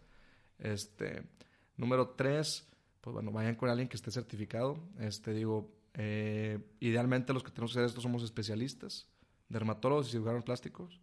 Este, 0.59 1.23
número 1.77 2.11
tres, 2.11 2.69
pues 3.09 3.14
bueno, 3.14 3.33
vayan 3.33 3.55
con 3.55 3.71
alguien 3.71 3.88
que 3.88 3.97
esté 3.97 4.11
certificado. 4.11 4.79
Este, 4.99 5.33
digo, 5.33 5.73
eh, 5.94 6.59
idealmente 6.79 7.33
los 7.33 7.42
que 7.42 7.51
tenemos 7.51 7.73
que 7.73 7.79
hacer 7.79 7.88
esto 7.88 8.03
somos 8.03 8.23
especialistas, 8.23 9.07
dermatólogos 9.49 10.09
y 10.09 10.11
cirujanos 10.11 10.44
plásticos, 10.44 11.01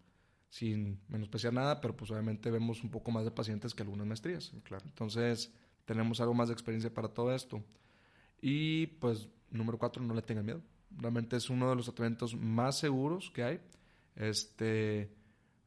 sin 0.50 1.00
menospreciar 1.08 1.52
nada, 1.54 1.82
pero 1.82 1.98
pues 1.98 2.12
obviamente 2.12 2.52
vemos 2.52 2.84
un 2.84 2.92
poco 2.92 3.10
más 3.10 3.26
de 3.26 3.32
pacientes 3.32 3.74
que 3.74 3.82
algunas 3.82 4.06
maestrías. 4.06 4.54
Claro. 4.66 4.84
Entonces, 4.86 5.52
tenemos 5.86 6.22
algo 6.22 6.36
más 6.36 6.50
de 6.50 6.54
experiencia 6.54 6.94
para 6.94 7.08
todo 7.08 7.34
esto. 7.34 7.64
Y 8.40 8.86
pues, 8.86 9.28
número 9.50 9.80
cuatro, 9.80 10.04
no 10.04 10.14
le 10.14 10.22
tengan 10.22 10.46
miedo. 10.46 10.62
Realmente 10.96 11.38
es 11.38 11.50
uno 11.50 11.72
de 11.72 11.76
los 11.76 11.86
tratamientos 11.86 12.36
más 12.36 12.78
seguros 12.78 13.32
que 13.32 13.44
hay. 13.44 13.60
Este, 14.16 15.10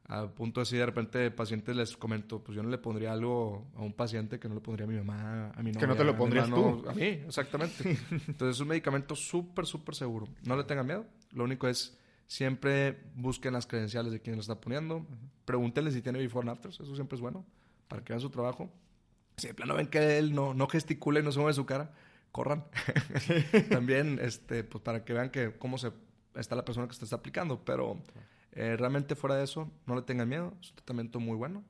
a 0.09 0.27
punto 0.27 0.59
de 0.59 0.63
decir, 0.63 0.79
de 0.79 0.87
repente, 0.87 1.29
pacientes 1.29 1.75
les 1.75 1.95
comento, 1.95 2.43
pues 2.43 2.55
yo 2.55 2.63
no 2.63 2.69
le 2.69 2.79
pondría 2.79 3.13
algo 3.13 3.67
a 3.75 3.83
un 3.83 3.93
paciente 3.93 4.39
que 4.39 4.49
no 4.49 4.55
le 4.55 4.61
pondría 4.61 4.85
a 4.85 4.89
mi 4.89 4.97
mamá, 4.97 5.51
a 5.51 5.61
mi 5.61 5.71
novia. 5.71 5.81
Que 5.81 5.87
no 5.87 5.95
te 5.95 6.03
lo 6.03 6.13
a 6.13 6.17
pondrías 6.17 6.45
hermano, 6.45 6.81
tú. 6.81 6.89
A 6.89 6.93
mí, 6.93 7.03
exactamente. 7.03 7.95
Entonces, 8.27 8.55
es 8.55 8.59
un 8.59 8.69
medicamento 8.69 9.15
súper, 9.15 9.67
súper 9.67 9.93
seguro. 9.93 10.27
No 10.45 10.57
le 10.57 10.63
tengan 10.63 10.87
miedo. 10.87 11.05
Lo 11.31 11.43
único 11.43 11.67
es, 11.67 11.95
siempre 12.25 13.03
busquen 13.13 13.53
las 13.53 13.67
credenciales 13.67 14.11
de 14.11 14.19
quien 14.19 14.35
lo 14.35 14.41
está 14.41 14.59
poniendo. 14.59 15.05
Pregúntenle 15.45 15.91
si 15.91 16.01
tiene 16.01 16.17
before 16.17 16.49
and 16.49 16.57
afters. 16.57 16.79
Eso 16.79 16.95
siempre 16.95 17.15
es 17.15 17.21
bueno, 17.21 17.45
para 17.87 18.03
que 18.03 18.11
vean 18.11 18.21
su 18.21 18.31
trabajo. 18.31 18.67
Si 19.37 19.47
de 19.47 19.53
plano 19.53 19.75
ven 19.75 19.87
que 19.87 20.17
él 20.17 20.33
no, 20.33 20.55
no 20.55 20.67
gesticula 20.67 21.19
y 21.19 21.23
no 21.23 21.31
se 21.31 21.37
mueve 21.37 21.53
su 21.53 21.67
cara, 21.67 21.93
corran. 22.31 22.65
También, 23.69 24.17
este, 24.23 24.63
pues 24.63 24.83
para 24.83 25.05
que 25.05 25.13
vean 25.13 25.29
que 25.29 25.55
cómo 25.59 25.77
se 25.77 25.91
está 26.33 26.55
la 26.55 26.65
persona 26.65 26.87
que 26.87 26.95
se 26.95 27.03
está 27.03 27.17
aplicando. 27.17 27.63
Pero 27.63 28.01
eh, 28.51 28.75
realmente 28.77 29.15
fuera 29.15 29.35
de 29.35 29.43
eso, 29.43 29.71
no 29.85 29.95
le 29.95 30.01
tengan 30.01 30.27
miedo. 30.27 30.53
Es 30.61 30.69
un 30.69 30.75
tratamiento 30.77 31.19
muy 31.19 31.35
bueno. 31.35 31.63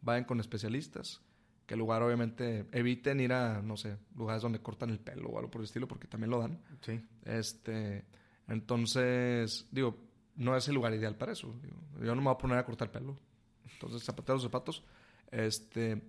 Vayan 0.00 0.24
con 0.24 0.40
especialistas. 0.40 1.20
Que 1.66 1.74
el 1.74 1.80
lugar, 1.80 2.02
obviamente, 2.02 2.66
eviten 2.72 3.20
ir 3.20 3.32
a, 3.32 3.62
no 3.62 3.76
sé, 3.76 3.96
lugares 4.16 4.42
donde 4.42 4.60
cortan 4.60 4.90
el 4.90 4.98
pelo 4.98 5.28
o 5.28 5.38
algo 5.38 5.50
por 5.50 5.60
el 5.60 5.66
estilo, 5.66 5.86
porque 5.86 6.08
también 6.08 6.30
lo 6.30 6.40
dan. 6.40 6.60
Sí. 6.80 7.00
Este, 7.24 8.04
entonces, 8.48 9.68
digo, 9.70 9.96
no 10.36 10.56
es 10.56 10.66
el 10.68 10.74
lugar 10.74 10.94
ideal 10.94 11.16
para 11.16 11.32
eso. 11.32 11.54
digo. 11.62 11.76
yo 12.04 12.14
no 12.14 12.20
me 12.20 12.24
voy 12.24 12.34
a 12.34 12.38
poner 12.38 12.58
a 12.58 12.64
cortar 12.64 12.90
pelo. 12.90 13.16
Entonces, 13.72 14.02
zapatear 14.02 14.36
los 14.36 14.42
zapatos. 14.42 14.84
Este, 15.30 16.02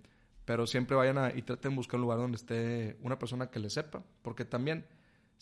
pero 0.44 0.66
siempre 0.66 0.96
vayan 0.96 1.18
a, 1.18 1.32
y 1.32 1.42
traten 1.42 1.72
de 1.72 1.76
buscar 1.76 1.96
un 1.96 2.02
lugar 2.02 2.18
donde 2.18 2.36
esté 2.36 2.96
una 3.02 3.18
persona 3.18 3.50
que 3.50 3.60
le 3.60 3.70
sepa, 3.70 4.02
porque 4.22 4.44
también 4.44 4.84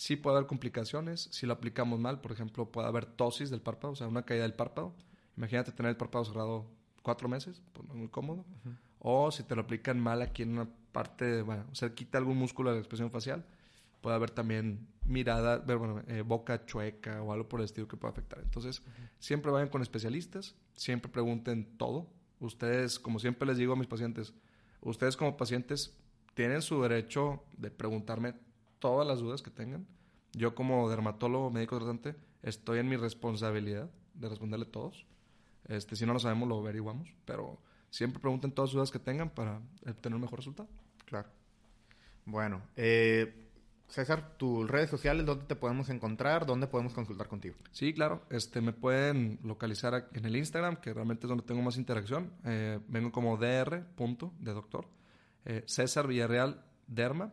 sí 0.00 0.16
puede 0.16 0.38
haber 0.38 0.48
complicaciones 0.48 1.28
si 1.30 1.44
lo 1.44 1.52
aplicamos 1.52 2.00
mal. 2.00 2.22
Por 2.22 2.32
ejemplo, 2.32 2.72
puede 2.72 2.88
haber 2.88 3.04
tosis 3.04 3.50
del 3.50 3.60
párpado, 3.60 3.92
o 3.92 3.96
sea, 3.96 4.08
una 4.08 4.24
caída 4.24 4.44
del 4.44 4.54
párpado. 4.54 4.94
Imagínate 5.36 5.72
tener 5.72 5.90
el 5.90 5.96
párpado 5.98 6.24
cerrado 6.24 6.66
cuatro 7.02 7.28
meses, 7.28 7.60
pues 7.74 7.86
no 7.86 7.92
es 7.92 8.00
muy 8.00 8.08
cómodo. 8.08 8.46
O 8.98 9.30
si 9.30 9.42
te 9.42 9.54
lo 9.54 9.60
aplican 9.60 10.00
mal 10.00 10.22
aquí 10.22 10.42
en 10.42 10.52
una 10.52 10.68
parte, 10.92 11.42
bueno, 11.42 11.66
cerquita 11.74 12.16
algún 12.16 12.38
músculo 12.38 12.70
de 12.70 12.76
la 12.76 12.80
expresión 12.80 13.10
facial, 13.10 13.44
puede 14.00 14.16
haber 14.16 14.30
también 14.30 14.88
mirada, 15.04 15.58
bueno, 15.58 16.02
eh, 16.08 16.22
boca 16.22 16.64
chueca 16.64 17.22
o 17.22 17.34
algo 17.34 17.46
por 17.46 17.60
el 17.60 17.64
estilo 17.66 17.86
que 17.86 17.98
pueda 17.98 18.12
afectar. 18.12 18.40
Entonces, 18.40 18.82
siempre 19.18 19.50
vayan 19.50 19.68
con 19.68 19.82
especialistas, 19.82 20.54
siempre 20.76 21.12
pregunten 21.12 21.76
todo. 21.76 22.08
Ustedes, 22.38 22.98
como 22.98 23.18
siempre 23.18 23.46
les 23.46 23.58
digo 23.58 23.74
a 23.74 23.76
mis 23.76 23.86
pacientes, 23.86 24.32
ustedes 24.80 25.14
como 25.18 25.36
pacientes 25.36 25.94
tienen 26.32 26.62
su 26.62 26.80
derecho 26.80 27.44
de 27.58 27.70
preguntarme 27.70 28.32
todas 28.81 29.07
las 29.07 29.21
dudas 29.21 29.43
que 29.43 29.51
tengan. 29.51 29.87
Yo 30.33 30.55
como 30.55 30.88
dermatólogo, 30.90 31.51
médico 31.51 31.79
tratante, 31.79 32.16
estoy 32.43 32.81
en 32.81 32.88
mi 32.88 32.97
responsabilidad 32.97 33.90
de 34.14 34.29
responderle 34.29 34.66
todos. 34.66 35.07
Este, 35.69 35.95
si 35.95 36.07
no 36.07 36.12
lo 36.12 36.19
sabemos, 36.19 36.49
lo 36.49 36.59
averiguamos, 36.59 37.09
pero 37.25 37.59
siempre 37.90 38.21
pregunten 38.21 38.53
todas 38.53 38.71
las 38.71 38.75
dudas 38.75 38.90
que 38.90 38.99
tengan 38.99 39.31
para 39.31 39.61
obtener 39.87 40.16
un 40.16 40.23
mejor 40.23 40.40
resultado. 40.40 40.69
Claro. 41.05 41.29
Bueno, 42.25 42.62
eh, 42.77 43.51
César, 43.90 44.37
tus 44.37 44.71
redes 44.71 44.88
sociales, 44.88 45.27
¿dónde 45.27 45.47
te 45.47 45.57
podemos 45.57 45.88
encontrar? 45.88 46.47
¿Dónde 46.47 46.69
podemos 46.69 46.95
consultar 46.95 47.27
contigo? 47.27 47.57
Sí, 47.73 47.93
claro. 47.93 48.23
Este, 48.31 48.61
me 48.61 48.73
pueden 48.73 49.40
localizar 49.43 50.09
en 50.14 50.25
el 50.25 50.37
Instagram, 50.37 50.77
que 50.77 50.95
realmente 50.95 51.27
es 51.27 51.29
donde 51.29 51.45
tengo 51.45 51.61
más 51.62 51.77
interacción. 51.77 52.33
Eh, 52.45 52.79
vengo 52.87 53.11
como 53.11 53.37
dr. 53.37 53.85
de 54.38 54.53
doctor. 54.53 54.87
Eh, 55.45 55.64
César 55.66 56.07
Villarreal 56.07 56.64
Derma. 56.87 57.33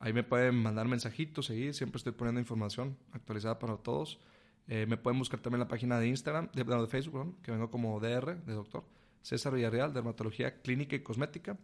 Ahí 0.00 0.14
me 0.14 0.22
pueden 0.24 0.56
mandar 0.56 0.88
mensajitos, 0.88 1.46
seguir. 1.46 1.74
Siempre 1.74 1.98
estoy 1.98 2.12
poniendo 2.12 2.40
información 2.40 2.96
actualizada 3.12 3.58
para 3.58 3.76
todos. 3.76 4.18
Eh, 4.66 4.86
me 4.86 4.96
pueden 4.96 5.18
buscar 5.18 5.40
también 5.40 5.60
en 5.60 5.66
la 5.66 5.68
página 5.68 6.00
de 6.00 6.08
Instagram, 6.08 6.50
de, 6.52 6.64
Facebook, 6.86 7.12
perdón, 7.12 7.36
que 7.42 7.52
vengo 7.52 7.70
como 7.70 8.00
dr. 8.00 8.42
de 8.44 8.52
doctor. 8.54 8.84
César 9.20 9.52
Villarreal, 9.52 9.92
Dermatología 9.92 10.62
Clínica 10.62 10.96
y 10.96 11.00
Cosmética. 11.00 11.58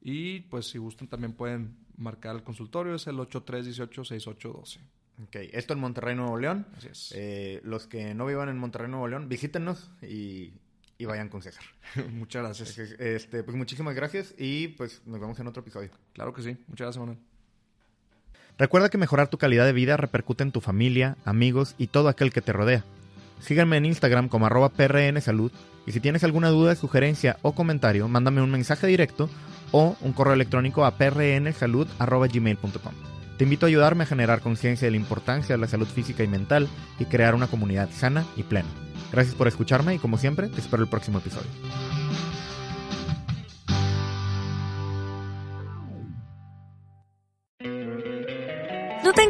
Y 0.00 0.40
pues 0.42 0.68
si 0.68 0.78
gustan 0.78 1.08
también 1.08 1.32
pueden 1.32 1.76
marcar 1.96 2.36
el 2.36 2.44
consultorio, 2.44 2.94
es 2.94 3.06
el 3.08 3.16
8318-6812. 3.16 4.78
Ok, 5.24 5.36
esto 5.52 5.74
en 5.74 5.80
Monterrey, 5.80 6.14
Nuevo 6.14 6.38
León. 6.38 6.66
Así 6.76 6.88
es. 6.88 7.12
Eh, 7.16 7.60
los 7.64 7.88
que 7.88 8.14
no 8.14 8.26
vivan 8.26 8.48
en 8.48 8.58
Monterrey, 8.58 8.88
Nuevo 8.88 9.08
León, 9.08 9.28
visítenos 9.28 9.90
y, 10.02 10.52
y 10.98 11.04
vayan 11.04 11.28
con 11.28 11.42
César. 11.42 11.64
Muchas 12.12 12.42
gracias. 12.44 12.78
Este, 12.78 13.42
pues 13.42 13.56
muchísimas 13.56 13.94
gracias 13.94 14.34
y 14.38 14.68
pues 14.68 15.02
nos 15.04 15.20
vemos 15.20 15.38
en 15.40 15.48
otro 15.48 15.62
episodio. 15.62 15.90
Claro 16.12 16.32
que 16.32 16.42
sí. 16.42 16.56
Muchas 16.68 16.86
gracias, 16.86 16.98
Manuel. 16.98 17.31
Recuerda 18.58 18.88
que 18.90 18.98
mejorar 18.98 19.28
tu 19.28 19.38
calidad 19.38 19.64
de 19.64 19.72
vida 19.72 19.96
repercute 19.96 20.42
en 20.42 20.52
tu 20.52 20.60
familia, 20.60 21.16
amigos 21.24 21.74
y 21.78 21.86
todo 21.86 22.08
aquel 22.08 22.32
que 22.32 22.42
te 22.42 22.52
rodea. 22.52 22.84
Síganme 23.40 23.76
en 23.76 23.86
Instagram 23.86 24.28
como 24.28 24.46
arroba 24.46 24.68
prnsalud 24.68 25.50
y 25.86 25.92
si 25.92 26.00
tienes 26.00 26.22
alguna 26.22 26.48
duda, 26.48 26.74
sugerencia 26.76 27.38
o 27.42 27.52
comentario, 27.52 28.06
mándame 28.08 28.42
un 28.42 28.50
mensaje 28.50 28.86
directo 28.86 29.28
o 29.72 29.96
un 30.00 30.12
correo 30.12 30.34
electrónico 30.34 30.84
a 30.84 30.96
prnsalud.gmail.com. 30.96 32.92
Te 33.38 33.44
invito 33.44 33.66
a 33.66 33.68
ayudarme 33.68 34.04
a 34.04 34.06
generar 34.06 34.40
conciencia 34.40 34.86
de 34.86 34.92
la 34.92 34.98
importancia 34.98 35.56
de 35.56 35.60
la 35.60 35.66
salud 35.66 35.88
física 35.88 36.22
y 36.22 36.28
mental 36.28 36.68
y 36.98 37.06
crear 37.06 37.34
una 37.34 37.48
comunidad 37.48 37.90
sana 37.90 38.24
y 38.36 38.44
plena. 38.44 38.68
Gracias 39.10 39.34
por 39.34 39.48
escucharme 39.48 39.94
y 39.94 39.98
como 39.98 40.18
siempre, 40.18 40.48
te 40.48 40.60
espero 40.60 40.84
el 40.84 40.88
próximo 40.88 41.18
episodio. 41.18 41.50